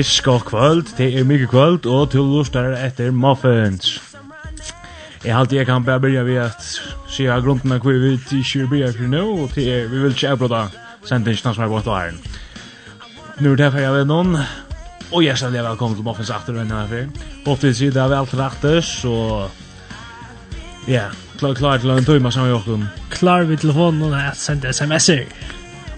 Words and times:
Fisk 0.00 0.28
og 0.28 0.40
kvöld, 0.40 0.96
det 0.98 1.18
er 1.18 1.24
mykje 1.24 1.46
kvöld, 1.46 1.86
og 1.86 2.10
til 2.10 2.20
lustar 2.24 2.72
etter 2.86 3.10
muffins. 3.12 4.00
Jeg 5.24 5.36
halte 5.36 5.56
jeg 5.56 5.66
kan 5.66 5.84
bare 5.84 6.00
byrja 6.00 6.22
ved 6.24 6.38
at 6.40 6.68
sier 7.12 7.34
av 7.34 7.42
grunden 7.44 7.74
av 7.76 7.84
hvor 7.84 7.98
vi 8.00 8.14
ikke 8.14 8.62
vil 8.62 8.70
byrja 8.70 8.88
for 8.94 9.10
nå, 9.12 9.20
og 9.42 9.52
til 9.52 9.68
er, 9.68 9.90
vi 9.92 10.00
vil 10.00 10.16
ikke 10.16 10.30
avbråda 10.32 10.62
sendingen 11.04 11.52
som 11.52 11.66
er 11.66 11.68
bort 11.68 11.90
av 11.90 11.98
æren. 11.98 12.16
Nå 13.44 13.52
er 13.52 13.60
det 13.60 13.70
for 13.74 13.84
jeg 13.84 13.92
ved 13.98 14.08
noen, 14.08 14.40
og 15.12 15.24
jeg 15.26 15.36
skal 15.36 15.52
velkommen 15.52 16.00
til 16.00 16.08
muffins 16.08 16.32
after 16.32 16.56
venn 16.56 16.72
her 16.72 16.88
fyr. 16.88 17.12
Håpte 17.44 17.68
vi 17.68 17.76
sier 17.82 17.92
det 17.92 18.00
er 18.06 18.18
alt 18.22 18.36
rettes, 18.40 18.96
og 19.04 19.50
ja, 20.88 21.10
klar, 21.36 21.60
klar 21.60 21.84
til 21.84 21.92
en 21.92 22.08
tøyma 22.08 22.32
sammen 22.32 22.54
med 22.54 22.62
åkken. 22.62 22.88
Klar 23.20 23.44
vi 23.44 23.60
telefonen 23.60 24.08
og 24.08 24.16
at 24.16 24.40
sende 24.48 24.72
sms'er. 24.72 25.28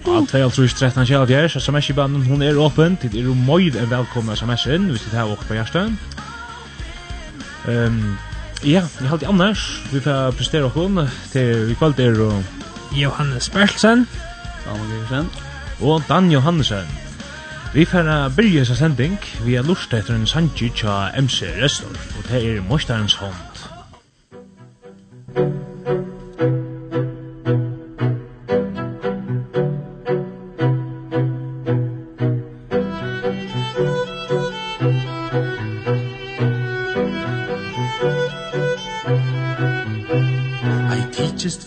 Ja, 0.03 0.19
2313 0.27 1.05
kjell 1.07 1.21
avgjørs, 1.23 1.55
sms-banden, 1.63 2.25
hun 2.27 2.41
er 2.43 2.57
åpen, 2.59 2.97
til 2.99 3.13
er 3.15 3.29
jo 3.29 3.35
møyd 3.37 3.77
en 3.79 3.89
velkommen 3.89 4.35
sms-en, 4.35 4.89
hvis 4.91 5.05
det 5.07 5.19
er 5.19 5.31
åkt 5.31 5.47
på 5.47 5.55
hjertet. 5.55 5.93
Um, 7.63 8.17
ja, 8.67 8.83
jeg 8.99 9.09
halte 9.09 9.29
annars, 9.31 9.63
vi 9.93 10.01
får 10.03 10.35
prestere 10.35 10.67
åkken, 10.67 11.05
til 11.31 11.69
vi 11.69 11.79
kvalt 11.79 12.03
er 12.03 12.19
jo... 12.19 12.29
Johannes 12.93 13.49
Bertelsen, 13.49 14.03
Daniel 14.65 14.91
Geirsen, 14.91 15.31
og 15.81 16.03
Dan 16.09 16.31
Johannesen. 16.31 16.91
Vi 17.73 17.87
får 17.89 18.11
byrja 18.35 18.67
seg 18.69 18.83
sending, 18.83 19.17
vi 19.47 19.55
er 19.55 19.65
lust 19.65 19.95
etter 19.95 20.19
en 20.19 20.27
sanji 20.29 20.69
tja 20.75 21.13
MC 21.17 21.47
Restor, 21.63 21.95
og 22.17 22.27
det 22.29 22.43
er 22.43 22.61
Mostarens 22.67 23.15
hånd. 23.23 23.53
Thank 25.33 25.47
you. 25.47 25.62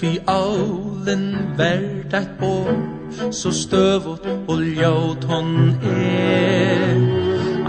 vi 0.07 0.19
aulen 0.27 1.25
verd 1.59 2.15
eit 2.15 2.43
år 2.43 2.75
Så 3.31 3.51
støvot 3.53 4.27
og 4.49 4.61
ljót 4.63 5.25
hon 5.31 5.51
er. 5.83 6.93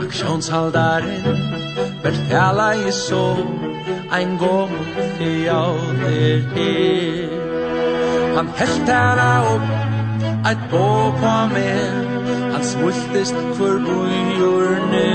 Aksjonshaldaren 0.02 1.26
Verd 2.04 2.20
fjalla 2.28 2.70
i 2.76 2.92
så 2.92 3.24
Ein 4.18 4.38
gommel 4.42 5.10
ty 5.18 5.32
auler 5.54 6.46
er 6.66 7.34
Han 8.38 8.54
helt 8.60 8.94
hana 8.94 9.32
opp 9.56 9.74
Eit 10.52 10.70
bo 10.72 10.86
på 11.22 11.34
mer 11.56 11.98
Han 12.54 12.64
smultist 12.64 13.42
for 13.58 13.82
bujur 13.88 14.70
nu. 14.94 15.10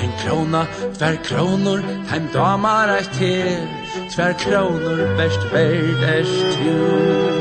Ein 0.00 0.12
krona, 0.20 0.66
tver 0.98 1.16
kronor 1.28 1.80
Heim 2.10 2.28
damar 2.34 2.96
eit 2.98 3.16
her. 3.22 3.83
Tvær 4.14 4.32
kronor 4.32 5.16
best 5.16 5.40
verd 5.52 6.02
är 6.02 6.24
till 6.52 7.34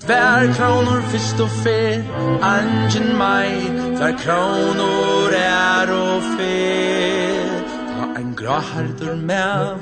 Tvær 0.00 0.54
kronor 0.56 1.00
fyrst 1.10 1.40
og 1.40 1.50
fyr, 1.62 2.02
angen 2.42 3.16
mai, 3.18 3.70
tvær 3.96 4.16
kronor 4.18 5.30
er 5.38 5.92
og 5.94 6.22
fyr. 6.34 7.54
Ta 7.70 8.08
ein 8.18 8.34
grahardur 8.36 9.14
mev, 9.14 9.78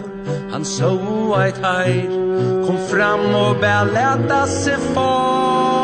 han 0.52 0.64
så 0.64 0.92
eit 1.40 1.56
heir, 1.64 2.12
kom 2.66 2.78
fram 2.92 3.34
og 3.34 3.56
bær 3.64 3.84
leta 3.96 4.44
for. 4.94 5.82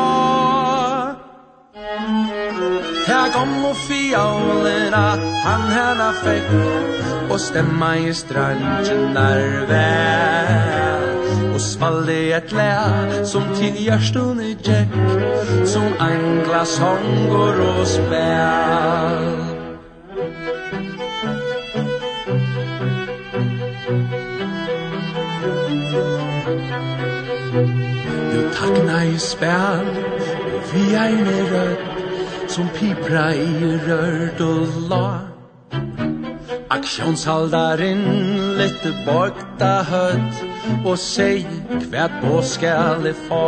Her 3.08 3.32
kom 3.32 3.64
og 3.64 3.76
fjallina, 3.88 5.06
han 5.48 5.62
hana 5.76 6.12
fekk, 6.22 7.07
Og 7.30 7.40
stemma 7.40 7.92
i 8.00 8.12
strandjenar 8.12 9.42
vel 9.68 11.52
Og 11.52 11.60
svalde 11.60 12.16
et 12.36 12.52
lea 12.56 13.24
Som 13.28 13.44
til 13.58 13.76
gjerstun 13.76 14.40
i 14.40 14.54
tjekk 14.64 14.96
Som 15.68 15.92
angla 16.00 16.64
sånger 16.64 17.60
og 17.68 17.84
spel 17.92 19.28
Du 28.32 28.40
takna 28.56 29.02
i 29.04 29.16
spel 29.20 29.88
Vi 30.72 30.84
er 31.06 31.18
rødt 31.52 31.88
Som 32.50 32.70
pipra 32.74 33.32
i 33.36 33.74
rørt 33.88 34.40
og 34.40 34.86
lag 34.90 35.37
Aksjonshaldaren 36.68 38.02
lette 38.58 38.90
borta 39.06 39.70
høtt 39.88 40.42
Og 40.84 40.98
seg 41.00 41.46
hvert 41.88 42.18
på 42.20 42.42
skal 42.44 43.06
jeg 43.08 43.16
få 43.28 43.46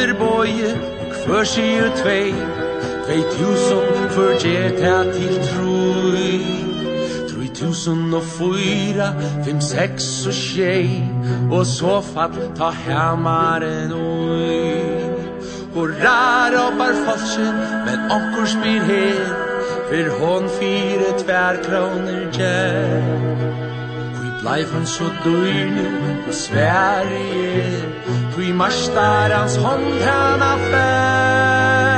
er 0.00 0.12
boje, 0.16 0.70
hver 1.26 1.44
sier 1.44 1.90
tvei 1.98 2.30
Tvei 3.04 3.20
tusen 3.34 4.08
forgjert 4.16 4.80
her 4.80 5.12
til 5.12 5.38
troi 5.50 6.60
tusen 7.60 8.14
og 8.14 8.22
fyra, 8.22 9.10
fem, 9.44 9.60
seks 9.60 10.06
og 10.30 10.34
tjei 10.34 11.02
Og 11.50 11.66
så 11.66 11.98
fatt 12.12 12.38
ta 12.56 12.70
hammaren 12.86 13.92
ui. 13.92 14.80
Hurrar 15.74 16.56
oppar 16.64 16.96
falsen, 17.04 17.62
men 17.86 18.10
onkur 18.16 18.48
spyr 18.54 18.82
her 18.88 19.49
Fyr 19.90 20.08
hon 20.20 20.44
fyre 20.54 21.08
tvær 21.18 21.56
kroner 21.64 22.28
gjer 22.30 23.40
Kui 24.14 24.28
bleif 24.38 24.70
han 24.70 24.86
så 24.86 25.08
døyne 25.24 25.86
i 26.30 26.32
Sverige 26.32 27.80
Kui 28.36 28.52
marstar 28.60 29.34
hans 29.34 29.56
hånd 29.64 29.98
han 30.04 30.44
affær 30.52 31.90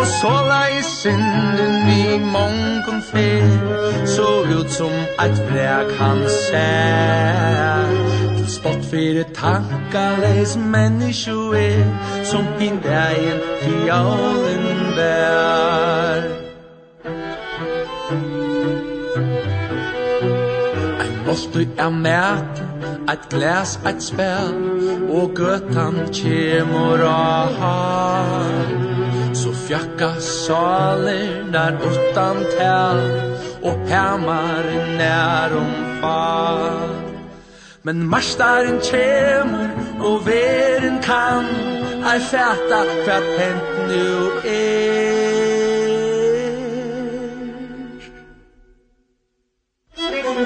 Og 0.00 0.06
så 0.14 0.34
la 0.48 0.62
i 0.78 0.82
synden 0.94 1.76
i 1.98 2.18
mongon 2.24 3.04
fer 3.12 3.44
Så 4.16 4.30
ut 4.48 4.70
som 4.80 4.96
et 5.26 5.44
brek 5.50 5.98
han 6.00 6.24
sær 6.40 8.15
spott 8.56 8.84
fyrir 8.90 9.24
tankaleis 9.34 10.56
menneskju 10.56 11.52
er 11.52 11.84
Som 12.24 12.46
hin 12.58 12.80
dagen 12.84 13.40
fjallin 13.62 14.66
vær 14.96 16.24
Ein 21.02 21.16
boltu 21.26 21.64
er 21.78 21.90
mæt, 21.90 22.62
eit 23.12 23.24
glas, 23.30 23.76
eit 23.84 24.02
spær 24.02 24.52
Og 25.12 25.34
gøtan 25.36 26.00
kjemur 26.12 27.04
a 27.06 27.46
har 27.60 28.70
Så 29.36 29.52
fjakka 29.66 30.14
salir 30.20 31.42
der 31.52 31.80
utan 31.90 32.44
tel 32.56 33.02
Og 33.66 33.90
hemmar 33.90 34.64
nær 34.98 35.58
om 35.58 35.74
far 36.00 37.05
Men 37.86 38.08
marstaren 38.10 38.80
kjemur 38.82 39.68
og 40.02 40.24
veren 40.26 40.96
kan 41.02 41.46
Ei 42.10 42.20
fæta 42.30 42.80
hvat 43.04 43.28
hent 43.38 43.68
nu 43.88 44.08
er. 44.44 44.86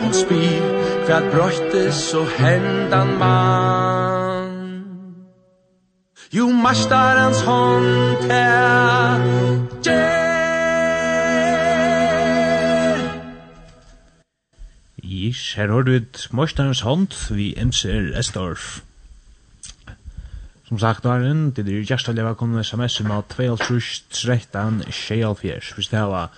Hon 0.02 0.12
spyr 0.12 0.64
hvat 1.06 1.25
brøytis 1.32 2.14
og 2.14 2.28
hendan 2.38 3.19
mann. 3.19 4.84
Jo 6.32 6.46
marstaren 6.48 7.22
hans 7.22 7.40
hånd 7.40 8.31
er 8.31 10.19
Yes, 15.30 15.54
her 15.54 15.70
har 15.70 15.84
du 15.86 15.92
et 15.94 16.24
Morsdans 16.34 16.80
hånd 16.82 17.14
vi 17.34 17.54
MC 17.54 17.84
Estorf. 18.18 18.80
Som 20.66 20.78
sagt, 20.78 21.06
Arjen, 21.06 21.50
det 21.54 21.68
er 21.68 21.84
gjerstelig 21.86 22.24
velkommen 22.24 22.64
sms 22.64 23.00
med 23.06 23.22
2.13.24, 23.34 25.74
hvis 25.74 25.88
det 25.92 26.00
var 26.00 26.30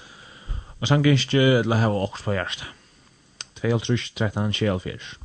og 0.80 0.88
sanginskje, 0.88 1.58
eller 1.62 1.76
her 1.76 1.86
var 1.86 1.98
også 2.04 2.24
på 2.24 2.32
hjertet. 2.32 2.64
2.13.24. 3.64 5.16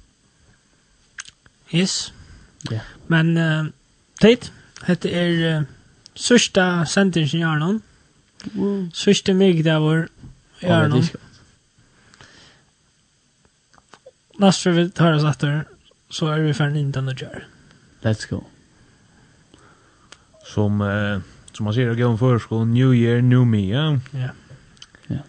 Yes. 1.75 2.13
Ja. 2.71 2.79
Men, 3.07 3.37
uh, 3.37 3.65
teit, 4.21 4.53
dette 4.87 5.11
er 5.11 5.57
uh, 5.57 5.63
sørste 6.15 6.85
sendingen 6.87 7.39
i 7.41 7.43
Arnon, 7.43 7.83
sørste 8.93 9.33
mygdavur 9.33 10.05
i 10.61 10.65
Arnon. 10.65 11.03
Ja, 11.03 11.26
last 14.39 14.63
for 14.63 14.71
vi 14.71 14.89
tar 14.89 15.13
oss 15.13 15.25
etter, 15.27 15.65
så 16.09 16.31
er 16.33 16.45
vi 16.45 16.53
ferdig 16.53 16.81
inn 16.81 16.91
den 16.91 17.07
och 17.07 17.21
gör. 17.21 17.47
Let's 18.01 18.29
go. 18.29 18.43
Som 20.45 20.81
eh, 20.81 21.19
som 21.57 21.63
man 21.63 21.73
ser 21.73 21.95
går 21.95 22.17
för 22.17 22.39
sko 22.39 22.65
new 22.65 22.93
year 22.95 23.21
new 23.21 23.45
me, 23.45 23.61
ja. 23.69 23.99
Ja. 24.11 24.29
Ja. 25.07 25.21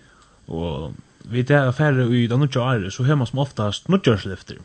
Og 0.46 0.94
vi 1.22 1.44
tar 1.44 1.66
affärer 1.66 2.14
i 2.14 2.26
den 2.26 2.42
och 2.42 2.56
gör 2.56 2.90
så 2.90 3.02
man 3.02 3.26
som 3.26 3.38
oftast 3.38 3.88
nutjörslyfter. 3.88 4.58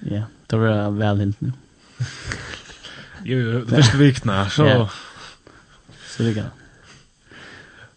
Ja, 0.00 0.22
det 0.46 0.56
var 0.56 0.90
väl 0.90 1.18
helt 1.18 1.40
nu. 1.40 1.52
Jo, 3.24 3.60
det 3.60 3.76
första 3.76 3.96
vikna 3.96 4.50
så 4.50 4.64
yeah. 4.64 4.90
så 6.06 6.22
det 6.22 6.34
kan. 6.34 6.50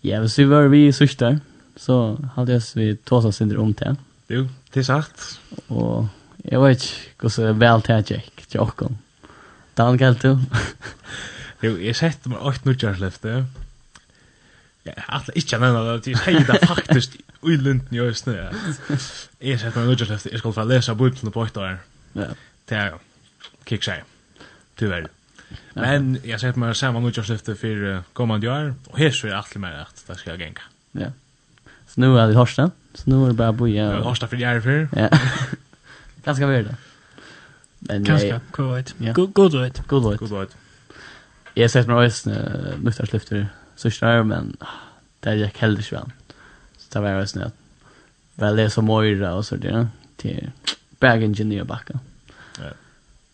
Ja, 0.02 0.20
hvis 0.20 0.40
vi 0.40 0.44
var 0.44 0.68
vi 0.68 0.88
i 0.88 0.94
sørste, 0.94 1.40
så 1.76 2.18
hadde 2.36 2.54
jeg 2.54 2.62
vi 2.76 2.96
tås 2.96 3.24
tåsa 3.24 3.32
synder 3.32 3.58
om 3.58 3.74
til. 3.74 3.96
Jo, 4.34 4.48
det 4.74 4.82
er 4.82 4.88
sagt. 4.88 5.26
Og 5.70 6.10
jeg 6.44 6.62
vet 6.62 6.86
ikke 6.86 7.30
hvordan 7.30 7.60
vel 7.62 7.84
til 7.86 7.96
jeg 7.96 8.24
gikk 8.26 8.48
til 8.50 8.64
åkken. 8.64 8.98
Dan 9.78 9.98
galt 9.98 10.24
du? 10.24 10.40
jo, 11.66 11.76
jeg 11.78 11.96
sette 11.98 12.30
meg 12.32 12.42
åkt 12.42 12.66
nødgjørslefte. 12.66 13.44
Jeg 14.84 15.06
atle 15.08 15.36
ikke 15.40 15.60
nevna 15.64 15.84
det, 15.88 16.12
jeg 16.12 16.20
sier 16.20 16.46
det 16.50 16.60
faktisk 16.68 17.16
i 17.48 17.56
lunden 17.56 17.96
i 17.96 18.02
østene. 18.04 18.50
Jeg 19.42 19.62
sette 19.62 19.80
meg 19.80 19.94
nødgjørslefte, 19.94 20.32
jeg 20.34 20.42
skal 20.42 20.56
få 20.58 20.68
lese 20.68 20.96
bøyblene 21.00 21.32
på 21.32 21.46
åkt 21.46 21.58
år. 21.58 21.80
Ja. 22.18 22.32
Det 22.70 22.78
er 22.78 22.94
jo, 22.94 23.02
kikk 23.70 23.88
seg, 23.88 24.04
tyvärr. 24.80 25.08
Men 25.78 26.18
jeg 26.26 26.42
sette 26.42 26.60
meg 26.60 26.76
saman 26.76 27.06
nødgjørslefte 27.06 27.56
for 27.60 28.04
kommande 28.18 28.52
år, 28.52 28.74
og 28.90 29.00
her 29.00 29.14
så 29.14 29.30
er 29.30 29.36
jeg 29.36 29.40
atle 29.40 29.64
meg 29.64 29.80
at 29.86 30.06
det 30.08 30.20
skal 30.20 30.42
genga. 30.42 30.68
Ja. 31.00 31.14
Så 31.96 32.02
nu 32.02 32.20
är 32.20 32.28
det 32.28 32.34
Horsten. 32.34 32.72
Så 32.94 33.10
nu 33.10 33.24
är 33.24 33.28
det 33.28 33.34
bara 33.34 33.52
boja. 33.52 33.98
Och... 33.98 34.04
Horsten 34.04 34.30
för 34.30 34.38
Järfer. 34.38 34.90
Ja. 34.96 35.10
Ganska 36.24 36.48
väl 36.48 36.64
det. 36.64 36.76
Men 37.80 38.04
Ganska, 38.04 38.42
god 38.52 38.74
vet. 38.74 38.96
God 38.98 39.56
vet. 39.62 39.88
God 39.88 40.12
vet. 40.12 40.20
God 40.20 40.40
vet. 40.40 40.58
Jag 41.54 41.72
sett 41.72 41.88
mig 41.88 41.96
öst 41.96 42.28
nyktarslyfter 42.78 43.48
sista 43.76 44.24
men 44.24 44.58
det 45.20 45.36
gick 45.36 45.58
heller 45.58 45.78
inte 45.78 45.96
väl. 45.96 46.12
Så 46.78 47.00
det 47.00 47.00
var 47.00 47.10
öst 47.10 47.36
nu. 47.36 47.52
Väl 48.36 48.56
det 48.56 48.70
som 48.70 48.86
Moira 48.86 49.34
och 49.34 49.46
så 49.46 49.56
det 49.56 49.88
till 50.16 50.52
bag 51.00 51.24
engineer 51.24 51.64
backa. 51.64 52.00
Ja. 52.60 52.70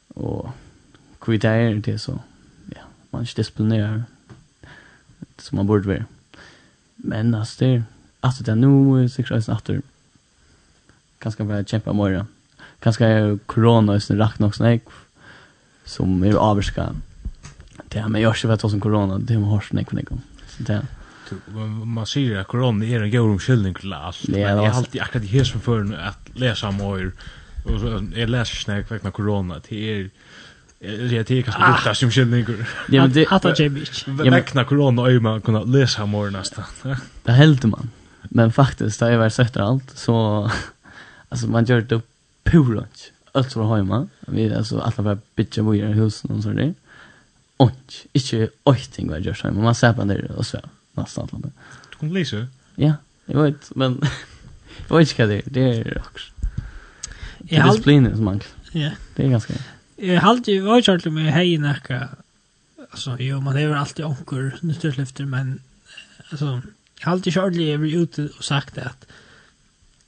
Och 0.08 0.50
kvitter 1.20 1.74
det 1.76 2.00
så 2.00 2.20
ja, 2.76 2.82
man 3.10 3.24
disciplinerar 3.24 4.04
som 5.38 5.56
man 5.56 5.68
borde 5.68 5.88
vara. 5.88 6.06
Men 6.96 7.36
alltså 7.36 7.66
det 7.66 7.84
Alltså 8.22 8.44
det 8.44 8.56
nu 8.56 9.10
sex 9.10 9.32
reisen 9.32 9.56
efter. 9.56 9.82
Kanske 11.20 11.44
bara 11.44 11.64
kämpa 11.64 11.94
mer. 11.94 12.26
Kanske 12.80 13.06
är 13.06 13.38
corona 13.46 13.94
är 13.94 14.16
rakt 14.16 14.40
nog 14.40 14.56
snäck 14.56 14.84
som 15.86 16.24
är 16.24 16.34
avskar. 16.34 16.94
Det 17.88 18.00
här 18.00 18.10
med 18.10 18.22
jag 18.22 18.36
vet 18.44 18.64
vad 18.64 18.72
som 18.72 18.80
corona 18.80 19.18
det 19.18 19.34
har 19.34 19.56
hörs 19.56 19.72
näck 19.72 19.92
näck. 19.92 20.08
Så 20.48 20.64
det 20.64 20.86
man 21.86 22.06
ser 22.06 22.38
att 22.38 22.48
corona 22.48 22.86
är 22.86 23.02
en 23.02 23.12
god 23.12 23.32
omskyldning 23.32 23.74
till 23.74 23.94
allt. 23.94 24.30
Jag 24.30 24.58
har 24.58 24.68
alltid 24.68 25.02
akkurat 25.02 25.24
i 25.24 25.28
hus 25.28 25.52
för 25.52 25.94
att 25.94 26.30
läsa 26.34 26.72
mer 26.72 27.12
och 27.66 27.80
så 27.80 28.08
jag 28.16 28.30
läser 28.30 28.56
snäck 28.56 28.92
vekna 28.92 29.12
corona 29.12 29.60
till 29.60 29.78
er 29.78 30.10
Ja, 30.82 31.24
det 31.24 31.32
är 31.32 31.42
kanske 31.42 31.64
ah. 31.64 31.72
borta 31.72 31.96
som 31.96 32.12
kylningar. 32.12 32.70
Ja, 32.90 33.02
men 33.02 33.14
det... 33.14 33.28
Hatta 33.30 33.54
J. 33.56 33.70
Beach. 33.70 34.08
Väckna 34.08 34.64
korona 34.64 35.02
och 35.02 35.22
man 35.22 35.42
kunna 35.42 35.64
läsa 35.64 36.06
morgon 36.06 36.34
nästan. 36.34 36.64
Det 37.24 37.32
hällde 37.32 37.68
man. 37.68 37.90
Men 38.30 38.52
faktiskt 38.52 39.00
det 39.00 39.18
var 39.18 39.30
sett 39.30 39.58
allt 39.58 39.98
så 39.98 40.52
alltså 41.30 41.48
man 41.48 41.66
gör 41.66 41.82
det 41.82 42.02
purant. 42.44 43.12
Allt 43.32 43.56
var 43.56 43.78
hemma. 43.78 44.08
Vi 44.20 44.54
alltså 44.54 44.80
alla 44.80 45.04
var 45.04 45.18
bitcha 45.36 45.62
vi 45.64 45.78
i 45.78 45.82
husen 45.82 46.32
och 46.32 46.44
så 46.44 46.50
där. 46.50 46.74
Och 47.58 47.94
inte 48.14 48.50
åtting 48.64 49.10
var 49.10 49.18
gjort 49.18 49.44
hemma. 49.44 49.62
Man 49.62 49.76
ser 49.76 49.94
på 49.94 50.04
det 50.04 50.34
och 50.36 50.46
så 50.46 50.58
nästan 50.94 51.28
det. 51.32 51.52
Du 51.92 51.98
kunde 51.98 52.20
läsa? 52.20 52.48
Ja, 52.76 52.94
jag 53.26 53.44
vet 53.44 53.76
men 53.76 54.02
jag 54.88 54.98
vet 54.98 55.10
inte 55.10 55.22
vad 55.22 55.30
det 55.30 55.36
är. 55.36 55.44
Det 55.46 55.62
är 55.62 55.98
också. 55.98 56.32
Det 57.40 57.56
är 57.56 57.68
disciplinen 57.68 58.16
som 58.16 58.26
man 58.26 58.42
Ja. 58.72 58.92
Det 59.16 59.26
är 59.26 59.30
ganska. 59.30 59.54
Jeg 59.96 60.22
har 60.22 60.30
alltid 60.30 60.64
varit 60.64 60.86
kört 60.86 61.06
med 61.06 61.34
hejnacka. 61.34 62.10
Alltså, 62.92 63.18
jo, 63.20 63.42
man 63.42 63.56
lever 63.56 63.76
alltid 63.76 64.06
onkur, 64.06 64.58
nu 64.62 64.74
men 65.26 65.60
alltså, 66.32 66.62
Jeg 67.00 67.08
har 67.08 67.16
alltid 67.16 67.36
kjørt 67.36 67.56
jeg 67.56 68.02
ute 68.04 68.28
og 68.36 68.44
sagt 68.44 68.78
at 68.78 69.08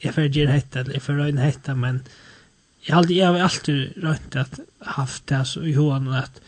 jeg 0.02 0.16
får 0.16 0.32
gjøre 0.34 0.58
hette, 0.58 0.82
eller 0.82 0.98
jeg 0.98 1.06
får 1.06 1.20
røyne 1.22 1.46
hette, 1.46 1.76
men 1.78 2.02
jeg 2.86 2.94
har 2.94 3.02
alltid, 3.02 3.16
jeg 3.16 3.28
har 3.28 3.46
alltid 3.46 4.04
røynt 4.04 4.36
at 4.42 4.60
haft 4.98 5.28
det 5.30 5.42
så 5.48 5.62
i 5.64 5.76
hoen, 5.78 6.10
at 6.18 6.42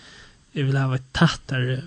jeg 0.53 0.67
vil 0.67 0.77
ha 0.77 0.87
vært 0.91 1.05
tattere 1.15 1.79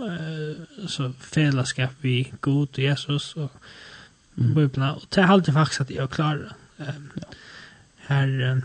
uh, 0.00 0.88
så 0.88 1.12
fellesskap 1.20 2.02
vi 2.04 2.32
god 2.40 2.78
og 2.78 2.82
Jesus 2.82 3.36
og 3.36 3.50
mm. 4.36 4.56
och 4.56 4.78
og 4.78 5.02
det 5.14 5.24
har 5.24 5.32
alltid 5.32 5.52
faktisk 5.52 5.80
at 5.80 5.90
jeg 5.90 6.00
har 6.00 6.06
klart 6.06 6.38
um, 6.78 7.10
her 8.08 8.52
um, 8.52 8.62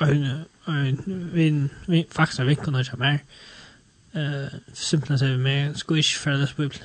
en, 0.00 0.44
en, 0.68 1.30
en, 1.34 1.70
en, 1.88 2.04
faktisk 2.10 2.40
en 2.40 2.46
vinkunner 2.46 2.82
som 2.82 3.02
er, 3.02 3.18
eh 4.12 4.48
simpelt 4.72 5.20
sett 5.20 5.38
med 5.38 5.76
squish 5.76 6.18
för 6.18 6.30
det 6.30 6.56
bubbel. 6.56 6.78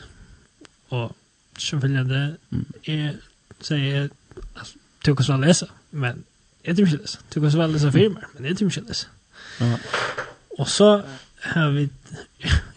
Och 0.90 1.12
så 1.58 1.78
vill 1.78 1.94
jag 1.94 2.08
det 2.08 2.36
är 2.84 3.16
säga 3.60 4.10
att 4.54 4.76
tog 5.04 5.20
oss 5.20 5.30
väl 5.30 5.40
läsa 5.40 5.68
men 5.90 6.24
jag 6.62 6.76
tror 6.76 6.88
inte 6.88 7.02
läsa. 7.02 7.20
Tog 7.30 7.44
oss 7.44 7.54
väl 7.54 7.72
läsa 7.72 7.92
filmer 7.92 8.28
men 8.34 8.46
jag 8.46 8.58
tror 8.58 8.78
inte 8.78 8.88
läsa. 8.88 9.08
Ja. 9.60 9.80
Och 10.58 10.70
så 10.70 11.04
har 11.42 11.72
vi 11.72 11.90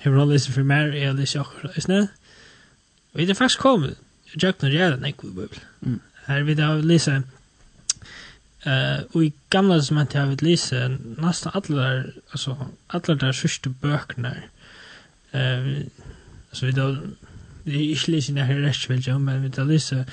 jag 0.02 0.12
vill 0.12 0.28
läsa 0.28 0.52
för 0.52 0.62
mer 0.62 0.94
är 0.94 1.12
det 1.12 1.26
så 1.26 1.38
här 1.38 2.08
Och 3.12 3.20
det 3.20 3.34
faktiskt 3.34 3.60
kom 3.60 3.94
jag 4.32 4.54
när 4.62 4.70
jag 4.70 4.93
den 4.93 5.04
ekvibel. 5.04 5.48
Mm. 5.86 6.00
Här 6.24 6.43
vi 6.43 6.55
då 6.55 6.74
läsa 6.74 7.22
Eh, 8.67 9.01
och 9.13 9.25
i 9.25 9.32
gamla 9.51 9.82
som 9.82 9.96
jag 10.13 10.20
har 10.27 10.43
läst 10.43 10.73
nästan 11.17 11.53
alla 11.55 11.82
där 11.82 12.15
alltså 12.31 12.67
alla 12.87 13.15
där 13.15 13.32
sista 13.32 13.70
böckerna. 13.70 14.32
Eh, 15.31 15.82
alltså 16.51 16.67
vi 16.67 16.73
då 16.73 16.96
vi 17.63 17.77
är 17.79 17.91
inte 17.91 18.11
läser 18.11 18.32
när 18.32 18.55
det 18.55 18.61
rätt 18.61 18.89
väl 18.89 19.06
jag 19.06 19.20
men 19.20 19.43
vi 19.43 19.49
då 19.49 19.65
läser 19.65 20.05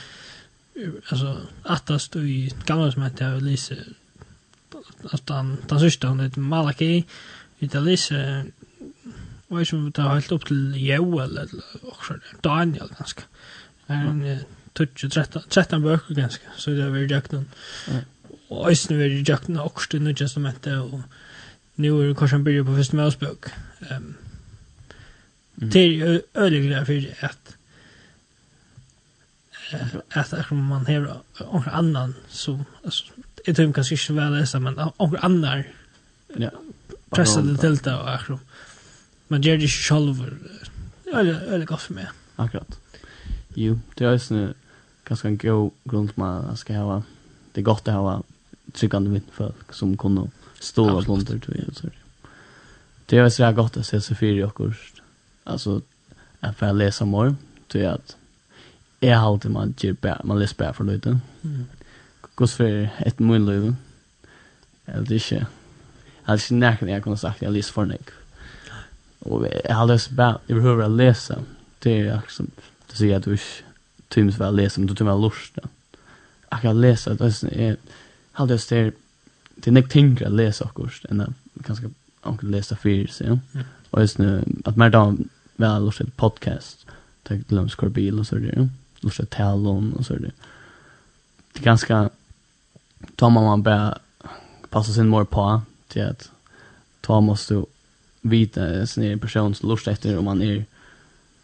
alltså 1.09 1.41
attast 1.63 2.15
i 2.15 2.53
gamla 2.65 2.91
som 2.91 3.09
jag 3.19 3.27
har 3.27 3.41
läst 3.41 3.71
att 5.11 5.29
han 5.29 5.57
den 5.67 5.79
sista 5.79 6.07
hon 6.07 6.19
heter 6.19 6.39
Malaki 6.39 7.03
vi 7.59 7.67
då 7.67 7.79
läser 7.79 8.45
vad 9.47 9.67
som 9.67 9.91
det 9.91 10.01
helt 10.01 10.31
upp 10.31 10.45
till 10.45 10.85
Joel 10.85 11.37
eller 11.37 11.63
också 11.81 12.13
Daniel 12.41 12.89
ganska. 12.97 13.21
Men 13.85 14.39
13 14.73 15.41
13 15.49 15.81
böcker 15.81 16.13
ganska 16.13 16.47
så 16.57 16.69
det 16.69 16.83
är 16.83 16.89
väl 16.89 17.11
jakten 17.11 17.45
og 18.53 18.69
Øysten 18.69 18.99
vil 18.99 19.19
i 19.19 19.25
jakten 19.27 19.57
av 19.57 19.71
akkurat 19.71 19.93
i 19.93 19.99
nødvendig 19.99 20.27
instrumentet, 20.27 20.77
og 20.77 21.03
nu 21.81 21.99
er 21.99 22.07
det 22.07 22.17
kanskje 22.17 22.37
han 22.37 22.45
byrja 22.45 22.63
på 22.63 22.75
første 22.77 22.95
med 22.95 23.07
Østbøk. 23.07 23.49
Um, 23.89 24.15
mm. 25.55 25.69
Til 25.71 26.21
glede 26.37 26.85
for 26.85 27.27
at 27.27 27.57
at 30.13 30.33
at 30.33 30.51
man 30.51 30.85
hever 30.87 31.23
onker 31.39 31.71
annan 31.71 32.15
som 32.29 32.65
altså, 32.83 33.03
jeg 33.47 33.55
tror 33.55 33.71
kanskje 33.71 33.93
ikke 33.93 34.15
vel 34.17 34.35
lesa 34.37 34.59
men 34.59 34.77
onker 34.99 35.19
annan 35.25 35.63
ja. 36.39 36.49
pressa 37.11 37.41
det 37.41 37.59
til 37.59 37.77
det 37.85 37.93
og 37.93 38.13
akkurat 38.13 38.39
man 39.29 39.41
gjør 39.41 39.57
det 39.57 39.69
ikke 39.69 39.87
selv 39.87 40.15
det 41.05 41.61
er 41.61 41.65
godt 41.65 41.81
for 41.81 41.93
meg 41.93 42.07
akkurat 42.37 42.77
jo 43.55 43.79
det 43.97 44.07
er 44.07 44.11
også 44.11 44.53
ganske 45.05 45.27
en 45.27 45.37
god 45.37 45.71
grunn 45.89 46.07
til 46.07 46.19
man 46.19 46.57
skal 46.57 46.75
ha 46.75 47.01
det 47.55 47.61
er 47.61 47.69
godt 47.69 47.87
å 47.87 47.97
ha 47.97 48.19
tryggande 48.71 49.09
vindfolk 49.09 49.73
som 49.73 49.97
kunde 49.97 50.29
stå 50.59 50.91
och 50.91 51.03
blunda 51.03 51.25
till 51.25 51.39
det. 51.39 51.75
Så 51.75 51.87
det 53.05 53.17
är 53.17 53.29
så 53.29 53.51
gott 53.51 53.77
att 53.77 53.85
se 53.85 54.01
så 54.01 54.15
fyra 54.15 54.45
och 54.45 54.55
kurs. 54.55 54.93
Alltså 55.43 55.81
att 56.39 56.57
få 56.57 56.71
läsa 56.71 57.05
mer 57.05 57.35
till 57.67 57.87
att 57.87 58.17
är 58.99 59.15
alltid 59.15 59.51
man 59.51 59.73
ger 59.77 59.93
bär 59.93 60.21
man 60.23 60.39
läser 60.39 60.55
bär 60.55 60.73
för 60.73 60.83
lite. 60.83 61.19
Mm. 61.41 61.65
Kus 62.35 62.53
för 62.53 62.89
ett 62.97 63.19
mål 63.19 63.45
löv. 63.45 63.75
Eller 64.85 65.05
det 65.05 65.31
är 65.31 65.47
Alltså 66.25 66.55
när 66.55 66.75
kan 66.75 66.87
jag 66.87 67.03
kunna 67.03 67.17
sagt 67.17 67.41
jag 67.41 67.53
läser 67.53 67.73
för 67.73 67.85
nick. 67.85 68.09
Och 69.19 69.47
jag 69.63 69.75
har 69.75 69.85
läst 69.85 70.09
bär 70.09 70.37
jag 70.47 70.57
behöver 70.57 70.89
läsa. 70.89 71.39
Det 71.79 71.99
är 71.99 72.15
liksom 72.15 72.51
det 72.87 72.95
säger 72.95 73.17
att 73.17 73.23
du 73.23 73.37
tyms 74.07 74.37
väl 74.37 74.55
läser 74.55 74.79
men 74.79 74.87
du 74.87 74.95
tyms 74.95 75.07
väl 75.07 75.21
lust. 75.21 75.57
Jag 76.49 76.61
kan 76.61 76.81
läsa 76.81 77.13
det 77.13 77.43
är 77.55 77.77
halde 78.39 78.57
oss 78.57 78.67
til 78.69 78.91
det 79.55 79.69
er 79.69 79.75
nek 79.77 79.89
tingre 79.91 80.27
å 80.27 80.33
lese 80.33 80.65
akkurat 80.65 81.05
enn 81.11 81.21
jeg 81.21 81.65
kanskje 81.67 81.91
akkurat 82.23 82.51
lese 82.55 82.75
fyrir 82.79 83.11
seg, 83.11 83.35
ja. 83.35 83.65
Og 83.93 84.01
just 84.01 84.17
nu, 84.17 84.41
at 84.65 84.77
mer 84.79 84.89
da 84.89 85.03
vel 85.61 85.85
lort 85.85 86.01
et 86.01 86.13
podcast, 86.17 86.87
til 87.27 87.43
til 87.43 87.59
dem 87.59 87.69
skor 87.69 87.91
bil 87.93 88.19
og 88.19 88.25
så 88.25 88.39
er 88.39 88.45
det, 88.47 88.55
ja. 88.57 88.65
Lort 89.03 89.19
et 89.19 89.29
talon 89.29 89.93
og 89.97 90.05
så 90.05 90.15
er 90.15 90.25
det. 90.25 90.33
Det 91.53 91.61
er 91.61 91.69
ganske, 91.69 91.99
ta 93.19 93.29
må 93.29 93.43
man 93.45 93.63
bare 93.63 93.93
passa 94.71 94.93
sin 94.93 95.11
mor 95.11 95.23
på 95.23 95.61
til 95.93 96.07
at 96.07 96.29
ta 97.03 97.19
måste 97.19 97.65
vita 98.23 98.85
sin 98.85 99.03
egen 99.03 99.19
person 99.19 99.53
som 99.53 99.69
lort 99.69 99.87
etter 99.87 100.17
om 100.17 100.25
man 100.25 100.41
er 100.41 100.63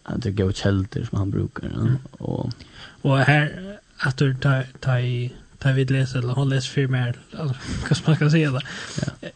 att 0.10 0.22
det 0.22 0.31
går 0.31 0.51
kälter 0.51 1.03
som 1.03 1.17
han 1.17 1.31
brukar. 1.31 1.69
Ja. 1.75 1.88
Och, 2.12 2.50
och 3.01 3.17
här, 3.17 3.77
att 3.98 4.17
du 4.17 4.34
tar, 4.34 4.65
tar 4.79 4.98
i 4.98 5.34
tar 5.60 5.74
vi 5.74 5.86
läsa 5.86 6.18
eller 6.18 6.34
hon 6.34 6.50
läser 6.50 6.70
för 6.70 6.88
mer 6.88 7.16
vad 7.32 7.56
man 8.06 8.16
ska 8.16 8.30
säga 8.30 8.51
där. 8.51 8.68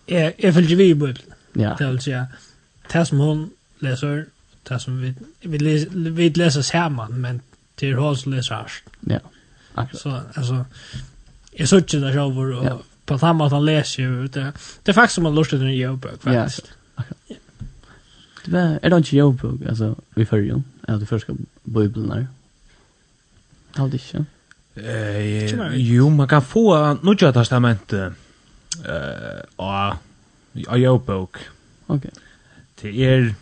Ja. 0.05 0.31
Är 0.37 0.51
följer 0.51 0.77
vi 0.77 0.95
bibeln. 0.95 1.17
Ja. 1.53 1.75
Det 1.79 1.87
vill 1.87 2.01
säga 2.01 2.27
tas 2.87 3.09
som 3.09 3.19
hon 3.19 3.49
läser 3.79 4.25
tas 4.63 4.83
som 4.83 5.01
vi 5.01 5.13
vi 5.41 5.59
läser 5.59 5.89
vi 6.09 6.29
läser 6.29 6.61
samman 6.61 7.21
men 7.21 7.41
till 7.75 7.93
hon 7.93 8.17
som 8.17 8.33
läser 8.33 8.63
först. 8.63 8.83
Ja. 8.99 9.19
Akkurat. 9.73 10.01
Så 10.01 10.21
alltså 10.33 10.65
är 11.51 11.65
så 11.65 11.79
tjockt 11.79 11.91
där 11.91 12.17
över 12.17 12.51
och 12.53 12.81
på 13.05 13.19
samma 13.19 13.45
att 13.45 13.51
han 13.51 13.65
läser 13.65 14.03
ju 14.03 14.27
det 14.27 14.53
det 14.83 14.91
är 14.91 14.93
faktiskt 14.93 15.15
som 15.15 15.23
man 15.23 15.35
lustar 15.35 15.57
den 15.57 15.75
jobbok 15.75 16.21
faktiskt. 16.21 16.73
Ja. 16.95 17.03
Akkurat. 17.03 17.39
Det 18.45 18.51
var 18.51 18.79
är 18.81 18.89
det 18.89 18.97
inte 18.97 19.15
jobb 19.17 19.65
alltså 19.69 19.95
vi 20.09 20.25
följer 20.25 20.55
ju. 20.55 20.61
Ja, 20.87 20.93
det 20.93 21.05
första 21.05 21.33
bibeln 21.63 22.09
där. 22.09 22.27
Allt 23.75 23.91
det. 23.91 24.25
Eh, 24.75 25.77
jo, 25.77 26.09
man 26.09 26.27
kan 26.27 26.41
få 26.41 26.97
Nudja 27.03 27.31
testamentet 27.31 28.13
eh 28.85 29.41
av 29.55 29.97
av 30.67 30.77
jobbok. 30.77 31.37
Okej. 31.87 32.11
Det 32.81 33.05
är 33.05 33.35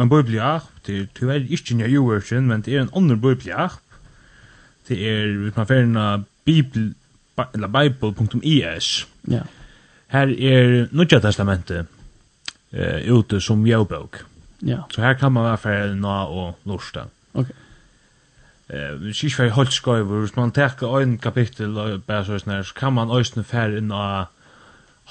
en 0.00 0.08
biblia, 0.08 0.60
det 0.86 0.98
er 0.98 1.06
tyvärr 1.14 1.46
ikke 1.50 1.74
en 1.74 1.90
joversion, 1.90 2.46
men 2.46 2.60
det 2.60 2.74
er 2.74 2.80
en 2.80 2.90
annan 2.96 3.20
biblia. 3.20 3.68
Det 4.88 5.08
är 5.08 5.52
man 5.56 5.66
färna 5.66 6.24
bibel 6.44 6.94
eller 7.54 7.68
bible.is. 7.68 9.06
Ja. 9.28 9.42
Her 10.06 10.28
er 10.28 10.88
Nudja 10.92 11.20
testamentet 11.20 11.86
eh 12.72 13.10
ute 13.10 13.40
som 13.40 13.66
jobbok. 13.66 14.16
Ja. 14.60 14.82
Så 14.90 15.00
her 15.00 15.14
kan 15.14 15.32
man 15.32 15.44
vara 15.44 15.56
färna 15.56 16.26
och 16.26 16.58
lorsta. 16.64 17.00
Okej. 17.32 17.42
Okay 17.42 17.63
eh 18.74 18.94
vi 19.00 19.12
skal 19.14 19.46
ikke 19.46 19.54
holdt 19.54 19.76
skøyver, 19.76 20.20
hvis 20.24 20.36
man 20.36 20.52
teker 20.52 20.98
en 21.00 21.18
kapittel 21.18 21.76
og 21.78 22.02
bare 22.08 22.24
sånn 22.26 22.56
her, 22.56 22.64
så 22.66 22.74
kan 22.74 22.96
man 22.96 23.12
øyne 23.14 23.44
fær 23.46 23.76
inn 23.78 23.92
av 23.94 24.32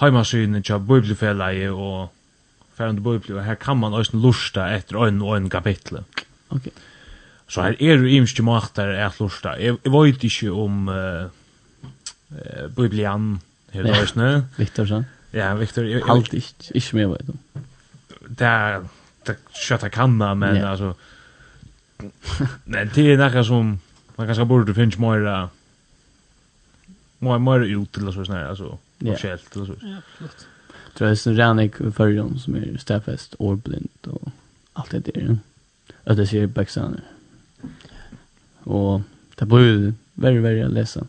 heimasynet 0.02 0.66
til 0.68 0.82
bibelfellet 0.84 1.70
og 1.72 2.10
fær 2.78 2.90
under 2.92 3.06
bibel, 3.06 3.38
og 3.38 3.46
her 3.46 3.56
kan 3.56 3.80
man 3.80 3.94
øyne 3.94 4.22
lusta 4.22 4.68
etter 4.76 5.08
en 5.08 5.22
og 5.22 5.38
en 5.38 5.50
kapittel. 5.50 6.04
Ok. 6.50 6.68
Så 7.48 7.62
her 7.62 7.78
er 7.80 8.02
jo 8.02 8.10
imske 8.10 8.44
måter 8.44 8.96
at 9.06 9.20
lusta. 9.22 9.56
Jeg, 9.62 9.78
jeg 9.84 9.94
vet 9.94 10.24
ikke 10.24 10.52
om 10.52 10.88
uh, 10.90 11.30
uh, 12.34 12.66
bibelian 12.76 13.42
her 13.74 13.88
ja. 13.88 14.02
øyne. 14.02 14.30
Victor, 14.58 14.90
sånn? 14.90 15.08
Ja, 15.34 15.54
Viktor. 15.58 15.86
Halt 16.08 16.34
ikke, 16.34 16.72
ikke 16.74 16.98
mer 16.98 17.14
vet 17.14 17.28
du. 17.30 17.64
Det 18.24 18.48
er, 18.48 18.86
det 19.28 19.36
er 19.36 19.60
skjøtt 19.60 19.86
jeg 19.88 19.94
kan 19.94 20.20
da, 20.20 20.34
men 20.34 20.58
yeah. 20.58 20.72
altså... 20.72 20.94
Men 22.64 22.90
det 22.96 23.12
är 23.12 23.18
något 23.18 23.48
som 23.48 23.80
man 24.16 24.28
kanske 24.28 24.46
borde 24.46 24.74
finns 24.74 24.98
mer 24.98 25.48
mer 27.20 27.40
mer 27.40 27.60
ut 27.60 27.98
eller 27.98 28.12
så 28.12 28.26
snär 28.26 28.46
alltså 28.46 28.78
officiellt 29.02 29.56
eller 29.56 29.66
så. 29.66 29.76
Ja, 29.82 29.98
absolut. 29.98 30.48
Tror 30.94 31.10
jag 31.10 31.28
är 31.28 31.36
Ranik 31.36 31.76
för 31.76 32.10
som 32.40 32.56
är 32.56 32.78
stäfest 32.78 33.34
och 33.34 33.58
blind 33.58 33.90
och 34.04 34.28
allt 34.74 34.92
det 34.92 35.00
där. 35.00 35.38
Att 36.04 36.18
det 36.18 36.28
ser 36.28 36.48
backsan. 36.48 37.02
Och 38.64 39.02
det 39.36 39.46
blir 39.46 39.60
ju 39.60 39.94
väldigt 40.14 40.44
väldigt 40.44 40.66
att 40.66 40.72
läsa. 40.74 41.08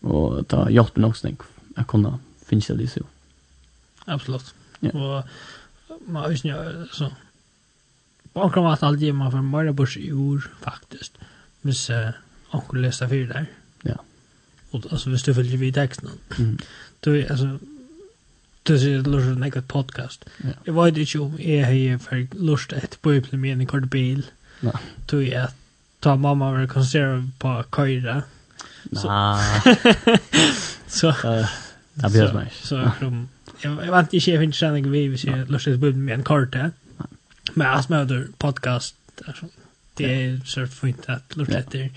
Och 0.00 0.48
ta 0.48 0.70
hjälp 0.70 0.96
nog 0.96 1.16
snägg. 1.16 1.36
Jag 1.76 1.86
kunna 1.86 2.18
finns 2.46 2.66
det 2.66 2.88
så. 2.88 3.00
Absolut. 4.04 4.54
Ja. 4.80 4.90
Och 4.90 5.24
man 6.06 6.22
har 6.22 6.30
ju 6.30 6.36
så 6.92 7.10
på 8.34 8.52
kan 8.52 8.64
vara 8.64 8.76
allt 8.80 9.14
man 9.14 9.30
för 9.30 9.42
mer 9.42 9.72
börs 9.72 9.96
i 9.96 10.12
ord 10.12 10.42
faktiskt. 10.60 11.12
Hvis 11.62 11.90
uh, 11.90 12.10
onkel 12.50 12.80
läser 12.80 13.08
för 13.08 13.26
där. 13.26 13.46
Ja. 13.82 13.96
Och 14.70 14.82
alltså 14.90 15.10
hvis 15.10 15.22
du 15.22 15.34
följer 15.34 15.56
vid 15.56 15.74
texten. 15.74 16.10
Mm. 16.38 16.58
Du 17.00 17.20
är 17.20 17.30
alltså 17.30 17.58
det 18.62 18.72
är 18.72 19.02
lust 19.02 19.26
en 19.26 19.42
eget 19.42 19.68
podcast. 19.68 20.24
Ja. 20.36 20.48
Jag 20.64 20.84
vet 20.84 20.96
inte 20.96 21.18
om 21.18 21.38
jag 21.38 21.66
har 21.66 21.98
för 21.98 22.26
lust 22.34 22.72
att 22.72 23.02
bo 23.02 23.12
i 23.12 23.36
med 23.36 23.60
en 23.60 23.66
kort 23.66 23.84
bil. 23.84 24.26
Nej. 24.60 24.72
Du 25.06 25.28
är 25.28 25.44
att 25.44 25.56
ta 26.00 26.16
mamma 26.16 26.50
över 26.50 26.66
konserter 26.66 27.28
på 27.38 27.64
Kaira. 27.70 28.22
Nej. 28.90 29.60
Så. 30.86 31.14
Det 31.94 32.10
blir 32.10 32.22
hörs 32.22 32.32
mig. 32.32 32.52
Så, 32.62 32.90
jag 33.60 33.70
vet 33.70 34.14
inte, 34.14 34.30
jag 34.30 34.40
finns 34.40 34.42
inte 34.42 34.56
känning 34.56 34.90
vi, 34.90 35.08
vi 35.08 35.18
ser 35.18 35.46
lustigt 35.46 35.80
bo 35.80 35.92
med 35.92 36.14
en 36.14 36.22
kort 36.22 36.54
här. 36.54 36.70
Men 37.52 37.66
allt 37.66 37.88
med 37.88 38.00
över 38.00 38.28
podcast 38.38 38.96
alltså 39.26 39.46
det 39.94 40.24
är 40.24 40.40
så 40.44 40.66
fint 40.66 41.08
att 41.08 41.36
lurta 41.36 41.58
efter. 41.58 41.90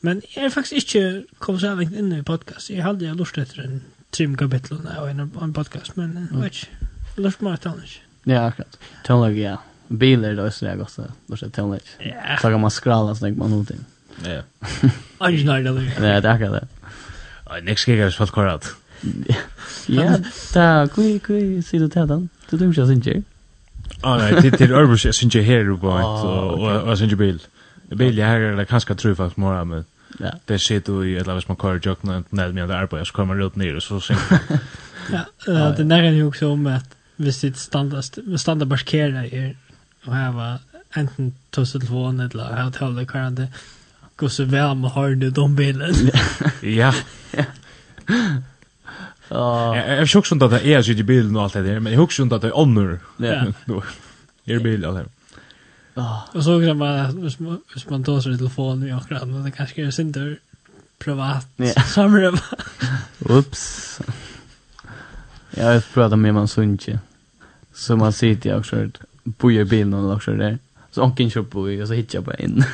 Men 0.00 0.22
jag 0.34 0.44
är 0.44 0.50
faktiskt 0.50 0.94
inte 0.94 1.22
kom 1.38 1.60
så 1.60 1.74
långt 1.74 1.92
in 1.92 2.12
i 2.12 2.22
podcast. 2.22 2.70
Jag 2.70 2.84
hade 2.84 3.04
jag 3.04 3.16
lust 3.16 3.38
efter 3.38 3.62
en 3.62 3.82
trim 4.10 4.36
kapitel 4.36 4.78
och 5.00 5.10
en 5.10 5.20
en 5.42 5.52
podcast 5.52 5.96
men 5.96 6.28
vet 6.32 6.68
lust 7.16 7.40
mer 7.40 7.56
tonnage. 7.56 8.02
Ja, 8.22 8.46
akkurat. 8.46 8.78
Tonlag 9.04 9.38
ja. 9.38 9.62
Bilar 9.88 10.34
då 10.34 10.50
så 10.50 10.64
jag 10.64 10.80
också. 10.80 11.12
Då 11.26 11.36
så 11.36 11.50
tonlag. 11.50 11.80
Ja. 11.98 12.36
Så 12.36 12.48
kan 12.48 12.60
man 12.60 12.70
skralla 12.70 13.14
så 13.14 13.28
man 13.28 13.50
någonting. 13.50 13.84
Ja. 14.24 14.42
Angenar 15.18 15.60
det. 15.60 15.72
Nej, 15.72 16.20
det 16.20 16.28
är 16.28 16.34
akkurat 16.34 16.52
det. 16.52 16.68
Nei, 17.44 17.60
nek 17.60 17.78
skrikker 17.78 18.08
jeg 18.08 18.14
svart 18.16 18.32
korrat. 18.34 18.66
Ja, 19.92 20.16
da, 20.54 20.86
kui, 20.90 21.18
kui, 21.22 21.60
sier 21.62 21.84
du 21.84 21.90
til 21.92 22.08
den? 22.08 22.28
Du 22.50 22.56
dummer 22.56 22.72
ikke 22.72 22.86
sin. 22.88 23.24
Ah, 24.02 24.16
nei, 24.16 24.40
det 24.40 24.60
er 24.60 24.66
är 24.66 24.72
Örbus, 24.72 25.04
jag 25.04 25.14
syns 25.14 25.34
ju 25.34 25.42
här 25.42 25.68
uppe 25.68 25.86
og 25.86 26.88
jeg 26.88 26.96
synes 26.96 27.12
ju 27.12 27.16
bil. 27.16 27.40
Bil 27.96 28.18
jag 28.18 28.26
här 28.26 28.56
det 28.56 28.64
kanskje 28.64 28.94
tru 28.94 29.14
faktisk 29.14 29.36
mera 29.36 29.64
men 29.64 29.84
Ja. 30.20 30.30
Det 30.48 30.58
sitter 30.58 30.92
du 30.92 31.02
i 31.02 31.16
eller 31.16 31.34
hvis 31.34 31.48
man 31.48 31.56
kører 31.56 31.80
jokken 31.86 32.10
og 32.10 32.24
ned 32.30 32.52
med 32.52 32.68
det 32.68 32.74
arbeid, 32.74 33.04
så 33.04 33.12
kommer 33.12 33.34
man 33.34 33.46
ut 33.46 33.56
ned 33.56 33.76
og 33.76 33.82
så 33.82 34.00
synker. 34.00 34.38
ja, 35.46 35.70
det 35.76 35.86
nærmer 35.86 36.10
jo 36.10 36.26
også 36.26 36.46
om 36.46 36.66
at 36.66 36.84
hvis 37.16 37.38
det 37.38 37.58
standard, 37.58 38.02
standard 38.36 38.68
parkera 38.68 39.26
er 39.26 39.50
og 40.06 40.14
hava 40.14 40.56
enten 40.96 41.34
tosselfon 41.52 42.20
eller 42.20 42.62
hotel 42.62 42.88
eller 42.88 43.04
kvarande, 43.04 43.48
går 44.16 44.28
så 44.28 44.44
vel 44.44 44.76
med 44.76 44.90
har 44.90 45.14
du 45.14 45.30
de 45.30 45.56
bilen. 45.56 46.10
ja. 46.62 46.92
ja. 47.38 47.44
Jag 49.28 49.76
är 49.76 50.06
chockad 50.06 50.42
att 50.42 50.50
det 50.50 50.66
är 50.66 50.82
så 50.82 50.90
i 50.90 51.02
bilden 51.02 51.36
och 51.36 51.42
allt 51.42 51.52
det 51.52 51.62
där, 51.62 51.80
men 51.80 51.92
jag 51.92 52.02
är 52.02 52.06
chockad 52.06 52.32
att 52.32 52.42
det 52.42 52.48
är 52.48 52.58
onnur. 52.58 53.00
Ja. 53.16 53.44
Då 53.64 53.82
är 54.44 54.58
bild 54.58 54.84
alltså. 54.84 55.10
Ja. 55.94 56.28
Och 56.32 56.44
så 56.44 56.60
kan 56.60 56.78
man 56.78 57.22
hvis 57.22 57.38
man 57.38 57.60
hvis 57.72 57.88
man 57.90 58.04
tar 58.04 58.20
sin 58.20 58.38
telefon 58.38 58.88
i 58.88 58.92
akkurat, 58.92 59.44
det 59.44 59.50
kanske 59.50 59.86
är 59.86 59.90
synd 59.90 60.36
privat 60.98 61.46
Ja. 61.56 61.82
samrum. 61.82 62.38
Oops. 63.18 64.00
Jag 65.50 65.64
har 65.64 65.80
pratat 65.80 66.18
med 66.18 66.34
man 66.34 66.48
sunche. 66.48 66.98
Så 67.74 67.96
man 67.96 68.12
sitter 68.12 68.50
jag 68.50 68.58
också 68.58 68.88
bojer 69.24 69.64
bilen 69.64 69.94
och 69.94 70.14
också 70.16 70.30
där. 70.32 70.58
Så 70.90 71.02
onken 71.02 71.30
kör 71.30 71.42
på 71.42 71.60
och 71.60 71.88
så 71.88 71.94
hittar 71.94 72.16
jag 72.16 72.24
bara 72.24 72.36
in. 72.36 72.64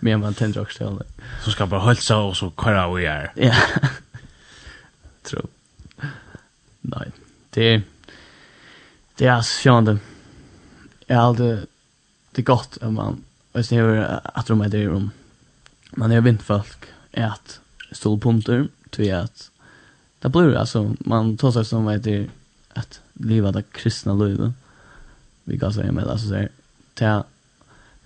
Men 0.00 0.20
man 0.20 0.34
tänder 0.34 0.60
också 0.60 0.78
till. 0.78 1.06
Så 1.44 1.50
ska 1.50 1.66
bara 1.66 1.80
hälsa 1.80 2.16
och 2.16 2.36
så 2.36 2.52
köra 2.64 2.94
vi 2.94 3.06
är. 3.06 3.32
Ja 3.34 3.54
tror 5.22 5.46
Nej, 6.80 7.10
det 7.50 7.82
det 9.16 9.26
är 9.26 9.42
sjönde. 9.42 9.98
Jag 11.06 11.16
hade 11.16 11.66
det 12.32 12.42
gott 12.42 12.76
om 12.76 12.94
man 12.94 13.22
och 13.52 13.64
sen 13.64 13.78
hur 13.78 14.20
att 14.24 14.46
de 14.46 14.60
är 14.60 14.68
det 14.68 14.88
om 14.88 15.10
man 15.90 16.12
är 16.12 16.20
vindfolk 16.20 16.84
är 17.12 17.26
att 17.26 17.60
stol 17.92 18.20
punkter 18.20 18.68
till 18.90 19.14
att 19.14 19.50
det 20.18 20.28
blir 20.28 20.54
alltså 20.54 20.96
man 21.00 21.36
tar 21.36 21.52
sig 21.52 21.64
som 21.64 21.86
vet 21.86 22.04
det 22.04 22.28
att 22.74 23.00
leva 23.12 23.52
det 23.52 23.62
kristna 23.62 24.14
livet. 24.14 24.52
Vi 25.44 25.58
kan 25.58 25.72
säga 25.72 25.92
med 25.92 26.04
alltså 26.04 26.28
så 26.28 26.34
här 26.34 26.48
ta 26.94 27.24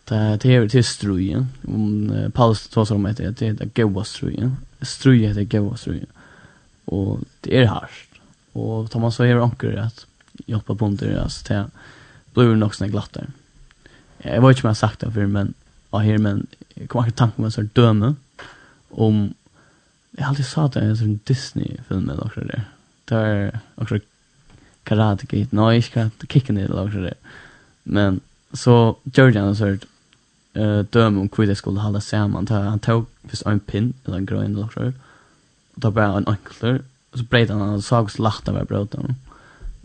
ta 0.05 0.39
till 0.39 0.71
till 0.71 0.85
strujen 0.85 1.47
om 1.69 2.31
Paulus 2.35 2.69
tar 2.69 2.85
sig 2.85 2.95
om 2.95 3.07
att 3.07 3.17
det 3.17 3.43
är 3.43 3.53
det 3.53 3.83
goda 3.83 4.05
strujen. 4.05 4.57
Strujen 4.83 5.29
heter 5.29 5.59
goda 5.59 5.77
strujen 5.77 6.07
och 6.87 7.21
det 7.41 7.57
är 7.57 7.67
harst 7.67 8.11
och 8.53 8.91
tar 8.91 9.01
man 9.01 9.13
så 9.13 9.25
här 9.25 9.37
anker 9.37 9.77
att 9.77 10.07
jobba 10.47 10.75
på 10.75 10.87
under 10.87 11.19
alltså 11.19 11.45
till 11.45 11.65
blir 12.35 12.49
det 12.49 12.57
nog 12.57 12.75
snägg 12.75 12.91
glatt. 12.91 13.17
Jag 14.19 14.43
vet 14.43 14.57
inte 14.57 14.61
om 14.61 14.61
jag 14.63 14.69
har 14.69 14.75
sagt 14.75 15.01
det 15.01 15.11
för 15.11 15.27
men 15.27 15.55
ja 15.91 15.99
här 15.99 16.19
men 16.19 16.47
jag 16.75 16.89
kommer 16.89 17.07
inte 17.07 17.19
tanken 17.19 17.43
med 17.43 17.53
så 17.53 17.63
döme 17.63 18.15
om 18.91 19.35
jag 20.11 20.25
har 20.25 20.29
alltid 20.29 20.47
sa 20.47 20.69
det 20.69 20.81
är 20.81 21.03
en 21.03 21.21
Disney 21.25 21.77
film 21.89 22.11
eller 22.11 22.25
något 22.25 22.35
där. 22.35 22.65
är 23.17 23.61
också 23.75 23.99
Karate 24.83 25.27
Kid, 25.27 25.49
nej, 25.51 25.77
jag 25.77 25.85
kan 25.85 26.11
kicka 26.29 26.53
eller 26.53 26.69
något 26.69 26.93
där. 26.93 27.15
Men 27.83 28.21
så 28.53 28.97
gjorde 29.05 29.41
han 29.41 29.57
så 29.57 29.77
eh 30.53 30.79
döm 30.79 31.19
om 31.19 31.29
hur 31.37 31.47
det 31.47 31.57
skulle 31.57 31.81
hålla 31.81 32.01
samman. 32.01 32.47
Han 32.49 32.79
tog 32.79 33.07
först 33.25 33.47
en 33.47 33.61
pin 33.61 33.93
eller 34.05 34.17
en 34.17 34.27
grön 34.27 34.45
eller 34.45 34.61
något 34.61 34.95
det 35.77 35.85
var 35.85 35.91
bare 35.91 36.19
en 36.19 36.29
ankel 36.35 36.83
så 37.15 37.25
breit 37.31 37.51
han 37.51 37.61
han 37.61 37.83
sa 37.83 38.03
så 38.09 38.23
lagt 38.23 38.49
av 38.49 38.59
brøt 38.67 38.95
han 38.97 39.17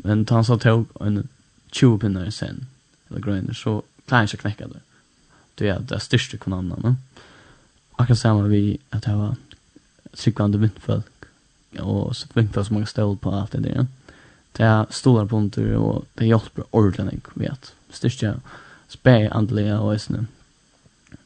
men 0.04 0.26
han 0.30 0.46
sa 0.46 0.58
tog 0.58 0.88
en 1.00 1.28
20 1.72 2.00
pinnar 2.00 2.30
sen 2.30 2.66
eller 3.10 3.22
grøyner 3.22 3.54
så 3.54 3.82
klarer 4.08 4.26
han 4.26 4.28
ikke 4.28 4.42
knekka 4.42 4.68
det. 4.68 4.82
Det 5.60 5.70
er 5.70 5.80
det 5.80 6.02
største 6.02 6.38
kunnan 6.38 6.72
han 6.72 6.98
akkurat 8.00 8.18
samme 8.18 8.50
vi 8.50 8.80
at 8.92 9.06
det 9.06 9.16
var 9.16 9.36
sikkvande 10.14 10.60
vindfolk 10.60 11.28
og 11.80 12.16
vindfolk 12.36 12.68
som 12.68 12.80
man 12.80 12.88
stål 12.90 13.18
på 13.22 13.34
alt 13.36 13.52
det 13.52 13.64
der 13.64 13.86
det 14.58 14.66
er 14.68 14.90
stolar 14.92 15.30
punter 15.32 15.76
og 15.80 16.08
det 16.20 16.28
hjelper 16.28 16.68
ordentlig 16.76 17.22
vi 17.36 17.48
vet. 17.48 17.74
Styrstja 17.92 18.34
spär 18.88 19.34
andliga 19.34 19.80
och 19.80 20.02
sån 20.02 20.28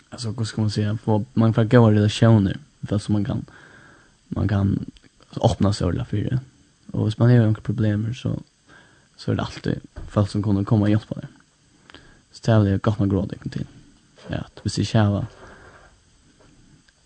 alltså 0.09 0.31
hur 0.31 0.45
ska 0.45 0.61
man 0.61 0.71
säga? 0.71 0.97
Få 0.97 1.25
man 1.33 1.53
får 1.53 1.63
gå 1.63 1.91
relationer 1.91 2.57
för 2.87 2.97
så 2.97 3.11
man 3.11 3.25
kan 3.25 3.45
man 4.27 4.47
kan 4.47 4.85
öppna 5.41 5.73
sig 5.73 5.87
ordentligt 5.87 6.07
för 6.07 6.17
det. 6.17 6.39
Och 6.91 7.03
hvis 7.03 7.17
man 7.17 7.29
har 7.29 7.37
några 7.37 7.61
problem 7.61 8.13
så, 8.13 8.39
så 9.17 9.31
är 9.31 9.35
det 9.35 9.41
alltid 9.41 9.79
folk 10.07 10.29
som 10.29 10.43
kommer 10.43 10.63
komma 10.63 10.81
och 10.81 10.89
hjälpa 10.89 11.15
det. 11.15 11.27
Så 12.31 12.63
det 12.63 12.69
är 12.69 12.77
gott 12.77 12.99
man 12.99 13.09
gråd 13.09 13.33
till. 13.51 13.65
Ja, 14.27 14.37
att 14.37 14.59
hvis 14.63 14.75
det 14.75 14.85
kärva 14.85 15.27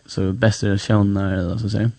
så 0.05 0.21
är 0.21 0.25
det 0.25 0.33
bästa 0.33 0.67
relationer 0.67 1.33
eller 1.33 1.57
så 1.57 1.65
att 1.65 1.71
säga. 1.71 1.91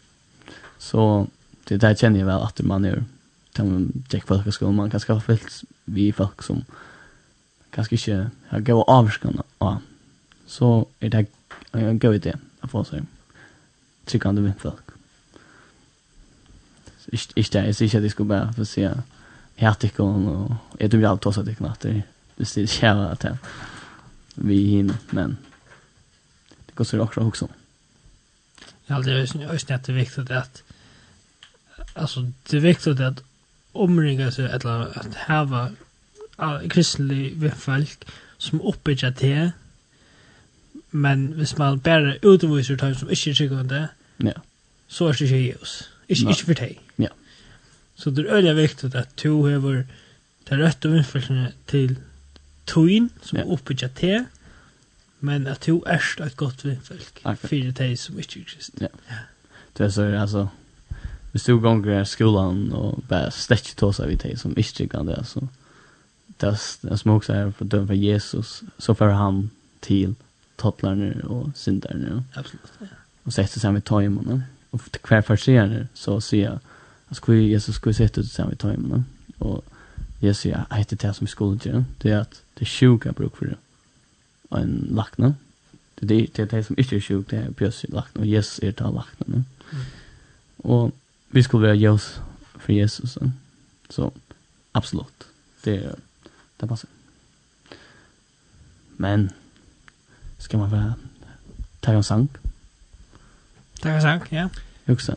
Så 0.79 1.27
det 1.65 1.77
där 1.77 1.95
känner 1.95 2.19
jag 2.19 2.27
väl 2.27 2.43
att 2.43 2.61
man 2.61 2.85
gör. 2.85 3.05
till 3.53 3.65
man 3.65 4.05
check 4.11 4.27
folk 4.27 4.47
att 4.47 4.55
skolan 4.55 4.75
man 4.75 4.91
kan 4.91 5.01
skaffa 5.01 5.21
fält 5.21 5.63
vi 5.85 6.13
folk 6.13 6.43
som 6.43 6.65
kanske 7.71 7.95
inte 7.95 8.31
har 8.49 8.61
gått 8.61 8.89
avskan. 8.89 9.43
Ja. 9.59 9.81
Så 10.47 10.87
är 11.01 11.11
det 11.11 11.27
en 11.73 11.99
god 11.99 12.15
idé 12.15 12.37
att 12.61 12.71
få 12.71 12.85
sig 12.85 13.03
tryckande 14.05 14.43
med 14.43 14.53
folk 14.59 15.00
ich 17.13 17.29
ich 17.37 17.51
da 17.51 17.63
ist 17.63 17.79
sicher 17.79 18.01
das 18.01 18.17
gut 18.17 18.29
für 18.57 18.65
sehr 18.65 19.05
härtig 19.57 19.99
und 19.99 20.59
är 20.79 20.89
du 20.89 20.99
ja 20.99 21.11
allt 21.11 21.23
tossa 21.23 21.43
det 21.43 21.57
knappt 21.57 21.83
det 21.83 22.03
det 22.37 22.57
är 22.57 22.67
själva 22.67 23.11
att 23.11 23.25
vi 24.35 24.67
hin 24.67 24.93
men 25.11 25.37
det 26.67 26.75
går 26.75 26.85
så 26.85 27.01
också 27.01 27.21
också. 27.21 27.49
Ja, 28.87 29.01
det 29.01 29.13
är 29.13 29.53
ju 29.53 29.59
snett 29.59 29.89
viktigt 29.89 30.31
att 30.31 30.63
alltså 31.95 32.31
det 32.51 32.57
är 32.57 32.61
viktigt 32.61 33.01
att 33.01 33.23
omringa 33.73 34.31
sig 34.31 34.45
eller 34.45 34.99
att 34.99 35.15
ha 36.37 36.61
kristelig 36.71 37.53
folk 37.57 38.05
som 38.39 38.61
oppbyggja 38.61 39.11
til, 39.11 39.53
men 40.91 41.27
hvis 41.27 41.59
man 41.59 41.81
bare 41.81 42.19
utviser 42.23 42.77
dem 42.77 42.95
som 42.95 43.11
ikke 43.11 43.45
er 43.45 43.63
det. 43.63 43.89
ja. 44.25 44.33
så 44.89 45.09
er 45.09 45.13
det 45.13 45.21
ikke 45.21 45.49
Jesus. 45.49 45.91
Ikke, 46.11 46.35
ikke 46.35 46.49
for 46.51 46.61
deg. 46.61 46.79
Ja. 46.99 47.13
Så 47.95 48.11
det 48.11 48.27
er 48.27 48.37
øyelig 48.37 48.57
viktig 48.57 48.95
at 48.99 49.13
du 49.23 49.47
har 49.47 49.85
det 50.49 50.59
rette 50.59 50.89
og 50.91 51.53
til 51.71 51.99
tøyen 52.67 53.11
som 53.23 53.39
ja. 53.39 53.45
oppbygger 53.45 53.89
til, 53.95 54.25
men 55.21 55.47
at 55.47 55.67
du 55.67 55.83
er 55.87 56.01
et 56.25 56.37
godt 56.37 56.65
vindfølg 56.65 57.05
for 57.23 57.73
deg 57.79 57.99
som 57.99 58.19
ikke 58.19 58.45
kristen. 58.45 58.79
Ja. 58.81 58.89
ja. 59.11 59.23
Det 59.79 59.85
er 59.87 59.89
så, 59.89 60.03
altså, 60.03 60.47
hvis 61.33 61.45
du 61.45 61.61
ganger 61.61 62.05
skolan 62.05 62.73
og 62.73 63.05
bare 63.09 63.31
stekker 63.31 63.77
til 63.79 63.95
seg 63.95 64.09
vidt 64.09 64.23
deg 64.23 64.39
som 64.39 64.57
ikke 64.57 64.89
kan 64.89 65.07
det, 65.07 65.21
så 65.27 65.45
det 66.41 66.55
er 66.91 66.97
små 66.97 67.19
også 67.19 67.35
her 67.35 67.51
for 67.51 67.65
døm 67.65 67.87
for 67.87 67.95
Jesus, 67.95 68.63
så 68.79 68.95
fører 68.95 69.15
han 69.15 69.51
til 69.83 70.17
tottlerne 70.59 71.21
og 71.25 71.51
synderne. 71.55 72.25
Absolutt, 72.35 72.73
ja. 72.81 72.97
Og 73.25 73.33
setter 73.33 73.61
seg 73.61 73.77
med 73.77 73.85
tøymene. 73.85 74.41
Ja 74.41 74.60
och 74.71 74.93
kvar 74.93 75.23
för 75.23 75.37
senare 75.37 75.89
så 75.95 76.21
ser 76.21 76.45
jag 76.45 76.59
att 77.09 77.17
skulle 77.17 77.43
Jesus 77.43 77.77
skulle 77.77 77.95
sätta 77.95 78.21
ut 78.21 78.31
samma 78.31 78.55
time 78.55 78.89
va 78.89 79.05
och 79.39 79.65
jag 80.19 80.35
heter 80.71 80.97
det 80.97 81.15
som 81.15 81.27
skolan 81.27 81.59
till 81.59 81.85
det 81.99 82.11
är 82.11 82.19
att 82.19 82.43
det 82.55 82.65
sjuka 82.65 83.13
bruk 83.13 83.37
för 83.37 83.47
det 83.47 83.57
en 84.57 84.89
lackna 84.91 85.35
det 85.95 86.15
är 86.15 86.29
det 86.35 86.51
det 86.51 86.65
som 86.65 86.79
inte 86.79 86.97
är 86.97 87.01
sjuk 87.01 87.31
det 87.31 87.37
är 87.37 87.51
pjös 87.51 87.85
lackna 87.89 88.21
och 88.21 88.27
Jesus 88.27 88.59
är 88.59 88.73
det 88.73 88.91
lackna 88.91 89.45
och 90.57 90.91
vi 91.29 91.43
skulle 91.43 91.67
vara 91.67 91.75
Jesus 91.75 92.21
för 92.59 92.73
Jesus 92.73 93.19
så 93.89 94.13
absolut 94.73 95.25
det 95.63 95.97
det 96.61 96.67
passar. 96.67 96.91
Men 98.97 99.31
ska 100.39 100.59
man 100.59 100.71
vara 100.71 100.95
ta 101.81 101.93
en 101.93 102.05
sank 102.05 102.31
Takk 103.81 104.03
for 104.03 104.15
mycket. 104.15 104.33
Ja. 104.33 104.49
Också. 104.93 105.17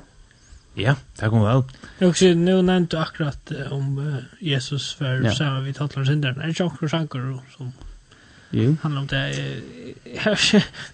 Ja, 0.73 0.95
det 1.19 1.30
kommer 1.30 1.54
väl. 1.54 1.63
Jag 1.97 2.10
också 2.10 2.26
nu 2.26 2.62
du 2.89 2.97
akkurat 2.97 3.52
om 3.71 3.97
uh, 3.97 4.15
Jesus 4.39 4.93
för 4.93 5.21
ja. 5.21 5.36
sammen 5.36 5.63
vi 5.63 5.73
talar 5.73 6.06
syndaren. 6.06 6.38
Er 6.38 6.43
det 6.43 6.49
ikke 6.49 6.65
akkurat 6.65 6.91
sankor 6.91 7.41
som 7.58 7.73
Jo. 8.49 8.76
handler 8.82 9.02
om 9.02 9.08
det. 9.08 9.62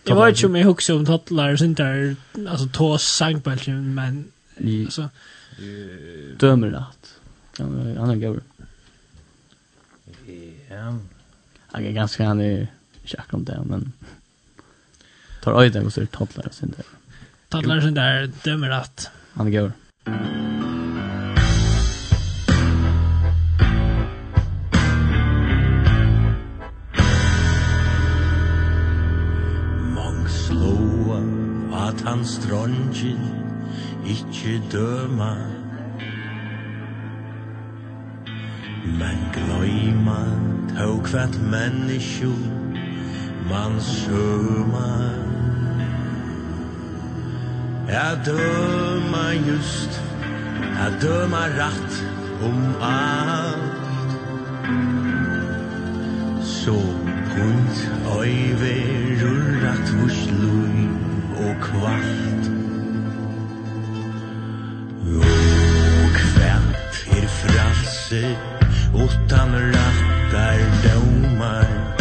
Jag 0.05 0.15
var 0.15 0.27
ju 0.27 0.47
med 0.47 0.67
också 0.67 0.95
om 0.95 1.05
talar 1.05 1.55
syndare 1.55 2.15
altså 2.47 2.67
två 2.67 2.97
sangbølgen, 2.97 3.93
men 3.95 4.31
altså... 4.85 5.09
dömer 6.39 6.67
rätt. 6.67 7.15
Han 7.57 7.97
han 7.97 8.09
är 8.09 8.15
gaur. 8.15 8.41
Ja. 10.69 10.97
Han 11.67 11.85
är 11.85 11.91
ganska 11.91 12.25
han 12.25 12.41
är 12.41 12.67
inte 13.03 13.33
om 13.33 13.45
det 13.45 13.61
men 13.65 13.93
tar 15.41 15.61
öjden 15.61 15.85
och 15.85 15.93
så 15.93 16.01
är 16.01 16.05
det 16.05 16.11
talar 16.11 16.49
syndare. 16.51 16.98
Tad 17.49 17.65
Larsson 17.65 17.93
där 17.93 18.31
dömer 18.43 18.69
att. 18.69 19.09
Han 19.33 19.51
går. 19.51 19.71
Mång 29.95 30.27
slåa 30.27 31.21
at 31.87 32.01
han 32.01 32.25
strongin 32.25 33.19
ikkje 34.05 34.61
döma 34.71 35.35
Men 38.99 39.17
gløyma 39.33 40.21
tau 40.77 40.99
kvart 41.03 41.37
människor 41.51 42.37
man 43.49 43.79
sjøma 43.81 45.28
Jeg 47.89 48.19
døma 48.25 49.31
just 49.47 50.01
Jeg 50.79 50.93
døma 51.01 51.43
rätt 51.57 51.93
om 52.41 52.75
alt. 52.81 54.11
Så 56.43 56.75
gunt 57.35 57.89
över 58.05 58.81
Rullat 59.21 59.93
vurs 59.93 60.29
lui 60.41 60.87
og 61.45 61.55
kvart. 61.61 62.43
Og 65.05 66.11
kvätt 66.13 66.93
er 67.17 67.27
fralse 67.27 68.37
Utan 68.93 69.49
rattar 69.73 70.59
domar 70.83 71.98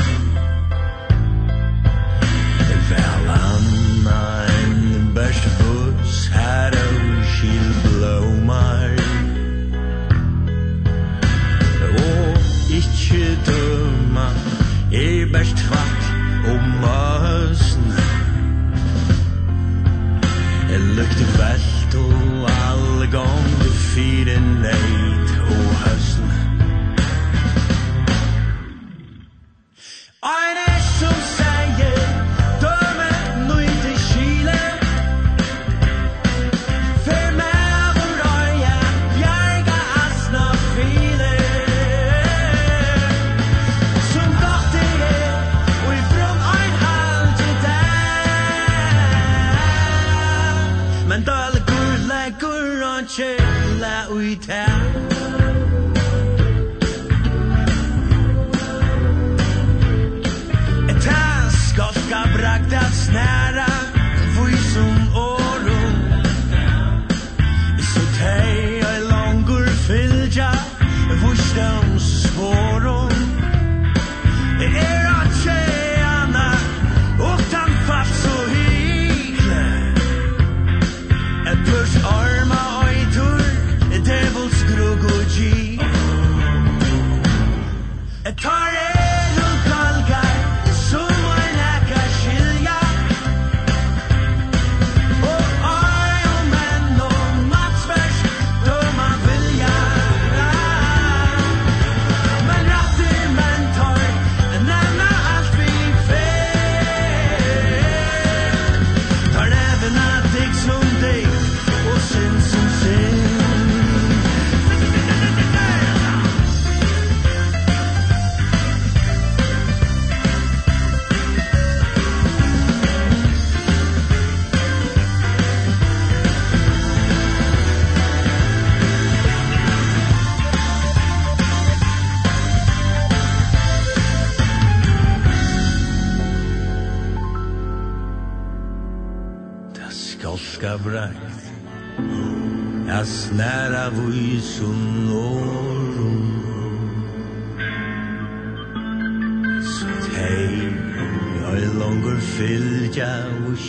lukte 20.98 21.26
velt 21.38 21.94
og 21.94 22.48
alle 22.50 23.06
gong 23.12 23.52
du 23.62 23.70
fyren 23.70 24.48
nei 24.64 25.07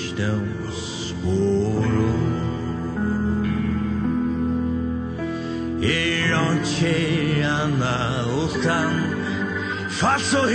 estão 0.05 0.41
svoro 0.71 2.13
Er 5.81 6.33
on 6.35 6.59
tjena 6.63 8.25
utan 8.45 8.91
Fast 9.89 10.33
og 10.35 10.47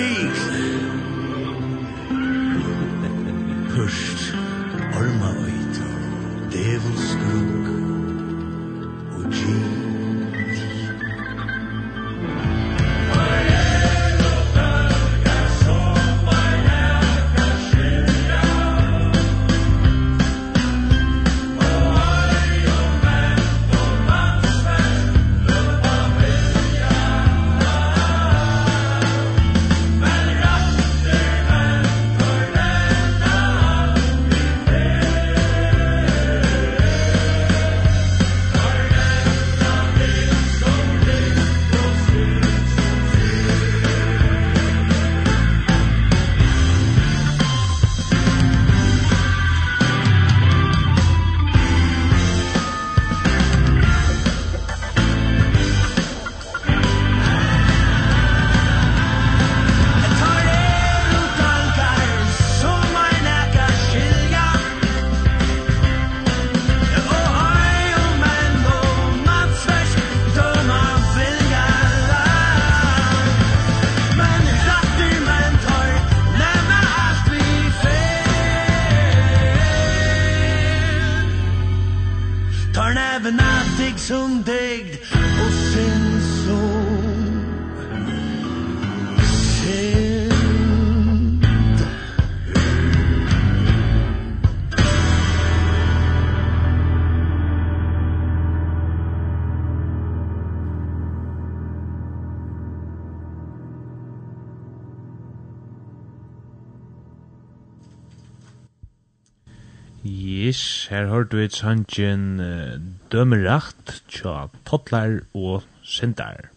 Yes, 110.04 110.86
her 110.92 111.06
har 111.08 111.24
du 111.24 111.38
et 111.40 111.54
sannsyn 111.56 112.36
uh, 112.36 112.76
dømerakt 113.08 114.02
tja 114.12 114.50
tottlar 114.68 115.22
og 115.32 115.62
sindar. 115.80 116.50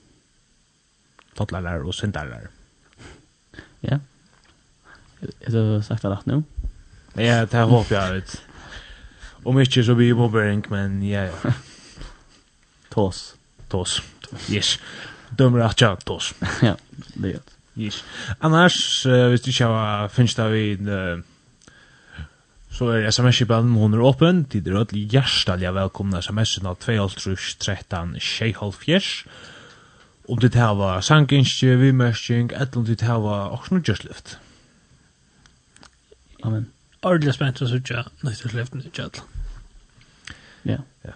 Tottlarar 1.38 1.86
og 1.88 1.96
sindarar. 1.96 2.50
Ja. 3.86 4.02
Er 5.24 5.56
du 5.56 5.80
sagt 5.80 6.04
det 6.04 6.12
rett 6.12 6.28
nå? 6.28 6.42
Ja, 7.16 7.46
det 7.48 7.64
håper 7.72 7.96
jeg 7.96 8.18
vet. 8.18 8.36
Om 9.48 9.62
ikke 9.64 9.86
så 9.88 9.96
blir 9.96 10.20
mobbering, 10.20 10.66
men 10.70 11.00
ja, 11.08 11.30
ja. 11.32 11.54
Tås. 12.94 13.38
Tås. 13.72 14.02
Yes. 14.52 14.76
Dømerakt 15.40 15.80
tja 15.80 15.94
tås. 16.04 16.34
ja, 16.68 16.76
det 17.16 17.32
er 17.32 17.40
godt. 17.40 17.56
Yes. 17.80 18.04
Annars, 18.44 19.06
uh, 19.06 19.30
hvis 19.32 19.48
du 19.48 19.54
ikke 19.56 19.72
har 19.72 20.12
finnst 20.12 20.44
av 20.44 20.52
i... 20.52 20.74
Uh, 20.76 21.24
Så 22.78 22.92
er 22.94 23.08
sms-kipan 23.10 23.72
hon 23.74 23.96
er 23.98 24.04
åpen, 24.06 24.44
tid 24.46 24.68
er 24.70 24.76
ødelig 24.78 25.08
hjertelig 25.10 25.72
velkomna 25.74 26.22
sms-en 26.22 26.70
av 26.70 26.78
2.13.6.5. 26.84 29.26
Om 30.30 30.38
ditt 30.44 30.54
hava 30.60 31.02
sanginskje, 31.02 31.74
vimerskjeng, 31.82 32.52
eller 32.54 32.78
om 32.78 32.86
ditt 32.86 33.02
hava 33.08 33.50
oksnudgjørslift. 33.56 34.38
Amen. 36.46 36.70
Ordelig 37.02 37.34
spent 37.40 37.62
å 37.66 37.68
sutja 37.72 38.06
nøytter 38.22 38.50
sliften 38.54 38.86
i 38.86 38.94
kjøtla. 38.94 39.26
Ja, 40.70 40.78
ja. 41.08 41.14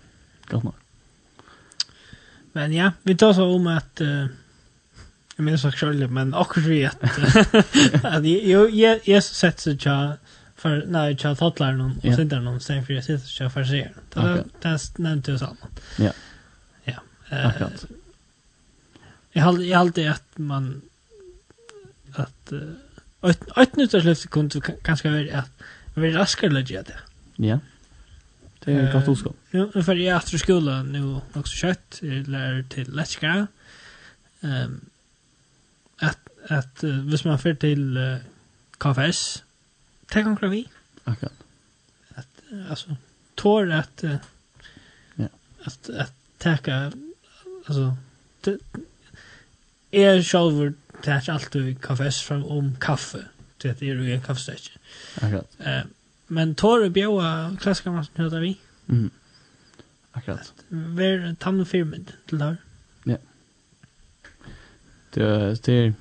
Godt 0.50 0.66
nok. 0.66 0.80
Men 2.58 2.74
ja, 2.74 2.98
vi 3.06 3.14
tar 3.14 3.38
så 3.38 3.46
om 3.54 3.70
at 3.70 4.02
uh, 4.02 4.34
jeg 5.38 5.46
minns 5.46 5.62
nok 5.68 5.78
men 6.10 6.34
akkurat 6.34 6.74
vi 6.74 6.90
at, 6.90 6.98
jeg, 8.26 8.50
jeg, 8.50 8.74
jeg, 8.82 8.98
jeg 9.14 9.22
sett 9.30 9.62
för 10.62 10.86
när 10.88 11.16
jag 11.20 11.38
tattlar 11.38 11.72
någon 11.74 11.98
och 11.98 12.16
sitter 12.16 12.40
någon 12.40 12.60
sen 12.60 12.86
för 12.86 12.94
jag 12.94 13.04
sitter 13.04 13.28
så 13.28 13.50
för 13.50 13.64
sig. 13.64 13.94
Det 14.14 14.44
test 14.62 14.98
nämnde 14.98 15.32
jag 15.32 15.40
samman. 15.40 15.72
Ja. 15.98 16.12
Ja. 16.84 17.02
Eh 17.30 17.68
Jag 19.32 19.44
har 19.44 19.60
jag 19.60 19.80
alltid 19.80 20.10
att 20.10 20.38
man 20.38 20.82
att 22.14 22.52
ett 23.22 23.58
ett 23.58 23.76
nytt 23.76 23.92
slut 23.92 24.30
kunde 24.30 24.62
kanske 24.62 25.10
vara 25.10 25.40
att 25.40 25.52
vi 25.94 26.12
raskar 26.12 26.50
lägga 26.50 26.84
det. 26.84 27.00
Ja. 27.36 27.60
Det 28.60 28.74
är 28.74 28.94
gott 28.94 29.08
oskap. 29.08 29.36
Ja, 29.52 29.84
för 29.84 29.96
jag 29.96 30.18
efter 30.18 30.38
skolan 30.38 30.92
nu 30.92 31.22
också 31.34 31.56
kött 31.56 32.00
lär 32.02 32.66
till 32.70 32.96
läska. 32.96 33.48
Ehm 34.42 34.86
att 35.98 36.20
att 36.48 36.84
hvis 36.84 37.26
man 37.26 37.40
för 37.40 37.54
till 37.54 38.18
KFS 38.78 39.44
det 40.14 40.24
kan 40.24 40.50
vi. 40.50 40.68
Akkurat. 41.04 41.44
Att, 42.16 42.28
alltså, 42.70 42.96
tår 43.36 43.72
att, 43.72 44.04
uh, 44.04 44.16
ja. 45.16 45.28
att, 45.64 45.90
att 45.90 46.14
täcka, 46.38 46.92
alltså, 47.66 47.96
det, 48.42 48.58
är 49.92 50.22
själv 50.22 50.74
täck 51.02 51.30
allt 51.30 51.52
du 51.52 51.76
kaffes 51.76 52.22
från 52.22 52.44
om 52.44 52.76
kaffe. 52.80 53.26
Det 53.58 53.82
är 53.82 53.86
ju 53.86 54.14
en 54.14 54.22
kaffestäcke. 54.22 54.72
Akkurat. 55.22 55.56
Eh 55.60 55.82
men 56.32 56.56
tår 56.56 56.86
att 56.86 56.92
bjöa 56.92 57.58
klasskamraten 57.60 58.24
hur 58.24 58.40
vi. 58.40 58.58
Mm. 58.90 59.10
Akkurat. 60.12 60.54
Ver 60.68 61.36
tamn 61.40 61.66
firmid 61.66 62.12
till 62.26 62.38
där. 62.38 62.58
Ja. 63.04 63.18
Det 65.14 65.64
det 65.66 65.94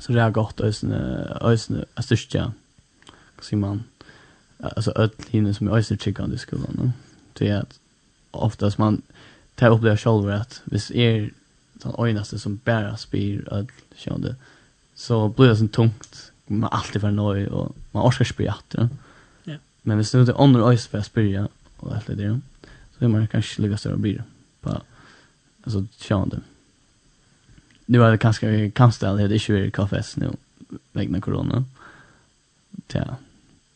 så 0.00 0.12
det 0.12 0.20
är 0.20 0.30
gott 0.30 0.60
ösn 0.60 0.92
ösn 1.40 1.84
styrka 2.00 2.52
sier 3.42 3.58
man 3.58 3.84
altså 4.62 4.92
öll 4.96 5.14
hinne 5.30 5.54
som 5.54 5.68
er 5.68 5.78
öster 5.78 5.96
chicken 5.96 6.34
i 6.34 6.38
skolan 6.38 6.76
no? 6.78 6.90
det 7.38 7.48
er 7.48 7.62
at 7.64 7.78
oftast 8.32 8.78
man 8.78 9.02
tar 9.56 9.70
upp 9.70 9.82
det 9.82 9.96
själv 9.96 10.28
att 10.30 10.62
vis 10.64 10.90
är 10.90 11.30
den 11.72 11.94
öjnaste 11.98 12.38
som 12.38 12.60
bara 12.64 12.96
spyr 12.96 13.48
öll 13.52 13.66
sjönde 13.96 14.36
så 14.94 15.28
blir 15.28 15.48
det 15.48 15.56
sånn 15.56 15.68
tungt 15.68 16.28
man 16.46 16.68
er 16.68 16.76
alltid 16.76 17.00
for 17.00 17.10
nøy, 17.10 17.46
og 17.48 17.74
man 17.92 18.04
orskar 18.04 18.24
spyr 18.24 18.50
att 18.50 18.78
no? 18.78 18.88
ja. 19.44 19.58
men 19.82 19.96
hvis 19.96 20.10
det 20.10 20.28
er 20.28 20.40
andre 20.40 20.62
øyne 20.62 20.78
for 20.78 20.98
å 20.98 21.02
spyr 21.02 21.48
og 21.82 21.92
alt 21.94 22.06
det 22.06 22.18
der, 22.18 22.38
så 22.94 23.04
er 23.04 23.08
man 23.08 23.26
kanske 23.26 23.62
lika 23.62 23.76
större 23.76 23.98
blir 23.98 24.22
på 24.62 24.80
alltså 25.64 25.86
sjönde 25.98 26.40
Nu 27.86 27.98
var 27.98 28.10
det 28.10 28.18
kanske 28.18 28.70
kanske 28.70 29.06
det 29.06 29.22
är 29.22 29.50
ju 29.50 29.66
i 29.66 29.70
kaffes 29.70 30.16
nu 30.16 30.30
vägna 30.92 31.20
corona. 31.20 31.64
Ja, 32.92 33.16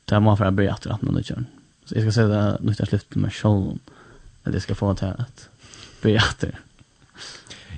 Det 0.08 0.20
må 0.20 0.36
för 0.36 0.44
att 0.44 0.54
börja 0.54 0.72
efter 0.72 0.90
att 0.90 1.02
man 1.02 1.22
kör. 1.22 1.44
Så 1.84 1.94
jag 1.94 2.02
ska 2.02 2.12
säga 2.12 2.28
det 2.28 2.58
nu 2.60 2.74
till 2.74 2.86
slut 2.86 3.14
med 3.14 3.34
showen. 3.34 3.78
Att 4.42 4.52
jag 4.52 4.62
ska 4.62 4.74
få 4.74 4.92
det 4.92 5.06
här 5.06 5.14
att 5.18 5.48
börja 6.02 6.16
efter. 6.16 6.58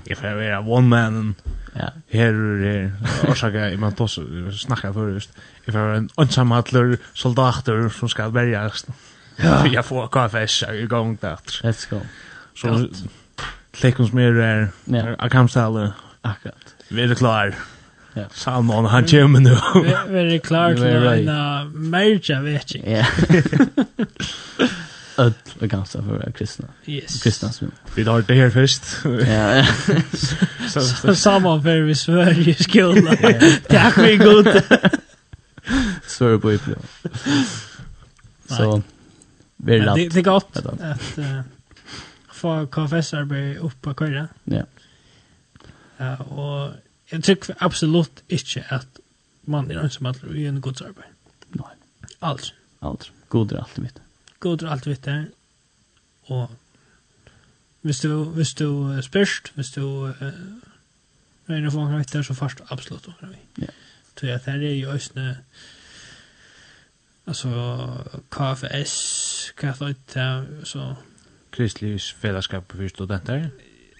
Jag 0.04 0.18
får 0.18 0.34
være 0.34 0.58
one 0.58 0.88
man. 0.88 1.34
Ja. 1.74 1.90
Här 2.10 2.26
är 2.26 2.62
det. 2.62 2.92
Orsaka, 3.28 3.78
man 3.78 3.92
tar 3.92 4.06
så 4.06 4.52
snacka 4.52 4.92
för 4.92 5.08
just. 5.08 5.30
Jag 5.64 5.72
får 5.72 5.80
være 5.80 5.96
en 5.96 6.08
ensamhattler, 6.16 6.98
soldater 7.12 7.88
som 7.88 8.08
skal 8.08 8.32
bärgas. 8.32 8.86
Ja. 9.36 9.66
Jag 9.66 9.86
får 9.86 10.08
KFS 10.08 10.62
igång 10.72 11.18
där. 11.20 11.36
Let's 11.62 11.90
go. 11.90 12.00
Så 12.54 12.88
Lekons 13.82 14.12
mer 14.12 14.34
är 14.34 14.68
Akamstale. 15.18 15.92
Akkurat. 16.22 16.74
Vi 16.88 17.02
är 17.02 17.14
klar. 17.14 17.54
Ja. 18.18 18.24
Salmon 18.32 18.84
han 18.84 19.06
kommer 19.06 19.40
nu. 19.40 19.56
Very 20.08 20.38
klar 20.38 20.74
till 20.74 20.84
en 20.84 21.90
merge 21.90 22.40
vet 22.40 22.74
jag. 22.74 22.88
Ja. 22.88 23.06
Öll 25.16 25.32
och 25.60 25.68
ganska 25.68 26.02
för 26.02 26.32
kristna. 26.32 26.68
Yes. 26.86 27.22
Kristna 27.22 27.52
som. 27.52 27.70
Vi 27.94 28.04
tar 28.04 28.22
det 28.22 28.34
här 28.34 28.50
först. 28.50 28.82
Ja. 29.28 29.66
Så 31.02 31.14
Salmon 31.14 31.62
för 31.62 31.80
vi 31.80 31.94
svär 31.94 32.48
i 32.48 32.54
skolan. 32.54 33.16
Tack 33.68 33.98
vi 33.98 34.16
god. 34.16 34.62
Svär 36.06 36.38
på 36.38 36.52
i 36.52 36.58
plan. 36.58 36.82
Så. 38.46 38.82
Very 39.56 39.80
lågt. 39.80 39.96
Det 39.96 40.20
är 40.20 40.22
gott 40.22 40.56
att 40.56 41.18
uh, 41.18 41.40
få 42.32 42.66
konfessar 42.66 43.24
bli 43.24 43.56
uppe 43.58 43.88
och 43.88 43.98
köra. 43.98 44.28
Ja. 44.44 44.62
Ja, 45.96 46.16
och 46.16 46.70
jeg 47.12 47.24
tror 47.24 47.56
absolutt 47.64 48.22
ikke 48.28 48.64
at 48.70 49.00
man 49.48 49.70
er 49.70 49.82
ønsom 49.82 50.06
alt 50.06 50.22
er 50.22 50.48
en 50.48 50.60
gods 50.60 50.80
arbeid. 50.84 51.12
Nei. 51.56 51.72
Alt. 52.22 52.54
Alt. 52.82 53.12
God 53.28 53.52
er 53.52 53.62
alt 53.62 53.82
vitt. 53.82 54.00
God 54.40 54.62
er 54.62 54.70
alt 54.70 54.86
vitt 54.86 55.04
der. 55.04 55.24
Og 56.28 56.50
hvis 57.80 58.00
du, 58.00 58.24
hvis 58.24 58.54
du 58.54 58.98
spørst, 59.02 59.52
hvis 59.54 59.70
du 59.70 59.84
uh, 60.06 60.12
regner 61.48 61.70
for 61.70 61.88
hva 61.88 62.00
vitt 62.00 62.12
der, 62.12 62.22
så 62.22 62.36
først 62.36 62.60
absolutt 62.68 63.08
hva 63.08 63.32
vi. 63.32 63.40
Ja. 63.64 63.72
Så 64.18 64.26
jeg 64.26 64.42
tror 64.44 64.60
det 64.60 64.70
er 64.72 64.80
jo 64.80 64.92
øsne 64.92 65.36
altså 67.28 67.50
KFS, 68.34 68.94
hva 69.60 69.88
er 69.88 69.94
det, 70.14 70.66
så 70.68 70.94
Kristelig 71.52 72.00
fellesskap 72.20 72.72
for 72.72 72.88
studenter? 72.88 73.48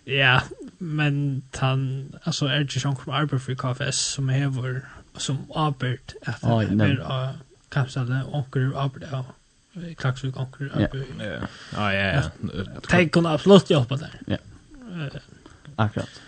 Ja, 0.07 0.41
men 0.79 1.43
han 1.57 2.13
alltså 2.23 2.47
är 2.47 2.59
det 2.59 2.75
ju 2.75 2.81
som 2.81 2.97
arbetar 3.07 3.39
för 3.39 3.55
KFS 3.55 3.99
som 3.99 4.31
är 4.31 4.47
vår 4.47 4.89
som 5.17 5.53
arbet 5.55 6.15
att 6.27 6.41
det 6.41 6.49
är 6.49 7.35
kanske 7.69 8.01
det? 8.01 8.25
Onkel 8.33 8.75
arbet 8.77 9.09
ja. 9.13 9.25
klaxvik 9.97 10.37
onkel 10.37 10.71
arbet 10.71 11.07
ja 11.73 11.93
ja. 11.93 11.93
Ja. 11.93 12.23
Tänk 12.89 13.13
kunna 13.13 13.33
absolut 13.33 13.71
jobba 13.71 13.97
där 13.97 14.21
ja. 14.27 14.37
Akkurat. 15.77 16.21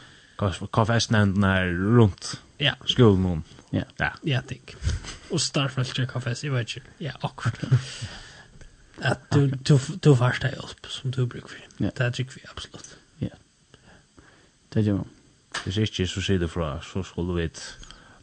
KFS 0.70 1.10
nämnden 1.10 1.50
är 1.50 1.66
runt 1.66 2.40
ja. 2.58 2.74
skolan 2.84 3.42
ja. 3.70 3.82
Ja. 3.96 4.12
Ja 4.22 4.42
tänk 4.48 4.76
och 5.30 5.40
starfältet 5.40 6.12
KFS 6.12 6.44
i 6.44 6.48
vet 6.48 6.76
ju 6.76 6.80
ja 6.98 7.12
akkurat. 7.20 7.54
Att 9.02 9.30
du 9.30 9.46
du 9.46 9.78
du 10.00 10.16
förstår 10.16 10.50
hjälp 10.50 10.86
som 10.88 11.10
du 11.10 11.26
brukar 11.26 11.48
för 11.48 11.90
det 11.94 12.12
tycker 12.12 12.34
vi 12.34 12.42
absolut 12.50 12.96
Det 14.74 14.84
gjør 14.84 15.00
man. 15.02 15.16
Hvis 15.64 15.76
ikke 15.76 16.06
så 16.06 16.22
sier 16.22 16.38
det 16.38 16.50
fra, 16.50 16.78
så 16.82 17.02
skulle 17.02 17.34
vi 17.34 17.48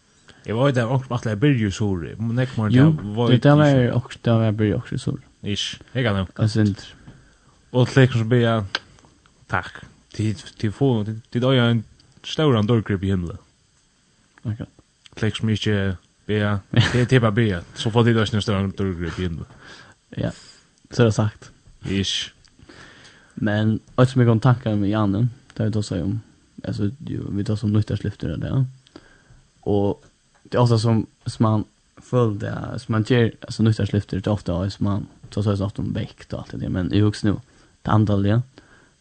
Jeg 0.45 0.55
var 0.55 0.69
jo 0.69 0.75
der 0.75 0.89
ångt 0.91 1.09
matle 1.09 1.35
byrju 1.39 1.71
suri. 1.71 2.15
Nek 2.19 2.57
morgen 2.57 2.73
Jo, 2.75 3.27
det 3.31 3.43
der 3.43 3.55
var 3.55 3.95
ångt 3.95 4.19
der 4.25 4.41
var 4.41 4.51
byrju 4.51 4.75
ångt 4.75 4.99
suri. 4.99 5.23
Ish, 5.43 5.79
jeg 5.93 6.03
kan 6.03 6.15
nevnt. 6.15 6.39
Asint. 6.39 6.95
Og 7.71 7.87
til 7.89 8.03
ekkur 8.03 8.21
som 8.21 8.33
jeg, 8.37 8.63
takk, 9.51 9.81
til 10.13 10.71
få, 10.71 10.89
til 11.03 11.41
døy 11.41 11.57
en 11.59 11.81
staur 12.23 12.55
an 12.55 12.67
dørgrip 12.69 13.03
i 13.03 13.09
himmelen. 13.11 13.39
Akkurat. 14.43 14.69
Til 15.15 15.27
ekkur 15.27 15.41
som 15.41 15.49
ikke 15.55 15.73
jeg, 15.73 16.59
til 16.91 16.93
bare 16.93 17.09
tippa 17.11 17.33
jeg, 17.41 17.63
så 17.75 17.91
får 17.91 18.07
til 18.07 18.19
døy 18.19 18.27
en 18.27 18.45
staur 18.45 18.59
an 18.61 18.71
dørgrip 18.77 19.19
i 19.19 19.25
himmelen. 19.25 19.59
Ja, 20.17 20.31
så 20.91 21.03
er 21.03 21.09
det 21.09 21.17
sagt. 21.17 21.51
Ish. 21.89 22.31
Men, 23.35 23.79
og 23.97 24.07
som 24.07 24.21
jeg 24.21 24.29
kom 24.29 24.39
tankar 24.39 24.75
med 24.77 24.93
Janne, 24.93 25.29
det 25.57 25.65
er 25.65 25.71
jo 25.71 25.79
då 25.79 25.81
seg 25.81 26.03
om, 26.05 26.21
altså, 26.63 26.91
vi 26.99 27.43
tar 27.43 27.55
som 27.55 27.73
nyttarslyfter 27.73 28.37
det, 28.37 28.51
ja. 28.53 29.01
Og 29.65 30.03
det 30.53 30.57
är 30.57 30.61
ofta 30.61 30.79
som, 30.79 31.05
som 31.25 31.43
man 31.43 31.63
följde, 31.97 32.79
som 32.79 32.91
man 32.91 33.03
ger, 33.07 33.31
alltså 33.41 33.63
nyttarslyfter, 33.63 34.17
det 34.17 34.27
är 34.27 34.31
ofta 34.31 34.69
som 34.69 34.83
man 34.83 35.07
tar 35.29 35.41
sig 35.41 35.65
ofta 35.65 35.81
om 35.81 35.93
väkt 35.93 36.33
och 36.33 36.39
allt 36.39 36.51
det 36.59 36.69
men 36.69 36.93
i 36.93 37.01
vuxen 37.01 37.31
nu, 37.31 37.39
det 37.81 37.91
andra 37.91 38.17
det, 38.17 38.41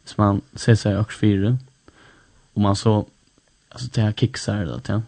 som 0.05 0.25
man 0.25 0.41
ser 0.55 0.75
sig 0.75 0.99
också 0.99 1.19
fyra, 1.19 1.59
och 2.53 2.61
man 2.61 2.77
så, 2.77 3.07
alltså 3.69 3.89
det 3.93 4.01
här 4.01 4.13
kicksar 4.13 4.65
det, 4.65 4.81
ja. 4.87 5.03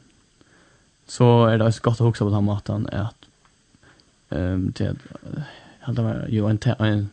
Så 1.07 1.47
är 1.47 1.59
det 1.59 1.67
också 1.67 1.83
gott 1.83 2.01
att 2.01 2.07
huxa 2.07 2.25
på 2.25 2.31
den 2.31 2.35
här 2.35 2.41
maten 2.41 2.89
är 2.93 3.03
att, 3.03 3.27
um, 4.29 4.73
det, 4.77 4.97
hade 5.81 6.03
var 6.03 6.27
ju 6.29 6.51
en, 6.51 6.59
en 6.79 7.11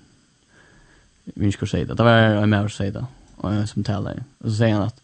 vi 1.24 1.52
ska 1.52 1.66
säga 1.66 1.86
det, 1.86 1.94
det 1.94 2.04
var 2.04 2.18
en 2.18 2.54
att 2.54 2.72
säga 2.72 2.92
det, 2.92 3.06
och 3.36 3.54
jag 3.54 3.70
som 3.70 3.84
talar, 3.84 4.24
och 4.38 4.50
så 4.50 4.56
säger 4.56 4.74
han 4.74 4.84
att, 4.84 5.02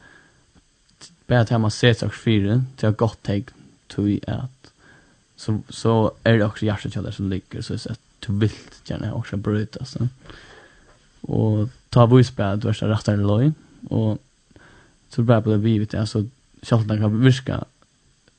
bara 1.28 1.40
att 1.40 1.62
man 1.62 1.72
ser 1.72 1.94
sig 1.94 2.10
fyra, 2.10 2.64
det 2.76 2.88
är 2.88 2.92
gott 2.92 3.24
tegn, 3.24 3.54
tui 3.88 4.20
at 4.28 4.74
så 5.36 5.62
så 5.70 6.12
är 6.24 6.38
det 6.38 6.46
också 6.46 6.66
hjärtat 6.66 6.96
jag 6.96 7.14
som 7.14 7.30
ligger 7.30 7.62
så 7.62 7.78
så 7.78 7.92
att 7.92 8.00
du 8.20 8.34
vill 8.34 8.52
gärna 8.86 9.14
också 9.14 9.38
bryta 9.38 9.86
så. 9.86 10.08
Och 11.22 11.70
ta 11.90 12.06
voice 12.06 12.36
bad 12.36 12.60
du 12.60 12.68
är 12.70 12.74
rätt 12.74 13.08
en 13.08 13.28
loj 13.28 13.52
och 13.90 14.18
så 15.10 15.22
bara 15.22 15.42
på 15.42 15.50
det 15.50 15.58
vi 15.58 15.80
vet 15.80 15.94
alltså 15.94 16.26
själva 16.62 16.98
kan 16.98 17.22
viska 17.22 17.64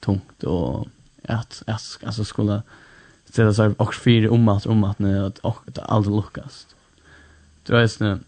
tungt 0.00 0.44
och 0.44 0.88
att 1.24 1.62
att 1.66 1.98
alltså 2.04 2.24
skulle 2.24 2.62
ställa 3.24 3.54
sig 3.54 3.74
också 3.76 4.00
fyra 4.00 4.30
om 4.30 4.48
att 4.48 4.66
om 4.66 4.84
att 4.84 4.98
när 4.98 5.26
att 5.26 5.38
och 5.38 5.68
att 5.68 5.78
aldrig 5.78 6.16
lyckas. 6.16 6.66
Det 7.66 7.76
är 7.76 7.86
snä 7.86 8.18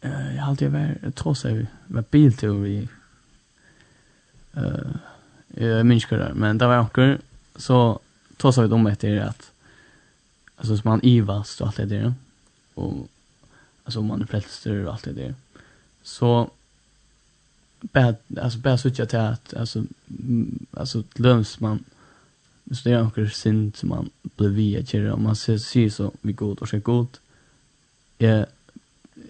eh 0.00 0.34
jag 0.36 0.42
har 0.42 0.50
alltid 0.50 0.70
varit 0.72 1.16
trots 1.16 1.44
att 1.44 1.52
var 1.86 2.04
bil 2.10 2.36
till 2.36 2.50
vi 2.50 2.88
eh 4.52 5.11
eh 5.54 5.84
det, 5.84 6.32
men 6.34 6.58
det 6.58 6.66
var 6.66 6.78
onkel 6.78 7.18
så 7.56 8.00
tog 8.36 8.54
så 8.54 8.62
vi 8.62 8.68
om 8.68 8.86
efter 8.86 9.20
att 9.20 9.52
alltså 10.56 10.76
som 10.76 10.90
man 10.90 11.00
ivas 11.02 11.60
och 11.60 11.66
allt 11.66 11.76
det 11.76 11.86
där 11.86 12.14
och 12.74 13.08
alltså 13.84 14.02
man 14.02 14.22
är 14.22 14.26
frälster 14.26 14.84
och 14.84 14.92
allt 14.92 15.04
det 15.04 15.12
där 15.12 15.34
så 16.02 16.50
bad 17.80 18.16
alltså 18.40 18.58
bad 18.58 18.80
så 18.80 18.90
till 18.90 19.18
att 19.18 19.54
alltså 19.54 19.84
alltså 20.70 21.02
löns 21.14 21.60
man 21.60 21.84
så 22.72 22.88
det 22.88 22.90
är 22.90 23.02
onkel 23.02 23.30
synd 23.30 23.76
som 23.76 23.88
man 23.88 24.10
blir 24.22 24.48
via 24.48 24.82
till 24.82 25.10
om 25.10 25.22
man 25.22 25.36
ser 25.36 25.58
sig 25.58 25.90
så 25.90 26.12
vi 26.20 26.32
god 26.32 26.58
och 26.58 26.68
så 26.68 26.78
god 26.78 27.18
jag 28.18 28.46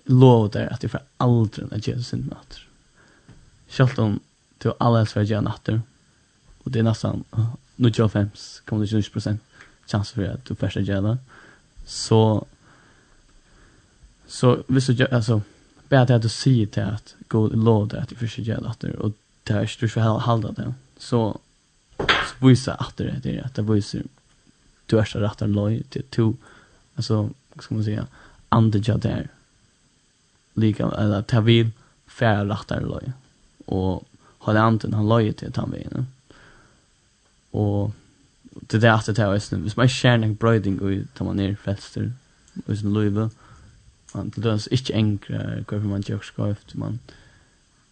lovar 0.05 0.49
dig 0.49 0.67
att 0.67 0.83
jag 0.83 0.93
får 0.93 1.01
aldrig 1.17 1.73
att 1.73 1.87
göra 1.87 2.03
sin 2.03 2.21
med 2.21 2.39
att 2.39 3.99
om 3.99 4.21
du 4.59 4.73
alla 4.79 5.01
älskar 5.01 5.21
att 5.21 5.29
göra 5.29 5.41
natter 5.41 5.81
Och 6.65 6.71
det 6.71 6.79
är 6.79 6.83
nästan 6.83 7.25
95,29% 7.77 9.39
chans 9.87 10.11
för 10.11 10.25
att 10.25 10.45
du 10.45 10.55
första 10.55 10.81
gälla. 10.81 11.19
Så 11.87 12.47
så 14.27 14.63
visst 14.67 14.87
du 14.87 15.07
alltså 15.07 15.43
bara 15.89 16.03
att 16.03 16.23
du 16.23 16.29
säger 16.29 16.67
till 16.67 16.83
att 16.83 17.15
gå 17.29 17.49
låda 17.49 18.01
att 18.01 18.09
du 18.09 18.15
första 18.15 18.43
gälla 18.43 18.69
att 18.69 18.81
det 18.81 18.95
och 18.95 19.13
där 19.45 19.61
är 19.61 19.77
du 19.81 19.89
ska 19.89 20.01
hålla 20.03 20.53
det. 20.53 20.75
Så 20.99 21.41
så 21.99 22.47
visa 22.47 22.75
att 22.75 22.97
det 22.97 23.27
är 23.27 23.45
att 23.45 23.55
det 23.55 23.63
visar 23.63 24.03
du 24.87 24.99
är 24.99 25.05
så 25.05 25.19
rätt 25.19 25.43
att 25.43 25.51
loj 25.51 25.83
till 25.83 26.03
to 26.03 26.35
alltså 26.95 27.31
ska 27.59 27.75
man 27.75 27.85
säga 27.85 28.07
andra 28.49 28.97
där 28.97 29.29
lika 30.55 30.91
eller 30.91 31.23
ta 31.23 31.41
vid 31.41 31.71
färre 32.07 32.45
rätt 32.45 32.73
att 32.73 32.83
loj 32.83 33.13
och 33.67 34.09
har 34.39 34.55
det 34.55 34.61
anten 34.61 34.95
han 34.95 35.09
loj 35.09 35.33
till 35.33 35.49
att 35.49 35.57
han 35.57 36.07
og 37.53 37.93
det 38.71 38.79
er 38.79 38.85
det 38.85 38.93
at 38.93 39.17
det 39.17 39.19
er 39.19 39.35
æsne. 39.35 39.59
Hvis 39.59 39.77
man 39.77 39.89
ikke 39.89 39.97
skjer 39.97 40.17
nek 40.17 40.39
brøyding 40.39 40.81
og 40.83 41.05
tar 41.17 41.25
man 41.25 41.37
ned 41.37 41.57
frelster 41.57 42.11
og 42.67 42.77
sin 42.77 42.93
løyve, 42.93 43.31
man 44.15 44.31
til 44.31 44.45
dødes 44.45 44.69
ikke 44.71 44.95
enkre 44.95 45.65
hvorfor 45.69 45.89
man 45.89 46.03
gjør 46.03 46.21
skrift, 46.23 46.75
man 46.77 47.01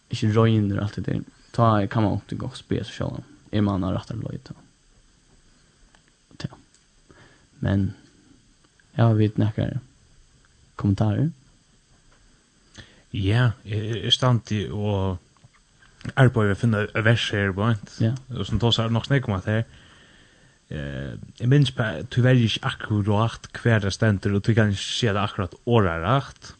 ikke 0.09 0.33
røyner 0.37 0.83
alt 0.83 0.95
det 0.95 1.05
der. 1.05 1.21
Ta 1.53 1.85
kan 1.85 2.03
man 2.03 2.21
ikke 2.21 2.43
gå 2.43 2.51
og 2.51 2.57
spes 2.57 2.89
og 2.89 2.93
sjåla, 2.93 3.23
er 3.51 3.61
man 3.61 3.83
har 3.83 3.97
rattar 3.97 4.15
løyta. 4.15 4.53
Men 7.61 7.93
jeg 8.97 9.05
har 9.05 9.13
vidt 9.13 9.37
nekkar 9.37 9.77
kommentarer. 10.81 11.29
Ja, 13.13 13.51
jeg 13.65 14.01
er 14.01 14.13
stand 14.13 14.41
til 14.49 14.71
å 14.73 14.93
arbeid 16.15 16.49
vi 16.49 16.55
finner 16.55 16.87
et 16.89 17.05
vers 17.05 17.29
her, 17.29 17.53
ja. 18.01 18.13
og 18.35 18.45
som 18.45 18.59
tås 18.59 18.79
er 18.79 18.89
nok 18.89 19.05
snakk 19.05 19.27
om 19.29 19.35
at 19.37 19.49
her, 19.49 19.63
eh, 20.69 21.13
jeg 21.39 21.49
minns 21.49 21.71
på, 21.71 21.83
du 22.09 22.21
velger 22.21 22.47
ikke 22.47 22.71
akkurat 22.71 23.47
hver 23.61 23.79
det 23.85 23.93
stender, 23.93 24.35
og 24.35 24.45
du 24.45 24.53
kan 24.57 24.73
ikke 24.73 24.81
se 24.81 25.07
det 25.07 25.21
akkurat 25.21 25.55
året 25.65 26.01
rakt, 26.05 26.55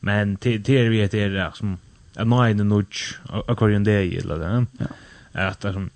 men 0.00 0.36
til 0.36 0.62
er 0.76 0.90
vi 0.92 1.02
etter 1.02 1.32
det, 1.34 1.50
som, 1.58 1.78
at 2.16 2.26
nå 2.26 2.40
er 2.42 2.54
det 2.54 2.66
nok, 2.66 3.00
akkurat 3.48 3.84
det 3.86 3.94
er, 3.94 4.20
eller 4.22 4.38
det, 4.42 4.52
ja. 4.80 4.92
at 5.48 5.62
det 5.62 5.70
er 5.70 5.78
som, 5.80 5.90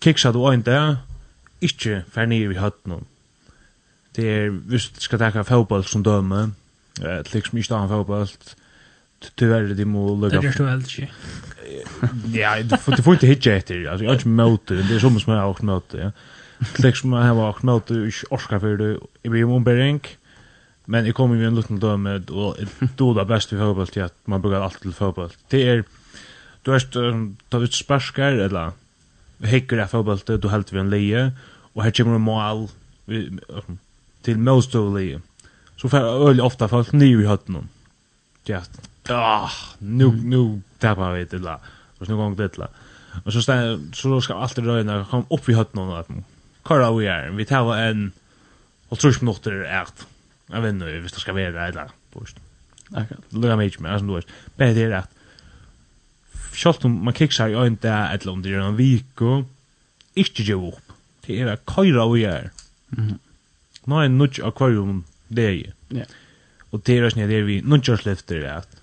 kiksa 0.00 0.32
du 0.32 0.44
øyne 0.46 0.62
det, 0.62 0.98
ikke 1.60 2.04
fer 2.12 2.28
nere 2.30 2.52
i 2.52 2.60
høtten. 2.60 3.06
det 4.16 4.30
er, 4.30 4.50
hvis 4.50 4.88
du 4.88 5.00
skal 5.00 5.18
takke 5.18 5.44
fotball 5.44 5.84
som 5.84 6.04
døme, 6.04 6.54
eh, 7.02 7.24
liksom 7.32 7.58
ikke 7.58 7.74
da 7.74 7.82
en 7.82 7.88
fotball, 7.88 8.28
tyvärr 9.34 9.62
det 9.62 9.84
må 9.84 10.16
lugga. 10.16 10.40
Det 10.40 10.48
är 10.48 10.58
ju 10.58 10.68
helt 10.68 10.88
shit. 10.88 11.08
Ja, 12.26 12.62
du 12.62 12.76
får 12.76 12.96
det 12.96 13.02
får 13.02 13.14
inte 13.14 13.26
hitcha 13.26 13.52
efter. 13.52 13.86
Alltså 13.86 14.04
jag 14.04 14.10
har 14.10 14.14
inte 14.16 14.28
möte, 14.28 14.74
det 14.74 14.94
är 14.94 14.98
som 14.98 15.20
som 15.20 15.32
jag 15.32 15.40
har 15.40 15.48
också 15.48 15.64
möte, 15.64 15.98
ja. 15.98 16.12
Klicks 16.72 17.00
som 17.00 17.12
jag 17.12 17.34
har 17.34 17.50
också 17.50 17.66
möte, 17.66 17.94
jag 17.94 18.12
orskar 18.30 18.58
för 18.58 18.76
det. 18.76 18.98
Jag 19.22 19.32
blir 19.32 19.44
om 19.44 19.64
beränk. 19.64 20.16
Men 20.88 21.06
jag 21.06 21.14
kommer 21.14 21.36
ju 21.36 21.46
en 21.46 21.54
liten 21.54 21.80
döme 21.80 22.14
och 22.14 22.56
då 22.96 23.14
det 23.14 23.24
bäst 23.24 23.52
vi 23.52 23.58
fotboll 23.58 23.86
till 23.86 24.02
att 24.02 24.14
man 24.24 24.42
brukar 24.42 24.60
alltid 24.60 24.80
till 24.80 24.92
fotboll. 24.92 25.30
Det 25.48 25.68
är 25.68 25.84
du 26.62 26.70
vet 26.70 26.92
ta 27.48 27.58
ut 27.58 27.74
sparskar 27.74 28.32
eller 28.32 28.72
hickar 29.38 29.78
av 29.78 29.86
fotboll 29.86 30.18
du 30.26 30.48
helt 30.48 30.72
vi 30.72 30.78
en 30.78 30.90
leje 30.90 31.32
och 31.48 31.82
här 31.82 31.90
kommer 31.90 32.18
mål 32.18 32.68
till 34.22 34.38
most 34.38 34.74
of 34.74 34.94
leje. 34.94 35.20
Så 35.76 35.88
för 35.88 36.28
öl 36.28 36.40
ofta 36.40 36.68
folk 36.68 36.92
ner 36.92 37.20
i 37.20 37.26
hötten. 37.26 37.68
Ja, 38.44 38.62
ah, 39.10 39.50
nu, 39.78 40.10
nu 40.10 40.60
tappar 40.78 41.12
vi 41.12 41.24
det 41.24 41.38
la. 41.38 41.60
Och 41.98 42.08
nu 42.08 42.16
gång 42.16 42.36
det 42.36 42.58
la. 42.58 42.68
Och 43.24 43.32
så 43.32 43.42
stann, 43.42 43.92
så 43.94 44.20
ska 44.20 44.34
allt 44.34 44.58
röna 44.58 45.04
kom 45.10 45.26
upp 45.30 45.48
i 45.48 45.54
hötten 45.54 45.80
och 45.80 45.98
att 46.00 46.08
Kara 46.64 46.92
vi 46.92 47.06
är. 47.06 47.30
Vi 47.30 47.44
tar 47.44 47.76
en 47.76 48.12
och 48.88 48.98
tror 48.98 49.16
minuter 49.20 49.52
ert. 49.52 50.06
Jag 50.46 50.60
vet 50.60 50.74
inte, 50.74 50.86
visst 50.86 51.20
ska 51.20 51.32
vi 51.32 51.42
det 51.42 51.52
där. 51.52 51.90
Post. 52.12 52.36
Akkurat. 52.92 53.32
Lugga 53.32 53.56
mig 53.56 53.72
med 53.78 53.98
som 53.98 54.08
du 54.08 54.14
vet. 54.14 54.26
Men 54.56 54.74
det 54.74 54.82
är 54.82 54.88
rätt. 54.88 55.10
Sjalt 56.52 56.84
om 56.84 57.04
man 57.04 57.14
kiksar 57.14 57.48
ju 57.48 57.70
det, 57.70 57.88
eller 57.88 58.32
om 58.32 58.42
det 58.42 58.50
er 58.50 58.60
en 58.60 58.76
vecka. 58.76 59.44
ikke 60.16 60.46
gjør 60.48 60.70
opp. 60.72 60.94
Det 61.26 61.40
er 61.40 61.52
är 61.52 61.62
kara 61.68 62.06
vi 62.12 62.24
er. 62.24 62.50
Mhm. 62.90 63.18
Nej, 63.86 64.08
nutch 64.08 64.40
akvarium 64.40 65.04
det 65.28 65.44
är. 65.44 65.72
Ja. 65.88 66.04
Och 66.70 66.80
det 66.80 66.92
är 66.92 66.96
ju 66.96 67.10
när 67.16 67.28
det 67.28 67.42
vi 67.42 67.62
nutch 67.62 68.06
lyfter 68.06 68.44
att 68.44 68.75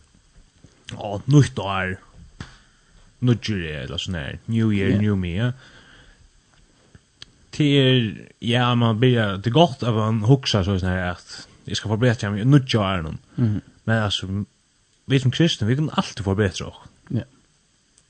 ja, 0.97 1.13
nytt 1.33 1.59
år, 1.59 1.95
nudger 3.23 3.63
eller 3.83 4.01
sånn 4.01 4.19
her, 4.19 4.39
new 4.51 4.71
year, 4.73 4.93
yeah. 4.93 5.01
new 5.01 5.17
me, 5.19 5.33
ja. 5.37 5.51
Til, 7.53 8.07
ja, 8.41 8.71
man 8.75 8.97
blir, 9.01 9.37
det 9.37 9.51
er 9.51 9.55
godt 9.55 9.85
at 9.85 9.93
man 9.95 10.23
hukser 10.25 10.65
sånn 10.65 10.83
her, 10.87 11.13
at 11.13 11.45
jeg 11.69 11.79
skal 11.79 11.93
forbedre 11.93 12.31
meg, 12.33 12.47
nudger 12.49 12.81
år, 12.81 13.03
noen. 13.05 13.19
Mm. 13.37 13.59
Men 13.87 13.99
altså, 14.07 14.29
vi 15.11 15.19
som 15.21 15.33
kristne, 15.35 15.67
vi 15.69 15.77
kan 15.79 15.91
alltid 15.93 16.25
forbedre 16.25 16.69
oss. 16.71 16.81
Ja. 17.13 17.27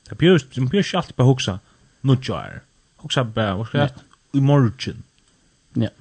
Det 0.08 0.18
blir, 0.20 0.38
man 0.56 0.70
blir 0.72 0.84
ikke 0.84 1.00
alltid 1.00 1.18
bare 1.18 1.30
hukser, 1.30 1.60
nudger 2.06 2.38
er. 2.40 2.62
Hukser 3.04 3.28
bare, 3.28 3.58
hva 3.58 3.68
skal 3.68 3.84
jeg, 3.84 4.08
i 4.34 4.42
morgen. 4.42 5.04
Ja. 5.80 5.92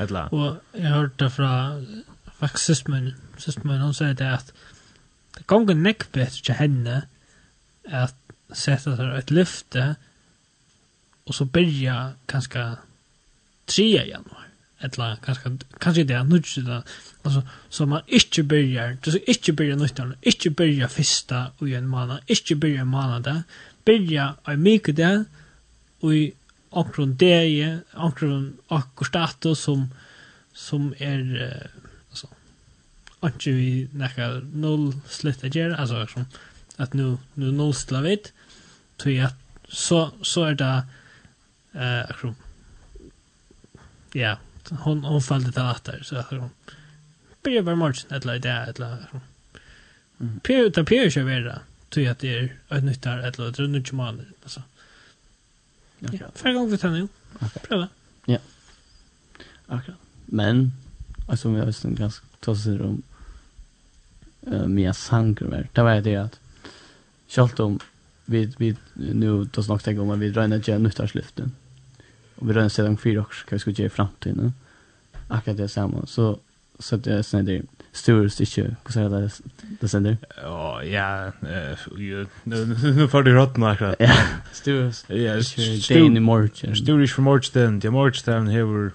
Etla. 0.00 0.26
Og 0.32 0.78
jeg 0.78 0.92
hørte 0.92 1.28
fra, 1.32 1.52
faktisk, 2.40 2.88
sist 3.38 3.64
min, 3.64 3.80
hun 3.82 3.96
sier 3.96 4.16
det 4.16 4.28
at, 4.40 4.52
det 5.42 5.48
gonger 5.50 5.74
nekk 5.74 6.06
betre 6.14 6.44
til 6.46 6.54
henne 6.54 7.00
at 7.90 8.14
sette 8.54 8.94
seg 8.94 9.16
et 9.18 9.32
lyfte 9.34 9.86
og 11.26 11.34
så 11.34 11.46
byrja 11.50 11.96
kanskje 12.30 12.62
3. 13.66 13.86
januar 14.06 14.46
eller 14.82 15.18
kanskje, 15.22 15.50
kanskje 15.80 16.04
det 16.06 16.16
er 16.16 16.22
nødvendig 16.26 16.82
altså, 17.24 17.42
så 17.70 17.86
man 17.86 18.06
ikke 18.06 18.42
byrjar 18.42 18.96
du 19.04 19.10
skal 19.10 19.34
ikke 19.34 19.56
byrja 19.58 19.76
nødvendig 19.80 20.18
ikke 20.22 20.54
byrja 20.62 20.86
fyrsta 20.86 21.42
og 21.58 21.74
en 21.74 21.90
måned 21.90 22.22
ikke 22.28 22.56
byrja 22.56 22.84
måned 22.84 23.42
byrja 23.84 24.28
en 24.48 24.62
mykje 24.62 24.96
det 25.02 25.26
og 26.02 26.16
i 26.16 26.24
akkurat 26.72 27.18
det 27.20 27.82
akkurat 27.92 28.52
akkurat 28.70 29.08
status 29.08 29.58
som 29.58 29.90
som 30.54 30.92
er 31.00 31.22
uh, 31.34 31.81
ikke 33.28 33.54
vi 33.54 33.68
nekka 33.94 34.28
null 34.50 34.92
slutt 35.10 35.44
å 35.46 35.50
gjøre, 35.52 35.78
altså 35.78 36.06
som 36.10 36.26
at 36.82 36.94
nu, 36.98 37.18
nu 37.38 37.50
null 37.52 37.74
stilla 37.76 38.00
vid, 38.02 38.32
tog 38.98 39.20
at 39.28 39.38
så, 39.68 40.06
så 40.26 40.48
er 40.50 40.56
det 40.58 40.70
uh, 41.76 42.02
akkur, 42.08 42.32
ja, 44.18 44.36
hon, 44.84 45.04
hon 45.04 45.22
fallte 45.22 45.52
til 45.52 45.68
atter, 45.68 46.02
så 46.04 46.18
akkur, 46.24 46.48
byrja 47.44 47.62
bare 47.66 47.78
morgen, 47.78 48.16
etla 48.16 48.36
i 48.36 48.42
det, 48.42 48.56
etla, 48.72 48.90
akkur, 49.06 49.22
Pyr, 50.42 50.70
ta 50.70 50.84
pyr 50.84 51.10
kör 51.10 51.22
vi 51.22 51.40
det. 51.40 51.60
Tror 51.88 52.08
att 52.08 52.18
det 52.18 52.38
är 52.38 52.56
ett 52.68 52.84
nytt 52.84 53.02
där 53.02 53.18
ett 53.18 53.38
eller 53.38 53.46
annat 53.46 53.70
nytt 53.70 53.92
man 53.92 54.26
alltså. 54.42 54.62
Ja, 55.98 56.10
för 56.34 56.52
gång 56.52 56.70
vi 56.70 56.78
tar 56.78 56.90
nu. 56.90 57.08
Prova. 57.62 57.88
Ja. 58.26 58.38
Akkurat. 59.66 59.98
Men 60.26 60.72
alltså 61.28 61.48
vi 61.48 61.58
har 61.58 61.66
ju 61.66 61.72
en 61.84 61.94
ganska 61.94 62.26
tossig 62.40 62.80
rum 62.80 63.02
uh, 64.46 64.66
mina 64.66 64.92
sanger 64.92 65.42
mer. 65.42 65.68
Det 65.72 65.82
var 65.82 66.00
det 66.00 66.16
att 66.16 66.40
självt 67.28 67.60
om 67.60 67.78
vi, 68.24 68.52
vi 68.56 68.76
nu 68.94 69.44
då 69.44 69.62
snackt 69.62 69.88
om 69.88 70.10
att 70.10 70.18
vi 70.18 70.30
drar 70.30 70.52
att 70.52 70.68
göra 70.68 70.78
nyttarslyften. 70.78 71.52
Och 72.34 72.48
vi 72.48 72.52
drar 72.52 72.68
sedan 72.68 72.96
fyra 72.96 73.20
också 73.20 73.46
kan 73.46 73.56
vi 73.56 73.60
ska 73.60 73.70
göra 73.70 73.86
i 73.86 73.90
framtiden. 73.90 74.52
Akkurat 75.28 75.56
det 75.56 75.68
samma. 75.68 76.06
Så 76.06 76.38
så 76.82 76.96
det 76.96 77.12
är 77.12 77.22
sen 77.22 77.44
det 77.44 77.62
stora 77.92 78.28
stycke 78.28 78.76
vad 78.84 78.92
säger 78.92 79.08
det 79.08 79.30
det 79.80 79.88
sen 79.88 80.02
det 80.02 80.16
ja 80.42 80.82
ja 80.84 81.32
nu 82.44 83.08
för 83.08 83.22
det 83.22 83.34
rotten 83.34 83.62
akkurat 83.62 83.96
ja 83.98 84.12
stora 84.52 84.92
ja 85.08 85.42
stora 85.42 86.20
march 86.20 86.76
stora 86.76 87.06
för 87.06 87.22
march 87.22 87.50
den 87.52 87.80
det 87.80 87.90
morch 87.90 88.24
den 88.24 88.48
här 88.48 88.62
var 88.62 88.90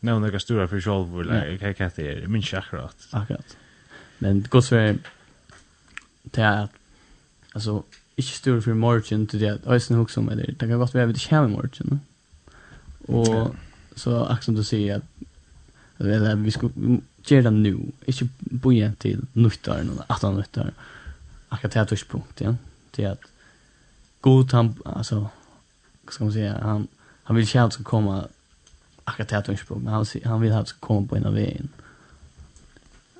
några 0.00 0.40
stora 0.40 0.68
för 0.68 0.80
själv 0.80 1.08
var 1.08 1.24
like 1.24 1.58
kan 1.58 1.74
kan 1.74 1.90
det 1.96 2.28
Min 2.28 2.42
schakrat 2.42 2.96
akkurat 3.10 3.56
Men 4.18 4.42
det 4.42 4.50
går 4.50 4.60
så 4.60 4.94
till 6.30 6.44
att 6.44 6.70
alltså 7.52 7.82
inte 8.16 8.32
stor 8.32 8.60
för 8.60 8.74
morgon 8.74 9.26
till 9.26 9.40
det 9.40 9.48
att 9.48 9.66
ösen 9.66 9.96
hooks 9.96 10.16
om 10.16 10.28
eller 10.28 10.46
det 10.46 10.68
kan 10.68 10.78
gott 10.78 10.94
vara 10.94 11.06
det 11.06 11.28
kommer 11.28 11.48
morgon. 11.48 12.00
Och 13.06 13.54
så 13.94 14.24
axeln 14.24 14.56
du 14.56 14.64
säger 14.64 14.96
att 14.96 15.04
eller 15.98 16.36
vi 16.36 16.50
ska 16.50 16.70
göra 17.26 17.42
det 17.42 17.50
nu. 17.50 17.78
Inte 18.06 18.28
boja 18.38 18.92
till 18.92 19.26
nuttar 19.32 19.78
eller 19.78 19.92
att 20.06 20.22
han 20.22 20.34
nuttar. 20.34 20.72
Akkurat 21.48 21.72
det 21.72 21.78
här 21.78 21.86
touchpunkt 21.86 22.40
igen. 22.40 22.58
Till 22.90 23.06
att 23.06 23.20
god 24.20 24.52
han 24.52 24.74
alltså 24.84 25.30
ska 26.08 26.24
man 26.24 26.32
säga 26.32 26.58
han 26.62 26.88
han 27.22 27.36
vill 27.36 27.46
själv 27.46 27.70
ska 27.70 27.82
komma 27.82 28.28
akkurat 29.04 29.28
det 29.28 29.36
här 29.36 29.42
touchpunkt 29.42 29.84
men 29.84 29.92
han 29.92 30.06
han 30.24 30.40
vill 30.40 30.52
ha 30.52 30.64
ska 30.64 30.78
komma 30.78 31.06
på 31.06 31.16
en 31.16 31.26
av 31.26 31.34
vägen. 31.34 31.68
Mm 31.78 31.85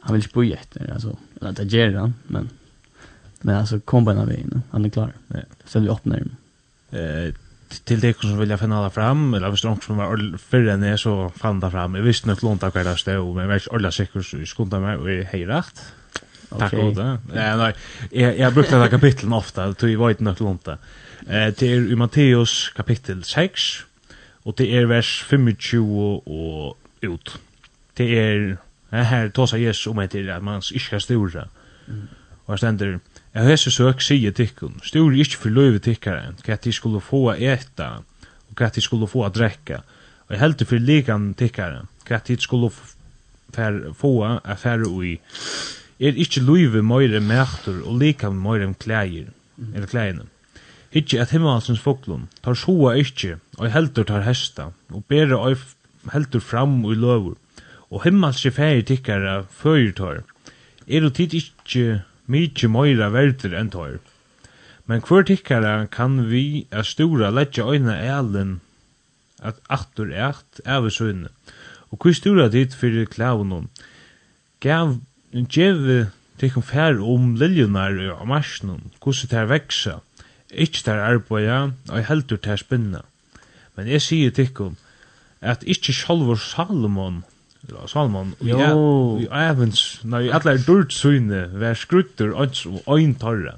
han 0.06 0.14
vill 0.14 0.44
ju 0.44 0.52
efter 0.52 0.92
alltså 0.92 1.16
eller 1.40 1.52
det 1.52 1.64
ger 1.64 1.94
han 1.94 2.14
men 2.26 2.48
men 3.40 3.56
alltså 3.56 3.80
kom 3.80 4.04
på 4.04 4.12
den 4.12 4.26
vägen 4.26 4.62
han 4.70 4.84
är 4.84 4.88
klar 4.88 5.12
ja. 5.28 5.40
så 5.64 5.80
vi 5.80 5.88
öppnar 5.88 6.22
eh 6.90 7.34
till 7.84 8.00
det 8.00 8.20
som 8.20 8.38
vill 8.38 8.50
jag 8.50 8.60
finna 8.60 8.90
fram 8.90 9.34
eller 9.34 9.50
visst 9.50 9.64
någon 9.64 9.80
som 9.80 9.96
var 9.96 10.38
förrän 10.38 10.82
är 10.82 10.96
så 10.96 11.32
fann 11.36 11.60
det 11.60 11.70
fram 11.70 11.94
jag 11.94 12.02
visste 12.02 12.28
nog 12.28 12.42
långt 12.42 12.62
att 12.62 12.74
jag 12.74 12.98
stod 12.98 13.34
men 13.34 13.42
jag 13.42 13.48
var 13.48 13.74
alla 13.74 13.90
säker 13.90 14.22
så 14.22 14.36
jag 14.36 14.48
skulle 14.48 14.80
mig 14.80 14.96
och 14.96 15.08
hej 15.08 15.46
rätt 15.46 15.92
Tack 16.48 16.74
okay. 16.74 16.94
det. 16.94 17.18
Nej, 17.34 17.56
nej. 17.56 17.74
Jag 18.10 18.38
jag 18.38 18.54
brukar 18.54 18.82
ta 18.82 18.88
kapitlen 18.88 19.32
ofta, 19.32 19.72
då 19.72 19.88
jag 19.88 20.06
vet 20.06 20.20
något 20.20 20.40
långt. 20.40 20.68
Eh 20.68 20.76
det 21.26 21.62
är 21.62 21.92
i 21.92 21.96
Matteus 21.96 22.72
kapitel 22.76 23.24
6 23.24 23.84
och 24.42 24.54
det 24.56 24.66
er 24.70 24.86
vers 24.86 25.24
25 25.30 26.22
och 26.24 26.78
ut. 27.00 27.38
Det 27.94 28.18
är 28.18 28.58
her 29.04 29.28
tåsa 29.28 29.58
Jesus 29.58 29.86
om 29.86 29.98
etter 30.00 30.30
at 30.32 30.42
man 30.42 30.62
ikke 30.62 30.84
skal 30.86 31.00
stora. 31.00 31.44
Mm. 31.86 32.08
Og 32.46 32.52
her 32.52 32.56
stender, 32.56 32.98
jeg 33.34 33.44
hese 33.50 33.70
søk 33.70 34.00
sier 34.00 34.32
tikkun, 34.32 34.78
stur 34.86 35.12
ikke 35.12 35.40
for 35.42 35.52
løyve 35.52 35.80
tikkare, 35.82 36.30
hva 36.46 36.56
de 36.64 36.72
skulle 36.72 37.02
få 37.02 37.34
eta, 37.34 37.88
og 38.48 38.58
hva 38.58 38.70
de 38.72 38.80
skulle 38.80 39.08
få 39.10 39.26
drekka, 39.34 39.82
og 40.26 40.34
jeg 40.34 40.40
heldur 40.40 40.70
for 40.70 40.82
likan 40.82 41.32
tikkare, 41.38 41.82
hva 42.06 42.20
de 42.26 42.36
skulle 42.40 42.70
få 43.98 44.12
affære 44.24 44.88
ui, 44.88 45.16
er 45.98 46.18
ikkje 46.22 46.44
løyve 46.44 46.82
møyre 46.86 47.20
mæktur 47.20 47.82
og 47.84 47.98
likan 48.00 48.38
møyre 48.38 48.72
klæger, 48.78 49.32
eller 49.74 49.86
klægene. 49.86 50.26
Ikkje 50.96 51.20
at 51.20 51.32
himmelhalsens 51.34 51.82
foklun 51.82 52.28
tar 52.44 52.54
soa 52.54 52.94
ikkje, 53.00 53.40
og 53.58 53.72
heldur 53.72 54.06
tar 54.06 54.22
hesta, 54.24 54.70
og 54.94 55.04
bere 55.08 55.56
heldur 56.12 56.40
fram 56.40 56.84
og 56.84 56.96
løvur, 56.96 57.36
og 57.96 58.02
himmelske 58.04 58.50
færi 58.52 58.82
tikkara 58.84 59.38
fyrir 59.48 59.94
tår, 59.96 60.18
er 60.84 61.00
du 61.00 61.08
tid 61.08 61.32
ikkje 61.38 62.02
mykje 62.28 62.68
møyra 62.68 63.06
verder 63.14 63.54
enn 63.56 63.70
tår. 63.72 63.94
Men 64.84 65.00
hver 65.00 65.24
tikkara 65.24 65.86
kan 65.88 66.18
vi 66.28 66.66
a 66.68 66.82
stora 66.84 67.30
letja 67.32 67.64
øyna 67.64 67.94
elen 68.18 68.58
at 69.40 69.56
aftur 69.72 70.12
eit 70.12 70.60
av 70.68 70.88
søgne, 70.92 71.30
og 71.88 72.04
hver 72.04 72.18
stora 72.18 72.50
tid 72.52 72.76
fyrir 72.76 73.08
klavnum, 73.08 73.70
gav 74.60 74.98
djeve 75.32 76.10
tikkum 76.36 76.66
fær 76.68 77.00
om 77.00 77.32
liljunar 77.40 77.96
og 78.18 78.26
marsnum, 78.28 78.90
hvordan 79.00 79.30
tær 79.32 79.48
veksa, 79.48 79.94
ikkje 80.52 80.84
tær 80.90 81.00
arbeida, 81.06 81.62
og 81.88 82.04
heldur 82.10 82.42
tær 82.44 82.60
spinna. 82.60 83.00
Men 83.72 83.88
eg 83.88 84.04
sier 84.04 84.36
tikkum, 84.36 84.76
at 85.40 85.64
ikkje 85.64 85.96
sjálfur 85.96 86.36
Salomon 86.40 87.24
Ja, 87.70 87.86
Salmon. 87.90 88.34
Jo. 88.40 89.18
I 89.18 89.26
Evans, 89.26 90.00
når 90.04 90.26
i 90.26 90.32
alle 90.34 90.54
er 90.54 90.64
dyrt 90.66 90.94
syne, 90.94 91.46
vær 91.58 91.74
skrutter, 91.74 92.34
og 92.36 92.98
ein 92.98 93.14
torre. 93.18 93.56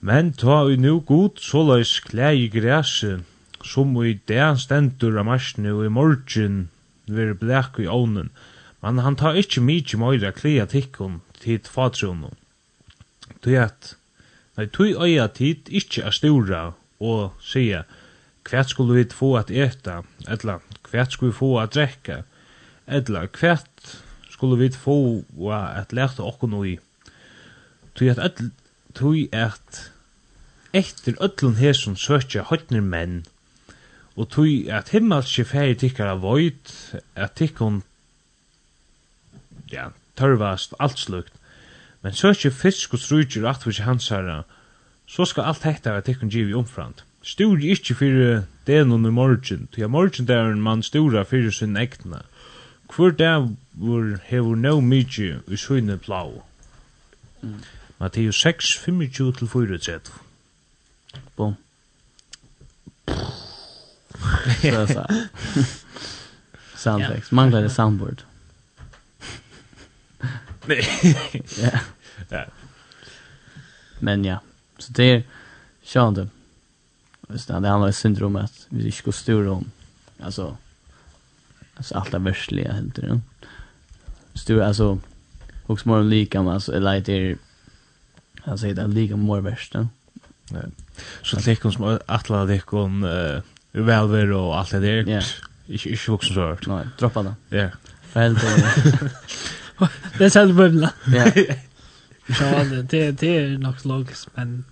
Men 0.00 0.32
ta 0.32 0.64
i 0.70 0.76
nu 0.78 1.00
god, 1.00 1.38
så 1.42 1.62
løys 1.66 1.98
klæg 2.06 2.38
i 2.38 2.48
græse, 2.60 3.20
som 3.64 3.94
i 4.02 4.14
det 4.30 4.46
stendur 4.62 5.18
av 5.18 5.26
marsne 5.26 5.74
og 5.74 5.86
i 5.86 5.92
morgen 5.92 6.68
vir 7.06 7.34
blek 7.38 7.80
i 7.82 7.88
ånen. 7.90 8.30
Men 8.82 9.02
han 9.02 9.18
tar 9.18 9.38
ikkje 9.38 9.64
mykje 9.66 9.98
møyre 9.98 10.32
klæg 10.34 10.70
tikkum 10.70 11.20
tid 11.42 11.66
fatrunum. 11.70 12.34
Tui 13.42 13.56
at, 13.58 13.94
nei, 14.56 14.66
tui 14.66 14.94
øya 14.94 15.26
tid 15.34 15.70
ikkje 15.70 16.06
er 16.06 16.14
stora 16.14 16.62
og 16.98 17.34
sier, 17.42 17.86
hvert 18.48 18.70
skulle 18.70 18.96
vi 18.96 19.10
få 19.14 19.34
at 19.38 19.50
eta, 19.50 20.02
eller 20.26 20.62
hvert 20.90 21.12
skulle 21.12 21.32
vi 21.32 21.38
få 21.38 21.52
at 21.62 21.74
drekka, 21.74 22.22
Edla, 22.88 23.26
hvert 23.40 24.02
skulle 24.30 24.58
vi 24.58 24.70
få 24.72 25.24
at 25.76 25.92
lærte 25.92 26.24
okkur 26.24 26.64
i? 26.64 26.78
Tui 27.94 28.08
at 28.08 28.18
öll, 28.18 28.50
tui 28.94 29.28
at 29.32 29.92
etter 30.72 31.18
öllun 31.20 31.58
hesson 31.58 31.96
søkja 31.96 32.46
høytner 32.48 32.80
menn, 32.80 33.26
og 34.16 34.30
tui 34.32 34.68
at 34.72 34.92
himmelske 34.94 35.44
færi 35.44 35.74
tikkara 35.74 36.14
void, 36.22 36.72
at 37.14 37.36
tikkun 37.36 37.82
ja, 39.72 39.90
tørvast 40.16 40.74
alt 40.80 40.98
slukt, 40.98 41.34
men 42.02 42.16
søkja 42.16 42.50
fisk 42.54 42.94
og 42.94 43.04
strujtjur 43.04 43.48
atvis 43.50 43.82
hansara, 43.84 44.42
så 45.06 45.28
skal 45.28 45.50
alt 45.50 45.68
hekta 45.68 45.96
at 45.96 46.08
tikkun 46.08 46.32
givi 46.32 46.54
omframt. 46.54 47.04
Stur 47.22 47.58
ikkje 47.58 47.96
fyrir 47.98 48.42
denun 48.66 49.04
i 49.04 49.12
morgen, 49.12 49.68
tui 49.72 49.84
a 49.84 49.88
morgen 49.90 50.28
der 50.28 50.54
man 50.54 50.82
stura 50.82 51.24
fyrir 51.28 51.52
sin 51.52 51.76
egna, 51.76 52.22
Hvor 52.96 53.10
dævur 53.10 54.18
hevur 54.24 54.54
no 54.54 54.80
mykje 54.80 55.40
i 55.46 55.56
søgne 55.56 55.98
plau. 55.98 56.42
Mm. 57.42 57.62
Matteus 57.98 58.40
6, 58.40 58.78
25 58.78 59.32
til 59.32 59.48
34. 59.48 60.00
Bom. 61.36 61.54
Så 64.62 64.86
sa. 64.86 65.06
Soundtext. 66.82 67.32
Manglar 67.32 67.60
det 67.60 67.72
soundboard. 67.72 68.24
Nej. 70.68 70.84
ja. 71.62 71.78
Ja. 72.30 72.44
Men 74.00 74.24
ja. 74.24 74.38
Så 74.78 74.92
det 74.92 75.04
är 75.04 75.22
sjönde. 75.84 76.28
Visst, 77.28 77.48
det 77.48 77.68
handlar 77.68 77.92
syndrom 77.92 78.36
att 78.36 78.66
vi 78.68 78.92
ska 78.92 79.12
styra 79.12 79.52
om. 79.52 79.70
Alltså, 80.20 80.56
alltså 81.78 81.94
allt 81.94 82.14
är 82.14 82.18
värstliga 82.18 82.72
helt 82.72 82.98
enkelt. 82.98 83.22
Stu 84.34 84.62
alltså 84.62 84.98
och 85.66 85.80
små 85.80 86.00
lika 86.00 86.42
men 86.42 86.54
alltså 86.54 86.72
eller 86.72 87.00
det 87.00 87.36
alltså 88.44 88.66
det 88.66 88.82
är 88.82 88.88
lika 88.88 89.16
mer 89.16 89.40
värst. 89.40 89.74
Ja. 89.74 89.86
Så 91.22 91.36
det 91.36 91.56
kan 91.56 91.72
som 91.72 91.98
attla 92.06 92.44
det 92.44 92.66
kan 92.66 93.04
eh 93.04 93.42
välver 93.72 94.32
och 94.32 94.58
allt 94.58 94.70
det 94.70 94.80
där. 94.80 95.10
Ja. 95.10 95.22
Ikke 95.68 95.90
ikke 95.90 96.12
voksen 96.12 96.34
så 96.34 96.40
hørt. 96.40 96.66
Nei, 96.66 96.84
droppa 97.00 97.22
det. 97.22 97.34
Ja. 97.50 97.68
Helt. 98.14 98.38
Det 100.18 100.24
är 100.24 100.28
selv 100.28 100.54
bubbla. 100.56 100.92
Ja. 101.06 101.32
Ja, 102.40 102.64
det, 102.64 103.12
det 103.20 103.36
är 103.36 103.58
nog 103.58 103.74
logiskt 103.84 104.28
men, 104.34 104.64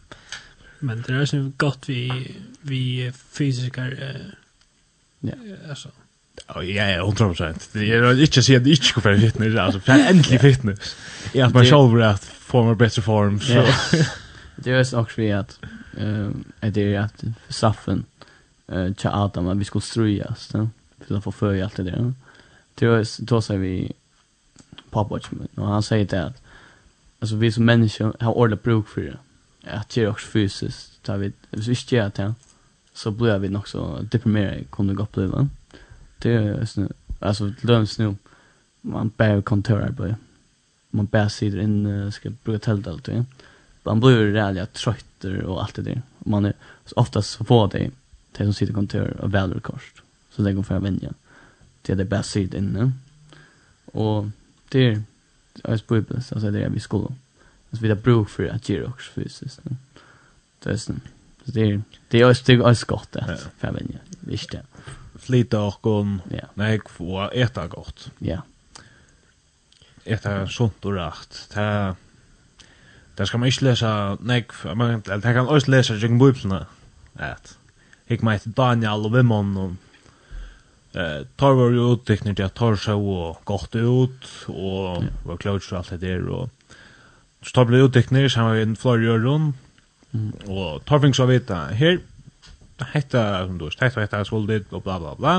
men 0.80 1.02
det 1.02 1.14
är 1.14 1.24
så 1.26 1.52
gott 1.57 1.88
vi, 1.88 2.34
vi 2.61 3.12
fysiker, 3.32 3.96
eh 4.02 4.26
ja. 5.20 5.32
Alltså 5.68 5.88
Ja, 6.57 6.87
ja, 6.91 6.99
100 7.05 7.28
procent. 7.28 7.68
Jeg 7.74 8.03
vil 8.03 8.20
ikke 8.20 8.43
si 8.43 8.55
at 8.55 8.62
jeg 8.62 8.78
ikke 8.78 8.87
skal 8.87 9.05
være 9.05 9.20
fitness, 9.20 9.57
altså, 9.59 9.80
for 9.80 9.93
jeg 9.93 10.05
er 10.05 10.11
endelig 10.11 10.41
fitness. 10.41 10.97
Jeg 11.34 11.45
har 11.45 11.53
bare 11.53 11.66
selv 11.66 12.03
at 12.03 12.28
få 12.41 12.64
meg 12.64 12.78
bedre 12.78 13.03
form, 13.03 13.41
så... 13.41 13.64
Det 14.64 14.72
er 14.72 14.78
også 14.78 15.05
fordi 15.05 15.26
at, 15.26 15.59
at 16.62 16.74
det 16.74 16.95
er 16.95 17.03
at 17.05 17.24
straffen 17.51 18.07
til 18.68 19.09
Adam, 19.12 19.49
at 19.49 19.59
vi 19.59 19.64
skulle 19.64 19.84
strujas, 19.84 20.47
for 21.07 21.18
å 21.18 21.20
få 21.20 21.30
føje 21.30 21.64
alt 21.64 21.76
det 21.76 21.87
der. 21.91 22.12
Det 22.78 22.89
er 22.89 22.99
også, 22.99 23.24
da 23.28 23.41
sier 23.45 23.61
vi 23.61 23.74
pappa, 24.93 25.20
og 25.57 25.68
han 25.68 25.84
sier 25.84 26.09
det 26.09 26.22
at, 26.30 26.41
altså, 27.20 27.37
vi 27.37 27.51
som 27.51 27.68
mennesker 27.68 28.16
har 28.20 28.32
ordentlig 28.32 28.61
bruk 28.64 28.89
for 28.89 29.01
det, 29.01 29.18
at 29.66 29.93
det 29.95 30.03
er 30.03 30.09
også 30.09 30.32
fysisk, 30.32 31.11
hvis 31.51 31.68
vi 31.68 31.76
ikke 31.76 31.97
gjør 31.97 32.09
det, 32.09 32.32
så 32.95 33.11
blir 33.11 33.39
vi 33.39 33.49
nok 33.53 33.68
så 33.68 34.07
deprimerende, 34.12 34.64
kunne 34.70 34.97
vi 34.97 35.03
oppleve 35.03 35.32
det. 35.37 35.49
Det 36.19 36.33
är 36.33 36.67
alltså 37.21 37.53
löns 37.61 37.99
nu. 37.99 38.14
Man 38.81 39.12
bär 39.17 39.43
kontor 39.43 39.95
på. 39.97 40.14
Man 40.91 41.07
bär 41.07 41.29
sidor 41.29 41.61
in 41.61 42.12
ska 42.12 42.31
bruka 42.45 42.59
tält 42.59 42.87
allt 42.87 43.05
det. 43.05 43.25
Man 43.83 44.01
blir 44.01 44.11
ju 44.11 44.33
rädd 44.33 44.73
trötter 44.73 45.43
och 45.43 45.62
allt 45.62 45.75
det 45.75 45.83
där. 45.83 46.03
Man 46.19 46.45
är 46.45 46.53
oftast 46.95 47.39
på 47.39 47.67
det 47.67 47.91
det 48.33 48.45
som 48.45 48.55
sitter 48.55 48.73
kontor 48.73 49.17
och 49.21 49.35
väl 49.35 49.61
kost. 49.61 50.03
Så 50.31 50.43
det 50.43 50.53
går 50.53 50.62
för 50.62 50.79
vänja. 50.79 51.12
Det 51.83 51.93
är 51.93 51.97
det 51.97 52.05
bästa 52.05 52.23
sidor 52.23 52.59
inne. 52.59 52.93
Och 53.85 54.27
det 54.69 54.87
är 54.89 55.03
jag 55.62 55.79
spår 55.79 56.01
på 56.01 56.21
så 56.21 56.51
det 56.51 56.64
är 56.64 56.69
vi 56.69 56.81
skulle. 56.81 57.07
Alltså 57.71 57.83
vi 57.83 57.89
har 57.89 57.97
bruk 57.97 58.29
för 58.29 58.49
att 58.49 58.69
ge 58.69 58.83
också 58.83 59.12
fysiskt. 59.12 59.61
Det 60.59 60.71
är 60.71 60.77
så 60.77 60.93
det 61.45 61.61
är 61.61 61.83
det 62.09 62.21
är 62.23 62.69
ju 62.69 62.75
skott 62.75 63.12
där 63.12 63.41
för 63.59 63.73
vänja. 63.73 63.99
Visst 64.21 64.51
det 64.51 64.62
flyta 65.19 65.61
okkom, 65.67 66.21
ja. 66.31 66.49
nej, 66.55 66.81
få 66.89 67.31
äta 67.33 67.67
gott. 67.67 68.11
Ja. 68.19 68.43
Äta 70.05 70.47
sunt 70.47 70.85
och 70.85 70.95
rakt. 70.95 71.51
Ta, 71.51 71.97
det 73.17 73.27
skal 73.27 73.41
man 73.41 73.49
ikke 73.49 73.64
lesa, 73.64 74.17
nei, 74.21 74.45
man, 74.75 75.03
ta 75.03 75.33
kan 75.33 75.49
også 75.49 75.71
lesa 75.71 75.99
kring 75.99 76.19
biblene. 76.21 76.67
Et, 77.17 77.57
hik 78.07 78.23
meg 78.23 78.43
til 78.43 78.53
Daniel 78.57 79.09
og 79.09 79.14
Vimon, 79.17 79.57
og 79.57 79.77
Eh, 80.97 81.27
tar 81.37 81.53
var 81.53 81.71
ju 81.71 81.93
utteknar 81.93 82.35
till 82.35 82.45
att 82.45 82.55
tar 82.55 82.77
så 82.77 83.01
och 83.01 83.41
gott 83.45 83.77
ut 83.77 84.25
och 84.47 85.03
ja. 85.03 85.03
var 85.25 85.37
klart 85.37 85.73
allt 85.73 85.91
det 85.91 85.97
där 85.97 86.29
och 86.29 86.51
så 87.43 87.51
tar 87.51 87.64
blev 87.64 87.81
utteknar 87.81 88.29
så 88.29 88.41
han 88.41 88.49
var 88.49 88.57
en 88.57 88.77
flor 88.77 89.05
gör 89.05 89.19
hon 89.19 89.55
och 90.47 90.85
tar 90.85 91.01
finns 91.01 91.21
att 91.21 91.29
veta 91.29 91.55
här 91.55 91.99
hetta 92.93 93.47
som 93.47 93.59
du 93.59 93.64
vet, 93.64 93.81
hetta 93.81 94.01
hetta 94.01 94.24
svoldigt 94.24 94.72
og 94.72 94.83
bla 94.85 94.99
bla 94.99 95.14
bla. 95.18 95.37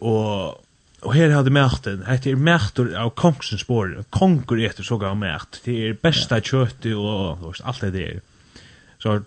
Og 0.00 0.60
og 1.04 1.12
her 1.12 1.34
hadde 1.34 1.52
mäten, 1.52 2.04
hetta 2.08 2.30
er 2.30 2.40
mätor 2.40 2.94
av 2.96 3.10
kongsens 3.18 3.60
spår. 3.64 3.98
Konger 4.14 4.62
efter 4.64 4.86
så 4.86 4.96
gav 5.00 5.16
mät. 5.20 5.60
Det 5.66 5.74
er 5.88 5.98
besta 6.00 6.40
köttet 6.40 6.94
og 6.96 7.42
du 7.42 7.50
vet 7.50 7.60
alt 7.64 7.80
det 7.80 7.90
där. 7.90 8.20
Så 8.98 9.20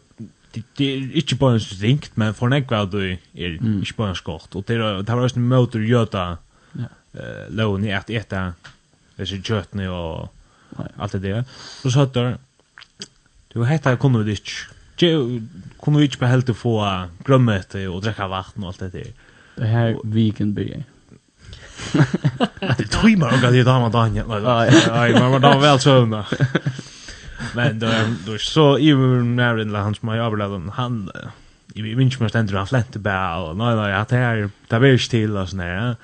det 0.77 0.85
är 0.85 1.15
inte 1.15 1.35
bara 1.35 1.53
en 1.53 1.59
ringt, 1.59 2.17
men 2.17 2.33
for 2.33 2.49
nek 2.49 2.67
kväll 2.67 2.89
du 2.89 3.17
er 3.35 3.59
inte 3.61 3.93
bara 3.97 4.09
en 4.09 4.15
skott. 4.15 4.55
Og 4.55 4.67
det 4.67 4.79
var 4.79 5.21
også 5.21 5.37
en 5.37 5.47
motor 5.47 5.79
uh, 5.81 6.35
loven 7.49 7.85
i 7.85 7.93
att 7.93 8.09
äta 8.09 8.53
dessa 9.15 9.35
köttene 9.35 9.89
och 9.89 10.33
alt 10.97 11.11
det 11.11 11.19
der. 11.19 11.43
Så 11.81 11.91
sa 11.91 12.05
du, 12.05 12.37
du 13.53 13.65
hetta 13.65 13.95
kunne 13.95 14.23
det 14.23 14.31
ikke 14.31 14.76
ju 15.01 15.41
kunde 15.83 15.99
vi 15.99 16.05
inte 16.05 16.17
behälta 16.17 16.53
få 16.53 17.03
grömmete 17.25 17.87
och 17.87 18.01
dricka 18.01 18.27
vatten 18.27 18.63
och 18.63 18.69
allt 18.69 18.79
det 18.79 18.89
där. 18.89 19.07
Det 19.55 19.65
här 19.65 19.97
weekend 20.03 20.53
blir 20.53 20.83
det 22.77 22.87
tror 22.87 23.17
man 23.17 23.33
att 23.33 23.41
det 23.41 23.63
där 23.63 23.79
man 23.79 23.91
dagen. 23.91 24.23
Nej, 24.27 25.13
man 25.13 25.31
var 25.31 25.39
då 25.39 25.59
väl 25.59 25.79
sövna. 25.79 26.25
Men 27.55 27.79
då 27.79 27.87
då 28.25 28.37
så 28.37 28.77
i 28.79 28.93
när 28.93 29.55
den 29.55 29.75
hans 29.75 30.01
mig 30.01 30.19
överlevde 30.19 30.71
han 30.71 31.11
i 31.73 31.81
vi 31.81 31.95
minns 31.95 32.19
mest 32.19 32.35
ändå 32.35 32.57
han 32.57 32.67
flänte 32.67 32.99
bara 32.99 33.37
och 33.37 33.57
nej 33.57 33.75
nej 33.75 33.93
att 33.93 34.09
det 34.09 34.15
här 34.15 34.49
där 34.67 34.79
blir 34.79 34.97
still 34.97 35.37
och 35.37 35.49
såna 35.49 35.95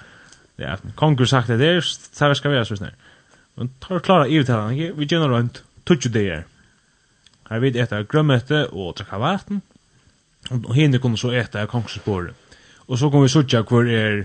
Ja, 0.55 0.77
konkur 0.95 1.25
sagt 1.25 1.47
det 1.47 1.57
där, 1.57 1.81
så 1.81 2.35
ska 2.35 2.49
vi 2.49 2.55
göra 2.55 2.65
så 2.65 2.77
snär. 2.77 2.93
Men 3.55 3.69
tar 3.69 3.99
klara 3.99 4.27
i 4.27 4.43
det 4.43 4.53
här, 4.53 4.93
vi 4.93 5.05
gör 5.05 5.27
runt, 5.27 5.63
Touch 5.83 6.07
det 6.09 6.29
här. 6.29 6.43
Her 7.53 7.61
vid 7.61 7.75
etter 7.77 8.07
grømmete 8.09 8.63
og 8.73 8.95
trakka 8.97 9.19
vatten, 9.21 9.59
og 10.49 10.71
henne 10.73 10.97
kunne 10.97 11.19
så 11.21 11.29
etter 11.37 11.69
kongsespåret. 11.69 12.33
Og 12.89 12.97
så 12.97 13.11
kunne 13.11 13.27
vi 13.27 13.33
sutja 13.35 13.61
hvor 13.61 13.85
er 13.85 14.23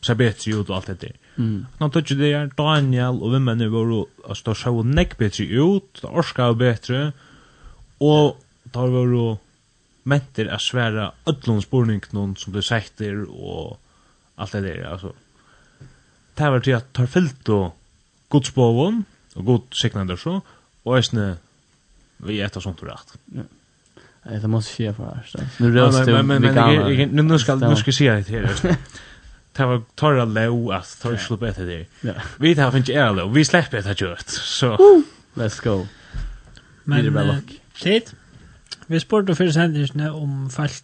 Sabetri 0.00 0.54
ut 0.56 0.70
og 0.70 0.78
alt 0.78 0.88
dette. 0.94 1.10
Mm. 1.36 1.66
Nå 1.76 1.88
tøtje 1.92 2.16
det 2.16 2.30
er 2.32 2.48
Daniel 2.56 3.20
og 3.20 3.34
vimmene 3.34 3.68
våre, 3.68 4.06
altså 4.24 4.48
da 4.48 4.54
sjå 4.56 4.84
nekk 4.88 5.18
betri 5.20 5.44
ut, 5.60 6.00
da 6.00 6.08
orska 6.08 6.48
og 6.54 6.56
betri, 6.62 7.02
og 8.00 8.40
da 8.72 8.86
var 8.88 9.12
jo 9.12 9.26
menter 10.08 10.48
a 10.48 10.56
sværa 10.56 11.10
ödlun 11.28 11.60
spurning 11.60 12.00
noen 12.16 12.32
som 12.40 12.56
du 12.56 12.62
sættir 12.64 13.26
og 13.28 13.76
alt 14.40 14.56
det 14.56 14.64
der, 14.64 14.86
altså. 14.88 15.12
Det 16.38 16.48
var 16.48 16.64
til 16.64 16.78
at 16.78 16.88
tar 16.96 17.12
fyllt 17.12 17.52
og 17.52 17.76
godsbovun, 18.32 19.04
og 19.36 19.44
god 19.44 19.76
signander 19.76 20.16
så, 20.16 20.40
og 20.84 20.96
eisne 20.96 21.34
vi 22.26 22.40
ett 22.40 22.62
sånt 22.62 22.78
tog 22.78 22.88
rätt. 22.88 23.18
Ja. 23.24 23.42
Det 24.22 24.48
måste 24.48 24.72
ske 24.72 24.92
för 24.92 25.20
först. 25.22 25.36
Nu 25.60 25.74
rörs 25.74 26.06
det. 26.06 26.22
Men 26.22 26.42
men 26.42 27.14
nu 27.14 27.22
nu 27.22 27.38
ska 27.38 27.54
nu 27.54 27.76
ska 27.76 27.92
se 27.92 28.10
det 28.10 28.28
här. 28.28 28.76
Det 29.52 29.66
var 29.66 29.82
torra 29.94 30.24
low 30.24 30.72
att 30.72 31.00
tar 31.02 31.16
slupp 31.16 31.42
ett 31.42 31.56
där. 31.56 31.86
Vi 32.36 32.54
har 32.54 32.76
inte 32.76 32.92
är 32.92 33.12
low. 33.12 33.32
Vi 33.32 33.44
släpper 33.44 33.82
det 33.82 34.00
gjort. 34.00 34.28
Så 34.28 34.76
let's 35.34 35.64
go. 35.64 35.86
Men 36.84 37.42
shit. 37.74 38.14
Vi 38.86 39.00
spurte 39.00 39.34
för 39.34 39.50
sändningarna 39.50 40.14
om 40.14 40.50
folk 40.50 40.82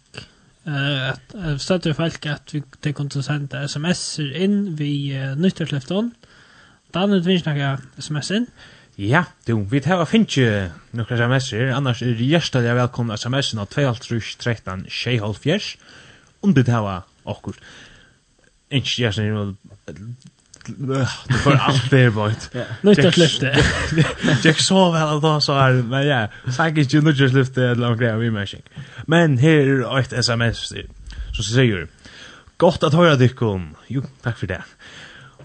eh 0.65 1.09
att 1.09 1.61
stötte 1.61 1.93
folk 1.93 2.25
att 2.25 2.53
vi 2.53 2.63
det 2.79 2.93
kunde 2.93 3.23
sända 3.23 3.63
SMS 3.63 4.19
in 4.19 4.75
vi 4.75 5.13
nyttorslefton. 5.37 6.11
Dan 6.91 7.13
utvinner 7.13 7.55
jag 7.55 7.79
SMS 7.97 8.31
in. 8.31 8.45
Ja, 8.97 9.23
du, 9.45 9.59
vi 9.69 9.77
tar 9.85 9.99
og 10.01 10.07
finner 10.09 10.71
noen 10.97 11.19
sms'er, 11.21 11.69
annars 11.69 11.99
er 12.01 12.17
hjertelig 12.17 12.71
velkommen 12.79 13.13
sms'en 13.13 13.59
av 13.61 13.67
2.13 13.69 14.87
6.5 14.89 15.67
om 16.41 16.53
du 16.57 16.63
tar 16.65 16.87
akkur. 17.29 17.59
Ikke 18.73 19.03
hjertelig, 19.03 19.53
det 20.65 21.03
får 21.43 21.59
alt 21.67 21.85
det 21.91 22.01
bort. 22.15 22.47
Nødt 22.83 23.03
til 23.03 23.21
lyfte. 23.21 23.51
Jeg 24.43 24.57
så 24.65 24.87
vel 24.95 25.13
at 25.13 25.27
han 25.29 25.45
så 25.45 25.59
her, 25.59 25.77
men 25.85 26.07
ja, 26.07 26.23
sank 26.49 26.81
ikke 26.81 27.03
nødt 27.05 27.21
til 27.21 27.37
lyfte 27.37 27.67
eller 27.69 27.83
noen 27.91 27.99
greier 28.01 28.17
vi 28.17 28.31
merking. 28.33 28.65
Men 29.05 29.37
her 29.43 29.85
er 29.85 30.01
et 30.01 30.17
sms 30.23 30.63
som 30.73 31.45
sier, 31.45 31.85
Godt 32.57 32.81
at 32.81 32.97
høyre 32.97 33.19
dykkum. 33.21 33.75
Jo, 33.93 34.01
takk 34.25 34.39
for 34.41 34.49
det. 34.49 34.63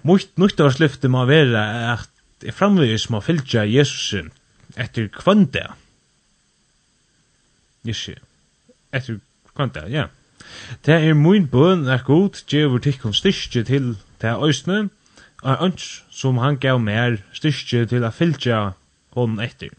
Mot 0.09 0.24
nyttårslyfte 0.40 1.11
må 1.12 1.26
være 1.28 1.61
at 1.92 2.11
at 2.43 2.47
jeg 2.49 2.55
framlegis 2.59 3.07
må 3.11 3.20
fylgja 3.22 3.62
Jesus 3.62 4.32
etter 4.74 5.07
kvönda. 5.14 5.76
Ikke, 7.86 8.16
etter 8.93 9.20
kvönda, 9.55 9.86
ja. 9.86 10.09
Det 10.82 10.97
er 10.97 11.14
mun 11.14 11.47
bøn 11.47 11.86
er 11.86 12.03
god, 12.03 12.43
djevur 12.51 12.82
tikkun 12.82 13.14
styrkje 13.14 13.62
til 13.64 13.95
det 14.22 14.34
øysne, 14.43 14.90
og 15.43 15.64
ønsk 15.68 16.03
som 16.11 16.38
han 16.43 16.59
gav 16.59 16.80
mer 16.82 17.20
styrkje 17.32 17.86
til 17.86 18.05
a 18.05 18.11
fylgja 18.11 18.72
hon 19.14 19.38
etter. 19.38 19.70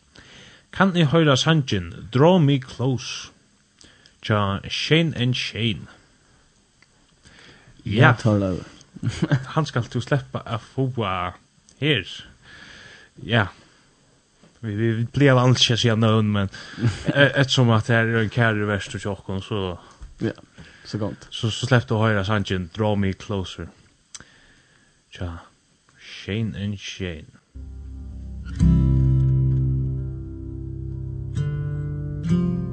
Kan 0.72 0.96
jeg 0.96 1.12
høyra 1.12 1.36
sanjen, 1.36 1.92
draw 2.14 2.40
me 2.40 2.62
close, 2.64 3.32
tja 4.24 4.62
Shane 4.70 5.12
and 5.20 5.36
Shane. 5.36 5.92
Ja, 7.86 8.16
ja 8.16 8.64
han 9.56 9.66
skal 9.66 9.84
du 9.94 10.00
sleppa 10.00 10.40
a 10.46 10.58
fua 10.58 11.34
her 11.80 12.08
ja, 13.16 13.48
vi, 14.60 14.76
vi 14.76 15.06
blir 15.14 15.40
alls 15.40 15.62
ikke 15.62 15.78
säga 15.78 15.96
någon, 15.96 16.32
men 16.32 16.50
eftersom 17.14 17.70
at 17.70 17.88
det 17.88 17.96
er 17.96 18.16
en 18.22 18.30
kære 18.30 18.68
verst 18.68 18.96
og 18.96 19.02
tjockon 19.02 19.42
så... 19.42 19.78
Ja, 20.22 20.32
så 20.86 20.98
gott. 20.98 21.28
Så, 21.30 21.52
så 21.52 21.66
släppte 21.68 21.96
höra 21.96 22.26
sangen 22.26 22.70
Draw 22.78 22.96
Me 22.96 23.14
Closer. 23.14 23.68
Tja, 25.12 25.38
Shane 26.00 26.58
and 26.58 26.80
Shane. 26.80 27.26
Thank 32.26 32.32
you. 32.32 32.73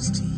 close 0.00 0.18
to 0.18 0.29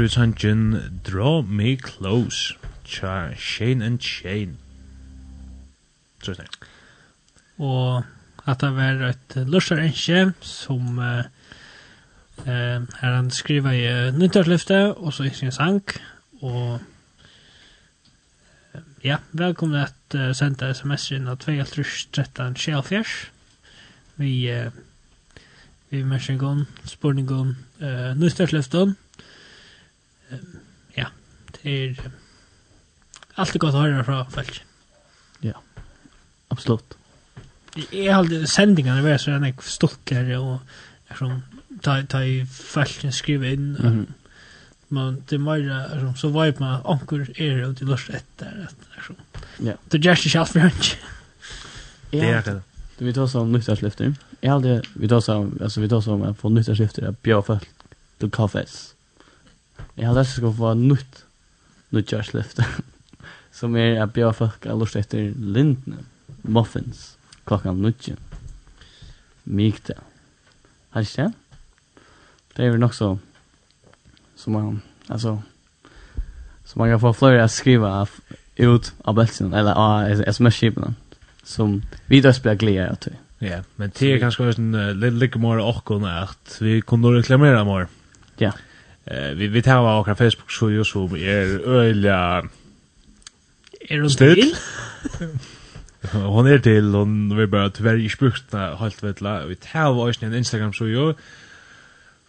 hørt 0.00 0.04
vi 0.04 0.08
sangen 0.08 1.00
Draw 1.04 1.42
Me 1.42 1.76
Close 1.76 2.54
Tja, 2.84 3.34
Shane 3.36 3.84
and 3.84 4.00
Shane. 4.00 4.56
Så 6.22 6.34
snakk 6.34 6.68
Og 7.58 8.04
at 8.46 8.60
det 8.60 8.70
var 8.76 9.02
et 9.10 9.36
lørsar 9.46 9.76
enskje 9.76 10.32
som 10.40 10.98
uh, 10.98 11.04
uh, 12.46 12.46
er 12.48 13.12
han 13.12 13.30
skriva 13.30 13.74
i 13.76 13.84
uh, 13.84 14.14
nyttårsløftet 14.16 14.94
og 14.96 15.12
så 15.12 15.22
i 15.28 15.34
sin 15.36 15.52
sang 15.52 15.84
og 16.40 16.80
uh, 16.80 16.80
ja, 19.04 19.16
velkommen 19.32 19.82
at 19.82 20.16
uh, 20.16 20.32
senda 20.32 20.72
sms 20.72 21.10
inn 21.18 21.28
av 21.28 21.36
2.13.24 21.44 23.04
vi 24.16 24.32
uh, 24.48 24.72
vi 25.90 26.04
mersingon, 26.06 26.64
spurningon, 26.88 27.56
uh, 27.82 28.16
nyttårsløftet 28.16 28.96
ja, 30.96 31.06
det 31.52 31.74
er 31.74 31.90
är 31.90 32.10
allt 33.36 33.58
godt 33.58 33.74
å 33.74 33.82
høre 33.82 34.04
fra 34.04 34.24
folk. 34.30 34.62
Ja, 35.40 35.52
absolut. 36.48 36.96
Jag 37.90 38.14
hade 38.14 38.46
sändningarna 38.46 39.02
var 39.02 39.18
så 39.18 39.30
gjerne 39.30 39.46
jeg 39.46 39.62
stokker 39.62 40.38
og 40.38 40.60
och 41.10 41.16
som 41.18 41.42
ta 41.82 42.02
ta 42.02 42.22
i 42.24 42.46
falsken 42.46 43.12
skriva 43.12 43.46
inn 43.46 43.76
mm 43.76 43.92
-hmm. 43.92 44.12
man 44.88 45.22
det 45.30 45.38
mer 45.38 46.00
som 46.00 46.16
så 46.16 46.28
vibe 46.28 46.60
man 46.60 46.82
ankor 46.84 47.26
är 47.36 47.64
och 47.64 47.74
det 47.74 47.84
lust 47.84 48.10
ett 48.10 48.38
där 48.38 48.68
så. 49.06 49.14
Ja. 49.58 49.72
Det 49.88 49.98
just 49.98 50.26
is 50.26 50.32
for 50.32 50.60
range. 50.60 50.96
Det 52.10 52.20
är 52.20 52.42
det. 52.42 52.62
Du 52.98 53.04
vet 53.04 53.16
också 53.16 53.40
om 53.40 53.52
nyttarslyfter. 53.52 54.14
Jag 54.40 54.52
hade 54.52 54.82
vi 54.94 55.06
då 55.06 55.20
så 55.20 55.50
alltså 55.62 55.80
vi 55.80 55.86
då 55.86 56.02
så 56.02 56.16
man 56.16 56.34
får 56.34 56.50
nyttarslyfter 56.50 57.08
att 57.08 57.22
bjöd 57.22 57.46
folk 57.46 57.68
till 58.18 58.30
kaffes. 58.30 58.89
Jeg 59.96 60.08
har 60.08 60.16
lyst 60.18 60.38
til 60.38 60.48
å 60.48 60.54
få 60.56 60.74
nytt 60.78 61.24
nytt 61.90 62.12
kjørslift 62.12 62.60
som 63.58 63.76
er 63.76 64.00
at 64.02 64.12
bjør 64.14 64.36
folk 64.36 64.66
har 64.68 64.78
lyst 64.78 64.98
etter 65.00 65.32
Lindne 65.34 66.04
muffins, 66.42 67.16
klokkan 67.44 67.82
nytt. 67.82 68.12
Mykta. 69.44 69.98
Har 70.94 71.04
ikke 71.04 71.26
det? 71.26 71.32
Det 72.56 72.64
er 72.64 72.72
vel 72.74 72.82
nok 72.82 72.94
så 72.94 73.16
som 74.40 74.54
man, 74.56 74.82
altså, 75.08 75.36
så 76.64 76.78
man 76.80 76.88
kan 76.88 77.00
få 77.00 77.12
flere 77.12 77.44
att 77.44 77.50
skriva 77.50 78.06
ut 78.56 78.92
av 79.04 79.14
bälsen 79.14 79.54
eller 79.54 79.72
av 79.72 80.22
sms-skipen 80.28 80.94
som 81.44 81.82
vi 82.06 82.20
då 82.20 82.32
spelar 82.32 82.54
glädje 82.54 82.90
att 82.90 83.06
vi. 83.06 83.12
Ja, 83.48 83.62
men 83.76 83.92
det 83.98 84.08
er 84.12 84.18
kanskje 84.20 84.46
også 84.46 84.60
en 84.60 84.74
uh, 84.74 85.12
lite 85.12 85.38
mer 85.38 85.62
åkken 85.64 86.04
at 86.04 86.58
vi 86.60 86.80
kunne 86.80 87.14
reklamera 87.14 87.64
mer. 87.64 87.86
Ja. 88.38 88.52
Eh 89.10 89.30
vi 89.34 89.48
vi 89.48 89.62
tar 89.62 89.82
vår 89.82 90.14
Facebook 90.14 90.50
så 90.50 90.70
ju 90.70 90.84
så 90.84 91.16
är 91.16 91.68
öliga 91.68 92.48
är 93.80 94.00
hon 94.00 94.10
till. 94.10 94.54
Hon 96.12 96.46
är 96.46 96.58
till 96.58 96.94
hon 96.94 97.36
vi 97.36 97.46
bara 97.46 97.70
tyvärr 97.70 97.96
inte 97.96 98.18
brukt 98.18 98.52
helt 98.52 99.02
vetla. 99.02 99.46
Vi 99.46 99.56
tar 99.56 99.92
vår 99.92 100.24
en 100.24 100.34
Instagram 100.34 100.72
så 100.72 100.86
ju 100.86 101.14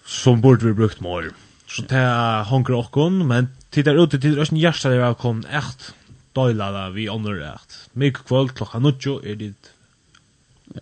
som 0.05 0.41
borde 0.41 0.65
vi 0.65 0.73
brukt 0.73 0.99
mer. 0.99 1.31
Så 1.67 1.83
ta 1.83 2.43
honkar 2.43 2.73
okkon, 2.73 3.27
men 3.27 3.47
tittar 3.69 4.03
ut 4.03 4.21
till 4.21 4.39
oss 4.39 4.51
nästa 4.51 4.89
där 4.89 4.99
jag 4.99 5.17
kom 5.17 5.45
echt 5.51 5.93
da 6.33 6.89
vi 6.89 7.09
andra 7.09 7.53
echt. 7.53 7.89
Mycket 7.91 8.25
kväll 8.25 8.49
klockan 8.49 8.83
9 8.83 9.21
är 9.23 9.35
det 9.35 9.53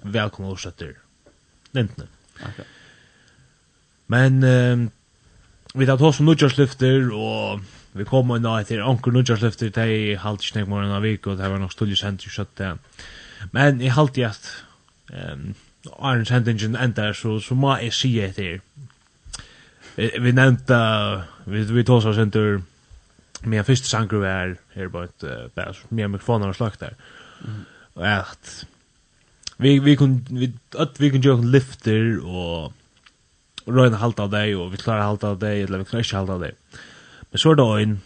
välkomna 0.01 0.51
årsätter. 0.51 0.97
Nämnt 1.71 1.97
Okay. 2.35 2.65
Men 4.05 4.43
um, 4.43 4.91
vi 5.73 5.85
tar 5.85 5.97
tås 5.97 6.19
om 6.19 6.25
nødgjørslyfter, 6.25 7.11
og 7.13 7.61
vi 7.97 8.05
kommer 8.09 8.37
inn 8.37 8.45
da 8.45 8.55
etter 8.61 8.81
anker 8.85 9.13
nødgjørslyfter, 9.13 9.71
det 9.75 9.85
er 9.85 10.21
halvt 10.23 10.47
ikke 10.47 10.59
nek 10.59 10.71
morgen 10.71 10.93
av 10.95 11.05
vik, 11.05 11.27
og 11.27 11.37
det 11.37 11.49
var 11.51 11.61
nok 11.61 11.73
stullig 11.75 11.99
sendt 11.99 12.25
i 12.25 12.33
kjøtt 12.33 12.55
det. 12.57 12.71
Men 13.53 13.81
i 13.81 13.91
halvt 13.93 14.17
i 14.17 14.25
at 14.27 14.49
um, 15.13 15.53
Arne 15.99 16.25
sendingen 16.25 16.75
enda, 16.75 17.11
så, 17.13 17.37
så 17.43 17.55
må 17.55 17.75
jeg 17.79 17.93
si 17.95 18.11
etter. 18.23 18.59
Vi, 19.95 20.09
vi 20.21 20.33
nevnte, 20.33 20.79
vi, 21.45 21.63
vi 21.69 21.85
tås 21.85 22.07
oss 22.09 22.17
sender, 22.17 22.61
min 23.45 23.63
første 23.63 23.87
sanger 23.87 24.25
er 24.27 24.57
her 24.75 24.89
på 24.91 25.05
et, 25.05 25.23
uh, 25.23 25.47
bare, 25.55 25.77
min 25.89 26.11
mikrofoner 26.15 26.49
og 26.49 26.57
slagt 26.57 26.81
der. 26.81 26.97
Mm. 27.45 27.61
Og 27.95 28.09
at, 28.09 28.55
vi, 29.59 29.77
vi 29.83 29.95
kunne, 29.99 30.25
vi, 30.29 30.51
at 30.79 30.97
vi 30.99 31.13
kunne 31.13 31.23
gjøre 31.23 31.53
lifter, 31.53 32.17
og 32.25 32.73
och 33.69 33.75
röna 33.75 33.97
halta 34.01 34.25
av 34.25 34.31
deg, 34.33 34.55
og 34.57 34.71
vi 34.73 34.81
klarar 34.81 35.05
halta 35.05 35.33
av 35.35 35.39
deg, 35.41 35.63
eller 35.63 35.83
vi 35.83 35.89
klarar 35.91 36.05
ikke 36.05 36.17
halta 36.17 36.37
av 36.39 36.45
deg. 36.47 36.81
Men 37.29 37.41
så 37.41 37.51
er 37.51 37.59
det 37.59 37.67
en 37.83 37.99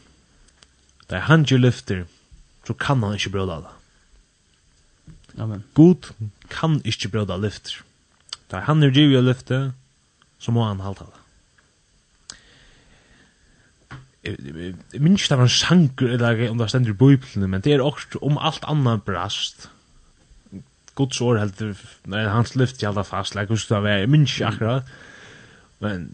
där 1.08 1.20
han 1.20 1.44
ju 1.44 1.58
lyfter 1.58 2.06
så 2.68 2.74
kan 2.74 3.04
han 3.04 3.16
ikke 3.16 3.30
brøda 3.30 3.60
det. 3.62 3.74
Amen. 5.42 5.64
God 5.74 6.12
kan 6.50 6.82
ikke 6.86 7.10
brøda 7.10 7.38
lyfter. 7.38 7.84
Där 8.50 8.62
han 8.62 8.84
är 8.84 8.92
ju 8.92 9.22
lyfter 9.22 9.72
så 10.40 10.52
må 10.52 10.64
han 10.64 10.80
halta 10.80 11.06
det. 11.06 11.20
Jeg 14.24 15.02
minns 15.02 15.22
ikke 15.22 15.34
det 15.34 15.38
var 15.38 15.44
en 15.44 15.50
sjanker, 15.50 16.08
eller 16.08 16.50
om 16.50 16.58
det 16.58 16.70
stender 16.70 16.92
i 16.92 16.96
bøyplene, 16.96 17.48
men 17.48 17.62
det 17.62 17.74
er 17.74 17.82
også 17.84 18.22
om 18.22 18.38
alt 18.40 18.64
annet 18.64 19.04
brast. 19.04 19.70
Guds 20.96 21.22
år 21.22 21.42
heldur, 21.42 21.76
nei, 22.08 22.24
hans 22.32 22.56
lyft 22.56 22.80
gjalda 22.80 23.04
fast, 23.04 23.36
like, 23.36 23.52
hos 23.52 23.68
det 23.68 23.82
var, 23.84 24.06
ikke 24.08 24.48
akkurat, 24.48 24.94
Men 25.84 26.14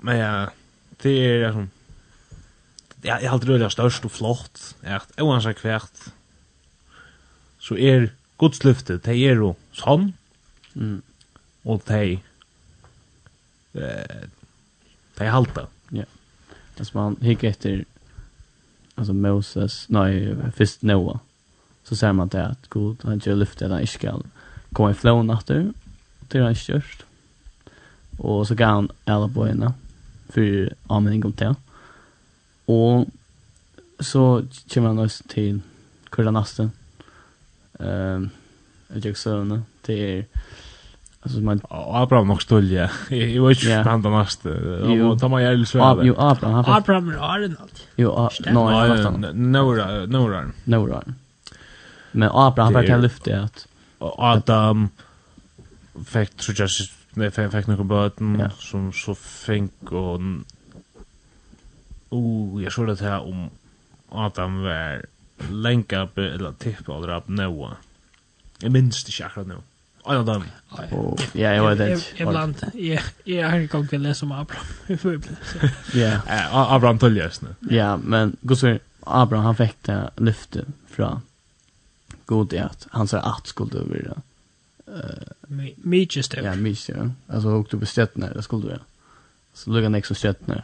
men 0.00 0.20
ja, 0.20 0.34
det 1.02 1.14
er 1.18 1.42
liksom 1.46 1.70
ja, 3.02 3.18
jeg 3.18 3.28
har 3.28 3.36
alltid 3.36 3.50
rörligt 3.50 3.74
størst 3.74 4.06
og 4.06 4.12
flott. 4.14 4.62
Echt, 4.82 5.12
oansar 5.22 5.54
kvärt. 5.58 6.08
Så 7.58 7.74
er 7.74 8.10
Guds 8.38 8.64
lyfte, 8.64 8.98
det 8.98 9.10
är 9.10 9.34
ju 9.34 9.54
sånn. 9.72 10.12
Mm. 10.74 11.02
og 11.64 11.82
de, 11.88 12.20
eh 13.74 14.26
det 15.18 15.24
är 15.24 15.30
halta. 15.30 15.66
Ja. 15.90 16.04
Alltså 16.78 16.98
man 16.98 17.16
hickar 17.20 17.48
efter 17.48 17.84
alltså 18.94 19.12
Moses, 19.12 19.86
nej, 19.88 20.36
först 20.56 20.82
Noah. 20.82 21.18
Så 21.84 21.96
ser 21.96 22.12
man 22.12 22.28
det 22.28 22.46
att 22.46 22.70
Gud 22.70 22.96
han 23.02 23.18
gör 23.18 23.34
han 23.34 23.68
där 23.68 23.80
i 23.80 23.86
skall. 23.86 24.26
i 24.70 24.90
ifrån 24.90 25.30
efter. 25.30 25.72
Det 26.28 26.38
är 26.38 26.42
han 26.42 26.54
kört. 26.54 27.04
Og 28.18 28.46
så 28.46 28.54
gav 28.54 28.74
han 28.74 28.90
alle 29.06 29.28
bøyene 29.28 29.72
for 30.30 30.68
anmenning 30.90 31.24
om 31.24 31.32
det. 31.32 31.54
Og 32.68 33.06
så 34.00 34.44
kommer 34.74 34.88
han 34.88 34.98
også 34.98 35.24
til 35.28 35.62
Kurda 36.10 36.30
Nasten. 36.30 36.72
Um, 37.80 38.30
Jack 39.04 39.16
Søvne. 39.16 39.64
Det 39.86 40.18
er... 40.18 40.22
Alltså 41.22 41.40
man 41.40 41.60
Abraham 41.70 42.26
nog 42.26 42.42
stolja. 42.42 42.90
Jag 43.10 43.48
vet 43.48 43.62
inte 43.62 43.90
han 43.90 44.02
där 44.02 44.10
nästa. 44.10 44.50
Och 45.08 45.20
ta 45.20 45.28
mig 45.28 45.44
jävla 45.44 45.66
svär. 45.66 46.02
Jo 46.02 46.14
Abraham 46.18 46.54
han 46.54 46.76
Abraham 46.76 47.08
Arnold. 47.08 47.80
Jo 47.96 48.28
nej 48.40 49.32
Nora 49.34 50.06
Nora. 50.06 50.50
Nora. 50.64 51.02
Men 52.12 52.28
Abraham 52.32 52.74
han 52.74 52.86
vart 52.86 53.02
lyfte 53.02 53.40
att 53.40 53.66
Adam 53.98 54.88
fick 56.06 56.36
tror 56.36 56.60
jag 56.60 56.70
Vi 57.18 57.30
fikk 57.34 57.68
noen 57.70 57.88
bøten 57.90 58.36
ja. 58.38 58.48
som 58.62 58.90
så 58.94 59.14
fikk 59.18 59.92
og 59.92 60.22
oh, 62.14 62.58
jeg 62.62 62.72
så 62.72 62.86
det 62.88 63.00
her 63.02 63.26
om 63.26 63.48
Adam 64.12 64.62
var 64.64 65.02
lenka 65.50 66.06
på 66.14 66.24
eller 66.24 66.54
tippa 66.60 66.96
eller 66.96 67.20
på 67.24 67.34
noe. 67.36 67.74
Jeg 68.62 68.72
minns 68.74 69.04
det 69.04 69.14
ikke 69.14 69.28
akkurat 69.28 69.50
nå. 69.52 69.58
Ai, 70.08 70.16
Adam. 70.16 70.44
Ja, 71.34 71.50
jeg 71.52 71.62
var 71.62 71.74
det. 71.76 71.88
Jeg 72.16 72.26
blant, 72.26 72.62
jeg 72.74 73.42
har 73.44 73.58
ikke 73.58 73.72
kommet 73.74 73.92
til 73.92 74.00
å 74.00 74.06
lese 74.06 74.24
om 74.24 74.32
Abraham. 74.32 75.26
Ja. 76.02 76.14
Abraham 76.64 77.00
tølgjøsne. 77.02 77.54
Ja, 77.70 77.96
men 78.00 78.36
godsvinn, 78.48 78.80
Abraham 79.04 79.50
han 79.50 79.58
fikk 79.58 79.76
det 79.88 79.98
lyftet 80.22 80.72
fra 80.92 81.18
god 82.28 82.56
i 82.56 82.62
at 82.62 82.88
han 82.92 83.08
sa 83.08 83.20
at 83.24 83.48
skulle 83.52 83.84
være 83.88 84.18
Uh, 84.94 85.68
mycket 85.76 86.24
stöp. 86.24 86.44
Ja, 86.44 86.54
mycket. 86.54 86.96
Ja. 86.96 87.10
Alltså 87.34 87.48
åkte 87.48 87.78
på 87.78 87.86
stötterna, 87.86 88.32
det 88.32 88.42
skulle 88.42 88.62
du 88.62 88.68
göra. 88.68 88.80
Så 89.54 89.70
lukade 89.70 89.88
nästa 89.88 90.14
stötterna. 90.14 90.62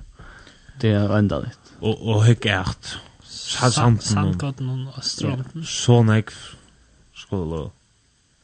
Det 0.81 0.89
är 0.89 1.19
ända 1.19 1.39
lite. 1.39 1.57
Och, 1.79 2.15
och 2.15 2.25
hyggert. 2.25 2.97
Sandkotten 3.23 4.89
och 4.97 5.05
stranden. 5.05 5.65
Så 5.65 6.03
nek 6.03 6.31
skulle 7.15 7.71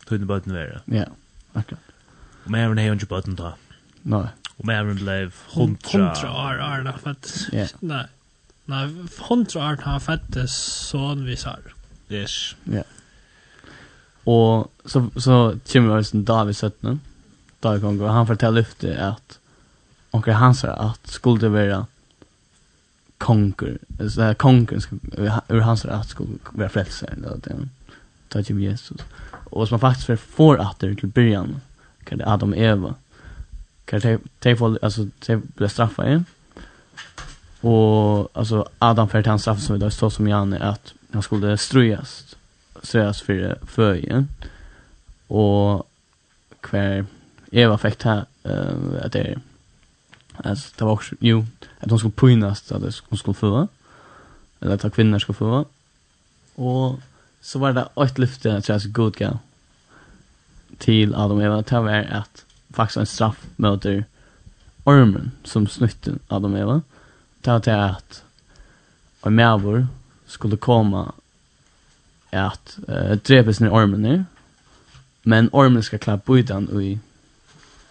tunne 0.09 0.27
bötten 0.27 0.53
vara. 0.53 0.81
Ja, 0.85 1.05
akkurat. 1.53 1.81
Och 2.45 2.51
med 2.51 2.65
även 2.65 2.79
hej 2.79 2.93
inte 2.93 3.07
bötten 3.07 3.35
då. 3.35 3.55
Nej. 4.03 4.27
Och 4.57 4.65
med 4.65 4.81
även 4.81 4.97
blev 4.97 5.35
hundra. 5.55 5.89
Hundra 5.93 6.33
år 6.33 6.61
är 6.61 6.83
det 6.83 6.95
för 7.03 7.11
att, 7.11 7.49
nej. 7.81 8.07
Nej, 8.65 8.89
hundra 9.29 9.61
år 9.61 9.77
har 9.83 10.01
fettet 10.01 10.51
sån 10.51 11.25
visar. 11.25 11.61
Yes. 12.09 12.55
Ja. 12.65 12.73
Yeah. 12.73 12.87
Och 14.25 14.73
så 14.85 15.11
så 15.17 15.57
kommer 15.73 15.97
vi 15.97 16.05
sen 16.05 16.25
David 16.25 16.57
Sötnen. 16.57 17.01
David 17.61 17.83
Kongo 17.83 18.07
han 18.07 18.27
fortäller 18.27 18.61
lyfte 18.61 19.07
att 19.07 19.39
och 20.11 20.27
han 20.27 20.55
sa 20.55 20.69
att 20.69 21.07
skulle 21.07 21.41
det 21.41 21.49
vara 21.49 21.87
konkur 23.19 23.79
så 24.09 24.23
här 24.23 24.35
konkur 24.35 24.83
ur 25.49 25.61
hans 25.61 25.85
rätt 25.85 26.09
skulle 26.09 26.29
vara 26.51 26.69
frälsare 26.69 27.11
eller 27.11 27.37
det. 27.37 27.69
Ta 28.29 28.43
till 28.43 28.61
Jesus 28.61 29.01
och 29.51 29.69
som 29.69 29.75
man 29.75 29.95
faktiskt 29.95 30.23
får 30.23 30.59
att 30.59 30.79
det 30.79 30.95
till 30.95 31.09
början 31.09 31.61
kan 32.05 32.19
det 32.19 32.27
Adam 32.27 32.53
och 32.53 32.59
Eva 32.59 32.95
kan 33.85 34.01
det 34.01 34.19
ta 34.39 34.57
få 34.57 34.79
alltså 34.83 35.07
ta 35.21 35.37
bli 35.37 35.69
straffa 35.69 36.07
igen 36.07 36.25
och 37.61 38.37
alltså 38.39 38.69
Adam 38.79 39.09
för 39.09 39.25
han 39.25 39.39
straff 39.39 39.61
som 39.61 39.79
det 39.79 39.91
står 39.91 40.11
som 40.11 40.29
Janne 40.29 40.59
att 40.59 40.95
han 41.13 41.23
skulle 41.23 41.59
ströjas 41.59 42.37
sträs 42.83 43.23
för 43.23 43.59
föjen 43.67 44.29
och 45.27 45.91
kvar 46.61 47.07
Eva 47.51 47.79
fick 47.79 47.97
ta 47.97 48.15
uh, 48.47 49.05
att 49.05 49.13
det 49.13 49.41
alltså 50.37 50.73
det 50.79 50.85
var 50.85 50.93
också 50.93 51.15
jo 51.21 51.47
att 51.81 51.91
hon 51.91 51.99
skulle 51.99 52.13
pynas 52.13 52.73
att 52.73 52.83
det 52.83 52.95
hon 53.09 53.19
skulle 53.19 53.35
föra 53.35 53.69
eller 54.61 54.87
att 54.87 54.95
kvinnor 54.95 55.19
skulle 55.19 55.37
föra 55.37 55.65
och 56.55 57.01
så 57.41 57.59
var 57.59 57.73
det 57.73 57.89
ett 58.05 58.19
lyfte 58.19 58.57
att 58.57 58.69
jag 58.69 58.83
så 58.83 58.89
god 58.89 59.17
gal 59.17 59.39
till 60.79 61.15
Adam 61.15 61.41
Eva. 61.41 61.63
Ta 61.63 61.81
var 61.81 61.93
att 61.93 62.45
faktiskt 62.71 62.97
en 62.97 63.07
straff 63.07 63.47
mot 63.57 63.87
ormen 64.85 65.31
som 65.45 65.67
snutten 65.67 66.19
Adam 66.29 66.57
Eva. 66.57 66.83
Ta 67.41 67.61
till 67.61 67.73
att 67.73 68.23
en 69.23 69.35
mävor 69.35 69.87
skulle 70.27 70.57
komma 70.57 71.13
at 72.31 72.79
uh, 72.89 73.17
drepes 73.17 73.61
ned 73.61 73.71
ormen 73.71 74.03
nu. 74.03 74.25
Men 75.23 75.51
ormen 75.53 75.83
ska 75.83 75.99
klappa 75.99 76.23
på 76.25 76.39
utan 76.39 76.83
i 76.83 76.99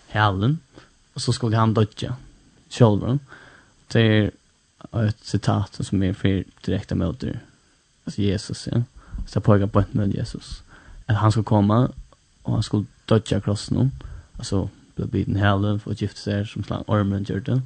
hälen. 0.07 0.59
Och 1.13 1.21
så 1.21 1.33
skulle 1.33 1.57
han 1.57 1.73
dödja. 1.73 2.15
Självron. 2.69 3.19
Det 3.87 4.01
är 4.01 4.31
ett 5.07 5.19
citat 5.21 5.85
som 5.85 6.03
är 6.03 6.13
för 6.13 6.43
direkta 6.65 6.95
möter. 6.95 7.39
Alltså 8.05 8.21
Jesus, 8.21 8.67
ja. 8.71 8.83
Så 9.27 9.41
pågår 9.41 9.67
på 9.67 9.79
ett 9.79 9.93
med 9.93 10.15
Jesus. 10.15 10.63
Att 11.05 11.15
han 11.15 11.31
skulle 11.31 11.43
komma 11.43 11.91
och 12.41 12.53
han 12.53 12.63
skulle 12.63 12.85
dödja 13.05 13.41
krossen 13.41 13.77
honom. 13.77 13.91
Alltså 14.37 14.69
bli 14.95 15.05
biten 15.05 15.35
hälen 15.35 15.79
för 15.79 15.91
att 15.91 16.01
gifta 16.01 16.19
sig 16.19 16.47
som 16.47 16.63
slang 16.63 16.83
ormen 16.87 17.25
gjorde. 17.29 17.61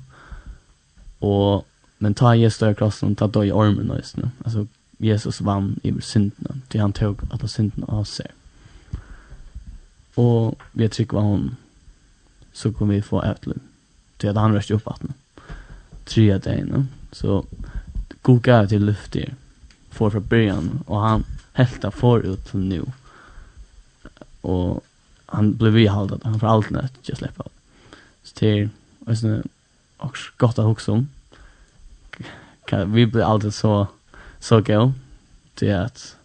Och 1.20 1.68
men 1.98 2.14
ta 2.14 2.36
Jesus 2.36 2.60
dödja 2.60 2.74
krossen 2.74 3.16
ta 3.16 3.28
ta 3.28 3.46
i 3.46 3.52
ormen 3.52 4.02
nu. 4.16 4.30
Alltså 4.46 4.68
Jesus 5.04 5.42
vann 5.42 5.80
i 5.84 6.02
synden, 6.02 6.62
till 6.68 6.82
han 6.82 6.94
tog 6.94 7.22
alla 7.32 7.48
synden 7.48 7.84
av 7.84 8.04
sig. 8.04 8.28
Och 10.16 10.62
vi 10.72 10.90
tycker 10.90 11.16
vad 11.16 11.24
hon 11.24 11.56
så 12.54 12.74
kommer 12.74 12.94
vi 12.94 13.02
få 13.02 13.24
ätlen. 13.24 13.60
Till 14.18 14.30
att 14.30 14.36
han 14.36 14.54
röstade 14.54 14.78
upp 14.78 14.86
vattnet. 14.86 15.16
Tre 16.06 16.38
dagen. 16.38 16.88
Så 17.12 17.46
god 18.22 18.42
gav 18.42 18.68
till 18.68 18.86
luft 18.86 19.12
för 19.12 19.34
får 19.90 20.10
från 20.10 20.28
början 20.28 20.84
och 20.86 21.00
han 21.00 21.24
hälta 21.54 21.92
för 21.92 22.20
ut 22.20 22.46
till 22.46 22.60
nu. 22.60 22.86
Och 24.42 24.84
han 25.26 25.54
blev 25.54 25.74
vi 25.74 25.88
halda 25.88 26.20
han 26.24 26.40
får 26.40 26.48
allt 26.48 26.70
nött 26.70 26.94
just 27.02 27.20
släppa. 27.20 27.44
Så 28.24 28.36
till 28.36 28.70
och 29.00 29.18
så 29.18 29.42
och 29.98 30.18
gott 30.38 30.60
att 30.60 30.66
huxa 30.66 30.92
om. 30.92 31.10
Vi 32.86 33.06
blir 33.06 33.24
alltid 33.24 33.54
så 33.54 33.88
så 34.44 34.62
gå 34.62 34.94
till 35.56 35.76
att 35.76 36.16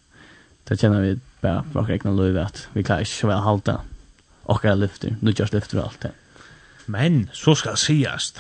det 0.65 0.81
känner 0.81 1.01
vi 1.01 1.19
bara 1.41 1.65
för 1.73 1.81
att 1.81 1.89
räkna 1.89 2.11
löv 2.11 2.39
att 2.39 2.69
vi 2.73 2.85
kan 2.85 3.01
inte 3.01 3.27
väl 3.27 3.39
halta 3.39 3.81
och 4.43 4.63
kan 4.63 4.81
lyfter, 4.81 5.17
nu 5.21 5.35
just 5.37 5.53
lyfter 5.53 5.79
och 5.79 5.85
allt 5.85 6.01
det. 6.01 6.13
Men 6.87 7.31
så 7.33 7.55
ska 7.55 7.77
sägas 7.77 8.35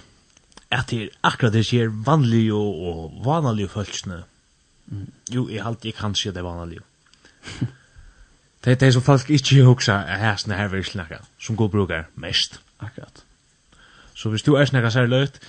att 0.68 0.88
det 0.88 1.02
är 1.02 1.10
akkurat 1.20 1.52
det 1.52 1.72
ger 1.72 1.86
vanliga 1.86 2.54
och 2.54 3.24
vanliga 3.24 3.68
följsne. 3.68 4.22
Mm. 4.90 5.06
Jo, 5.28 5.50
jag 5.50 5.64
halt 5.64 5.84
jag 5.84 5.94
kan 5.94 6.14
se 6.14 6.30
det 6.30 6.42
vanliga. 6.42 6.80
det 8.60 8.70
är 8.70 8.76
det 8.76 8.92
som 8.92 9.02
folk 9.02 9.30
inte 9.30 9.54
huxar 9.54 10.04
är 10.04 10.18
här 10.18 10.36
snä 10.36 10.54
här 10.54 10.68
vill 10.68 10.84
snacka 10.84 11.18
som 11.38 11.56
går 11.56 11.68
brukar 11.68 12.06
mest. 12.14 12.60
Akkurat. 12.78 13.24
Så 14.14 14.30
hvis 14.30 14.42
du 14.42 14.54
er 14.54 14.64
snakka 14.64 14.90
særløyt, 14.90 15.40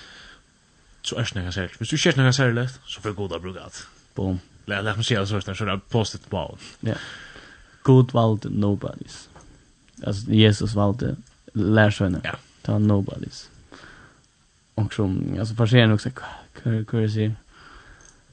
så 1.02 1.16
er 1.16 1.24
snakka 1.24 1.50
særløyt. 1.50 1.76
Hvis 1.78 1.88
du 1.88 1.96
ikke 1.96 2.08
er 2.08 2.12
snakka 2.12 2.32
særløyt, 2.32 2.80
så 2.86 3.00
får 3.00 3.10
du 3.10 3.14
goda 3.14 3.38
brukat 3.38 3.86
på 4.20 4.38
låt 4.66 4.96
mig 4.96 5.04
se 5.04 5.26
så 5.26 5.40
så 5.40 5.64
där 5.64 5.80
postet 5.88 6.30
på. 6.30 6.58
Ja. 6.80 6.94
God 7.82 8.12
vald 8.12 8.46
nobodies. 8.50 9.28
Alltså 10.06 10.30
Jesus 10.30 10.74
valde 10.74 11.16
lärsöna. 11.52 12.20
Ja. 12.24 12.36
Ta 12.62 12.78
nobodies. 12.78 13.50
Och 14.74 14.94
som 14.94 15.36
alltså 15.38 15.54
försen 15.54 15.92
också 15.92 16.10
hur 16.62 16.84
hur 16.84 17.34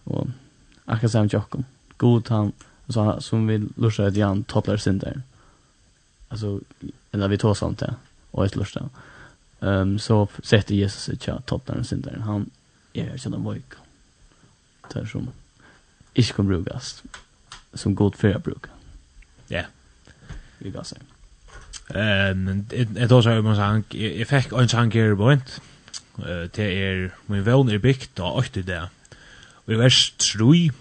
Och 0.03 0.27
akka 0.85 1.09
sam 1.09 1.27
jockum. 1.27 1.65
God 1.97 2.29
han 2.29 2.51
så 2.88 3.21
som 3.21 3.47
vill 3.47 3.69
lussa 3.75 4.07
ett 4.07 4.15
jan 4.15 4.43
topplar 4.43 4.77
sin 4.77 4.99
där. 4.99 5.21
Alltså 6.27 6.59
eller 7.11 7.27
vi 7.27 7.38
tar 7.38 7.53
sånt 7.53 7.79
där 7.79 7.93
och 8.31 8.45
ett 8.45 8.55
lusta. 8.55 8.89
Ehm 9.59 9.69
um, 9.69 9.99
så 9.99 10.27
sätter 10.43 10.75
Jesus 10.75 11.09
ett 11.09 11.45
topplar 11.45 11.83
sin 11.83 12.01
där. 12.01 12.17
Han 12.17 12.49
är 12.93 13.17
sådan 13.17 13.43
vojk. 13.43 13.73
Tar 14.89 15.05
som 15.05 15.29
ikke 16.18 16.34
kan 16.34 16.47
brukes 16.47 17.03
som 17.76 17.95
god 17.95 18.15
för 18.15 18.36
att 18.36 18.43
bruka. 18.43 18.70
Ja. 19.47 19.63
Vi 20.59 20.72
kan 20.72 20.86
sen. 20.86 21.03
Ehm 21.95 22.65
ett 22.97 23.11
år 23.11 23.22
så 23.22 23.30
har 23.30 23.41
man 23.41 23.55
sank 23.55 23.95
jag 23.95 24.28
fick 24.28 24.51
en 24.51 24.70
sang 24.70 24.91
här 24.91 25.15
på 25.15 25.32
ett. 25.32 25.61
Eh 26.18 26.49
det 26.55 26.63
är 26.63 27.11
min 27.26 27.43
vän 27.43 27.70
är 27.70 27.78
byggt 27.78 28.20
och 28.20 28.38
åt 28.38 28.53
det. 28.53 28.89
Och 29.65 29.74
i 29.74 29.76
vers 29.76 30.13
3, 30.18 30.72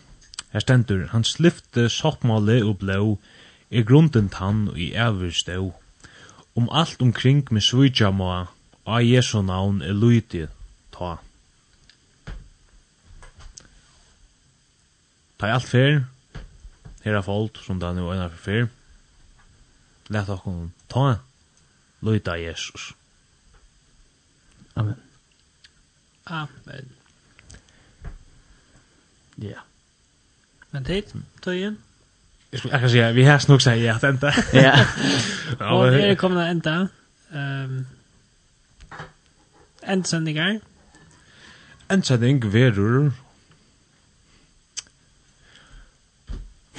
Här 0.51 0.61
stendur 0.61 1.09
han 1.13 1.25
slyfte 1.25 1.89
soppmåle 1.89 2.63
og 2.65 2.79
blå 2.79 3.19
i 3.71 3.83
grunden 3.83 4.29
tann 4.29 4.69
og 4.69 4.79
i 4.79 4.95
æverstå. 4.95 5.73
Om 6.57 6.69
alt 6.73 7.03
omkring 7.03 7.47
med 7.51 7.63
svitja 7.63 8.11
må 8.11 8.47
av 8.87 9.03
Jesu 9.03 9.43
navn 9.43 9.83
er 9.83 9.93
lydig 9.93 10.47
ta. 10.93 11.17
Ta 15.39 15.53
alt 15.53 15.69
fer. 15.69 16.05
Her 17.05 17.17
er 17.17 17.23
folk 17.23 17.59
som 17.65 17.81
det 17.81 17.89
er 17.89 17.97
nå 17.99 18.11
ena 18.13 18.29
for 18.33 18.45
fer. 18.49 18.69
Læt 20.09 20.29
okkur 20.33 20.69
ta. 20.93 21.07
Løyta 22.07 22.37
Jesus. 22.41 22.93
Amen. 24.77 24.97
Amen. 26.27 26.93
Ja. 29.39 29.47
Yeah. 29.47 29.63
Men 30.71 30.85
tid, 30.85 31.03
tøyen. 31.43 31.79
Jeg 32.53 32.59
skulle 32.59 32.75
akkurat 32.75 32.91
si, 32.91 33.15
vi 33.15 33.23
har 33.23 33.39
snakket 33.39 33.63
seg 33.63 33.81
i 33.81 33.87
at 33.87 34.05
enda. 34.05 34.33
Ja. 34.53 34.73
Og 35.73 35.93
vi 35.93 36.01
er 36.01 36.15
kommet 36.15 36.51
enda. 36.51 36.87
Um, 37.33 37.87
Endsendinger. 39.89 40.59
Endsending 41.91 42.53
verur 42.53 43.13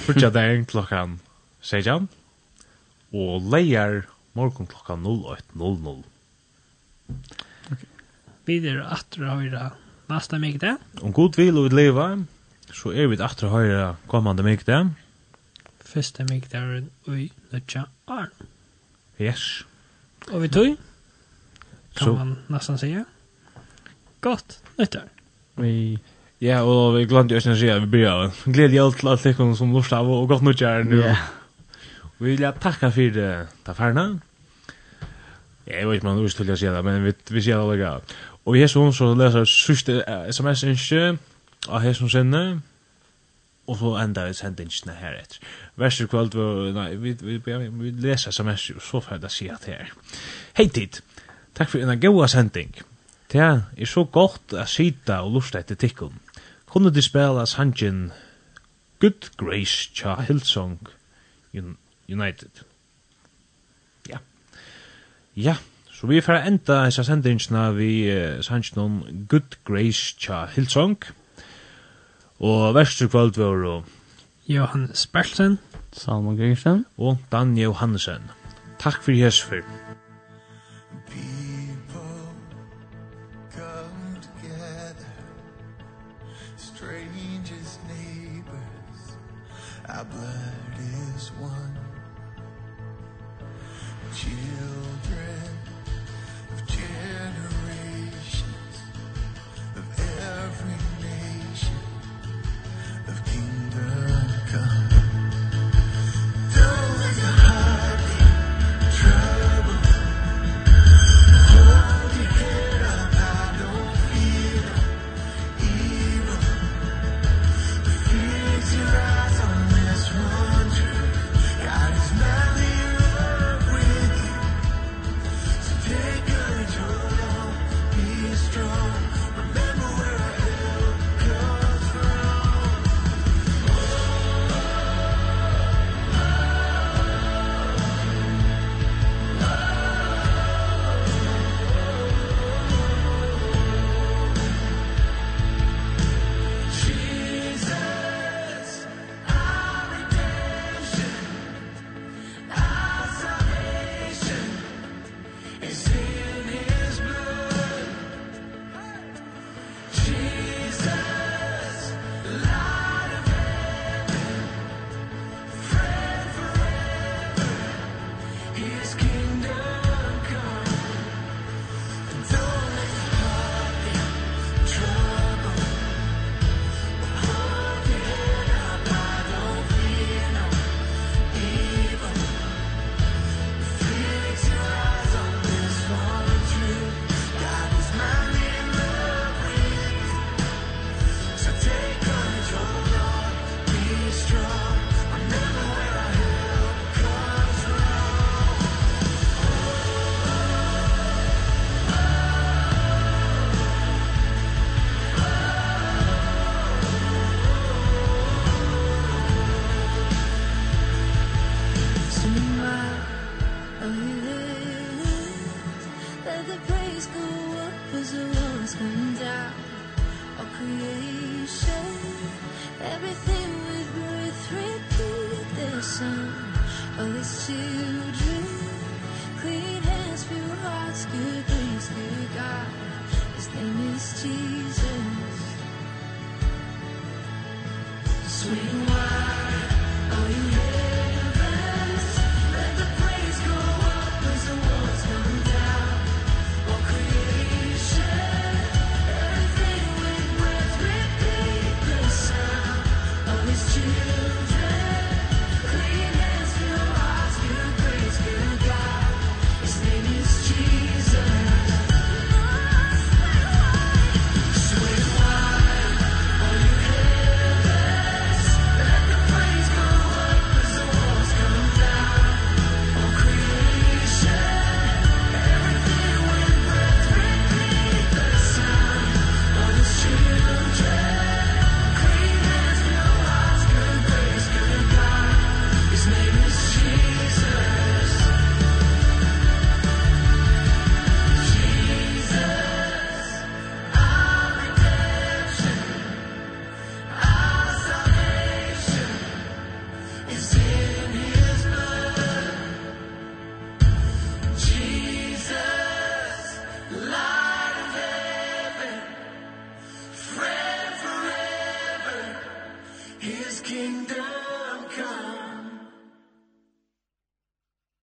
Fyrtja 0.08 0.30
dagen 0.32 0.62
klokkan 0.64 1.18
16 1.60 2.06
og 3.12 3.48
leier 3.52 4.06
morgon 4.32 4.68
klokkan 4.70 5.04
08.00. 5.04 5.98
Okay. 7.68 7.90
Vi 8.48 8.56
er 8.70 8.80
atra 8.88 9.34
høyra 9.36 9.66
nasta 10.08 10.40
mykde. 10.40 10.78
Om 11.04 11.12
god 11.12 11.36
vil 11.36 11.60
og 11.60 11.68
vi 11.68 11.76
leva, 11.76 12.06
så 12.72 12.94
er 12.96 13.10
vi 13.12 13.20
atra 13.20 13.52
høyra 13.52 13.90
kommande 14.08 14.46
mykde. 14.46 14.80
Fyrste 15.84 16.24
mykde 16.30 16.56
er 16.56 16.88
ui 17.04 17.28
nødja 17.52 17.84
arn. 18.08 18.32
Yes. 19.20 19.66
Og 20.32 20.40
vi 20.46 20.48
tog, 20.48 20.76
kan 21.98 22.06
so. 22.06 22.14
man 22.14 22.36
nästan 22.48 22.78
säga. 22.78 23.04
Gott 24.20 24.62
nyttår. 24.78 25.08
Vi... 25.54 25.98
Ja, 26.38 26.60
og 26.62 26.94
vi 26.94 27.02
glemte 27.10 27.34
jo 27.34 27.40
ikke 27.42 27.50
å 27.56 27.58
si 27.58 27.68
at 27.72 27.80
vi 27.82 27.90
blir 27.90 28.06
av. 28.06 28.36
Gledelig 28.46 28.78
hjelp 28.78 28.98
til 29.00 29.08
alle 29.10 29.18
tikkene 29.24 29.56
som 29.58 29.72
lort 29.74 29.90
av, 29.96 30.06
og 30.06 30.28
godt 30.30 30.44
nok 30.46 30.60
er 30.62 30.84
nu. 30.86 31.00
Vi 32.18 32.34
vil 32.36 32.44
takka 32.62 32.92
for 32.94 33.14
det, 33.14 33.30
ta 33.66 33.72
taferna. 33.72 34.04
Jeg 35.66 35.88
vet 35.88 35.98
ikke 35.98 36.08
om 36.08 36.20
det 36.20 36.28
er 36.30 36.36
til 36.38 36.52
å 36.54 36.56
si 36.60 36.68
det, 36.70 36.82
men 36.86 37.02
vi, 37.04 37.12
vi 37.34 37.42
sier 37.42 37.58
det 37.58 37.64
allerede. 37.64 38.18
Og 38.46 38.54
vi 38.54 38.62
har 38.62 38.70
sånn 38.70 38.94
så 38.94 39.10
leser 39.18 39.50
sørste 39.50 39.98
sms-innskje 40.30 41.02
av 41.68 41.82
her 41.82 41.98
som 41.98 42.08
sender, 42.12 42.60
og 43.68 43.80
så 43.82 43.96
enda 44.00 44.28
vi 44.28 44.38
sender 44.38 44.64
innsjøene 44.64 44.94
her 45.00 45.18
etter. 45.18 45.42
Værste 45.78 46.06
kveld, 46.08 46.38
nei, 46.78 46.92
vi, 47.02 47.16
vi, 47.18 47.40
vi, 47.42 47.58
vi 47.82 47.92
leser 48.06 48.30
sms 48.30 48.70
og 48.76 48.86
så 48.86 49.02
får 49.02 49.16
jeg 49.16 49.24
da 49.26 49.32
si 49.34 49.50
at 49.52 49.66
her. 49.68 49.90
Hei 50.56 50.70
tid, 50.70 51.02
takk 51.58 51.74
for 51.74 51.82
en 51.82 52.00
god 52.06 52.30
sending. 52.30 52.78
Det 53.28 53.42
er 53.44 53.90
så 53.90 54.06
godt 54.08 54.54
å 54.56 54.64
sitte 54.70 55.18
og 55.20 55.34
lusta 55.34 55.60
etter 55.60 55.76
tikkene 55.76 56.27
kunne 56.70 56.94
de 56.94 57.02
spela 57.02 57.46
sangen 57.46 58.12
Good 59.00 59.30
Grace 59.36 59.90
tja 59.94 60.20
Hillsong 60.20 60.88
United. 62.08 62.64
Ja. 64.08 64.18
Ja, 65.36 65.56
så 65.90 66.06
vi 66.06 66.20
får 66.20 66.32
enda 66.32 66.84
hessa 66.84 67.04
sendingsna 67.04 67.70
vi 67.70 68.10
uh, 68.10 68.40
sangen 68.42 69.26
Good 69.28 69.58
Grace 69.64 70.16
tja 70.18 70.46
Hillsong. 70.46 70.98
Og 72.38 72.74
verste 72.74 73.08
kvöld 73.08 73.36
var 73.36 73.64
og 73.66 73.84
Johan 74.48 74.90
Spersen, 74.94 75.58
Salman 75.92 76.36
Gersen 76.36 76.86
og 76.96 77.18
Dan 77.32 77.58
Johansen. 77.58 78.30
Takk 78.78 79.02
fyrir 79.02 79.24
hesfyr. 79.24 79.62
blood 90.10 91.14
is 91.16 91.28
one. 91.32 91.78
Jesus 94.14 94.57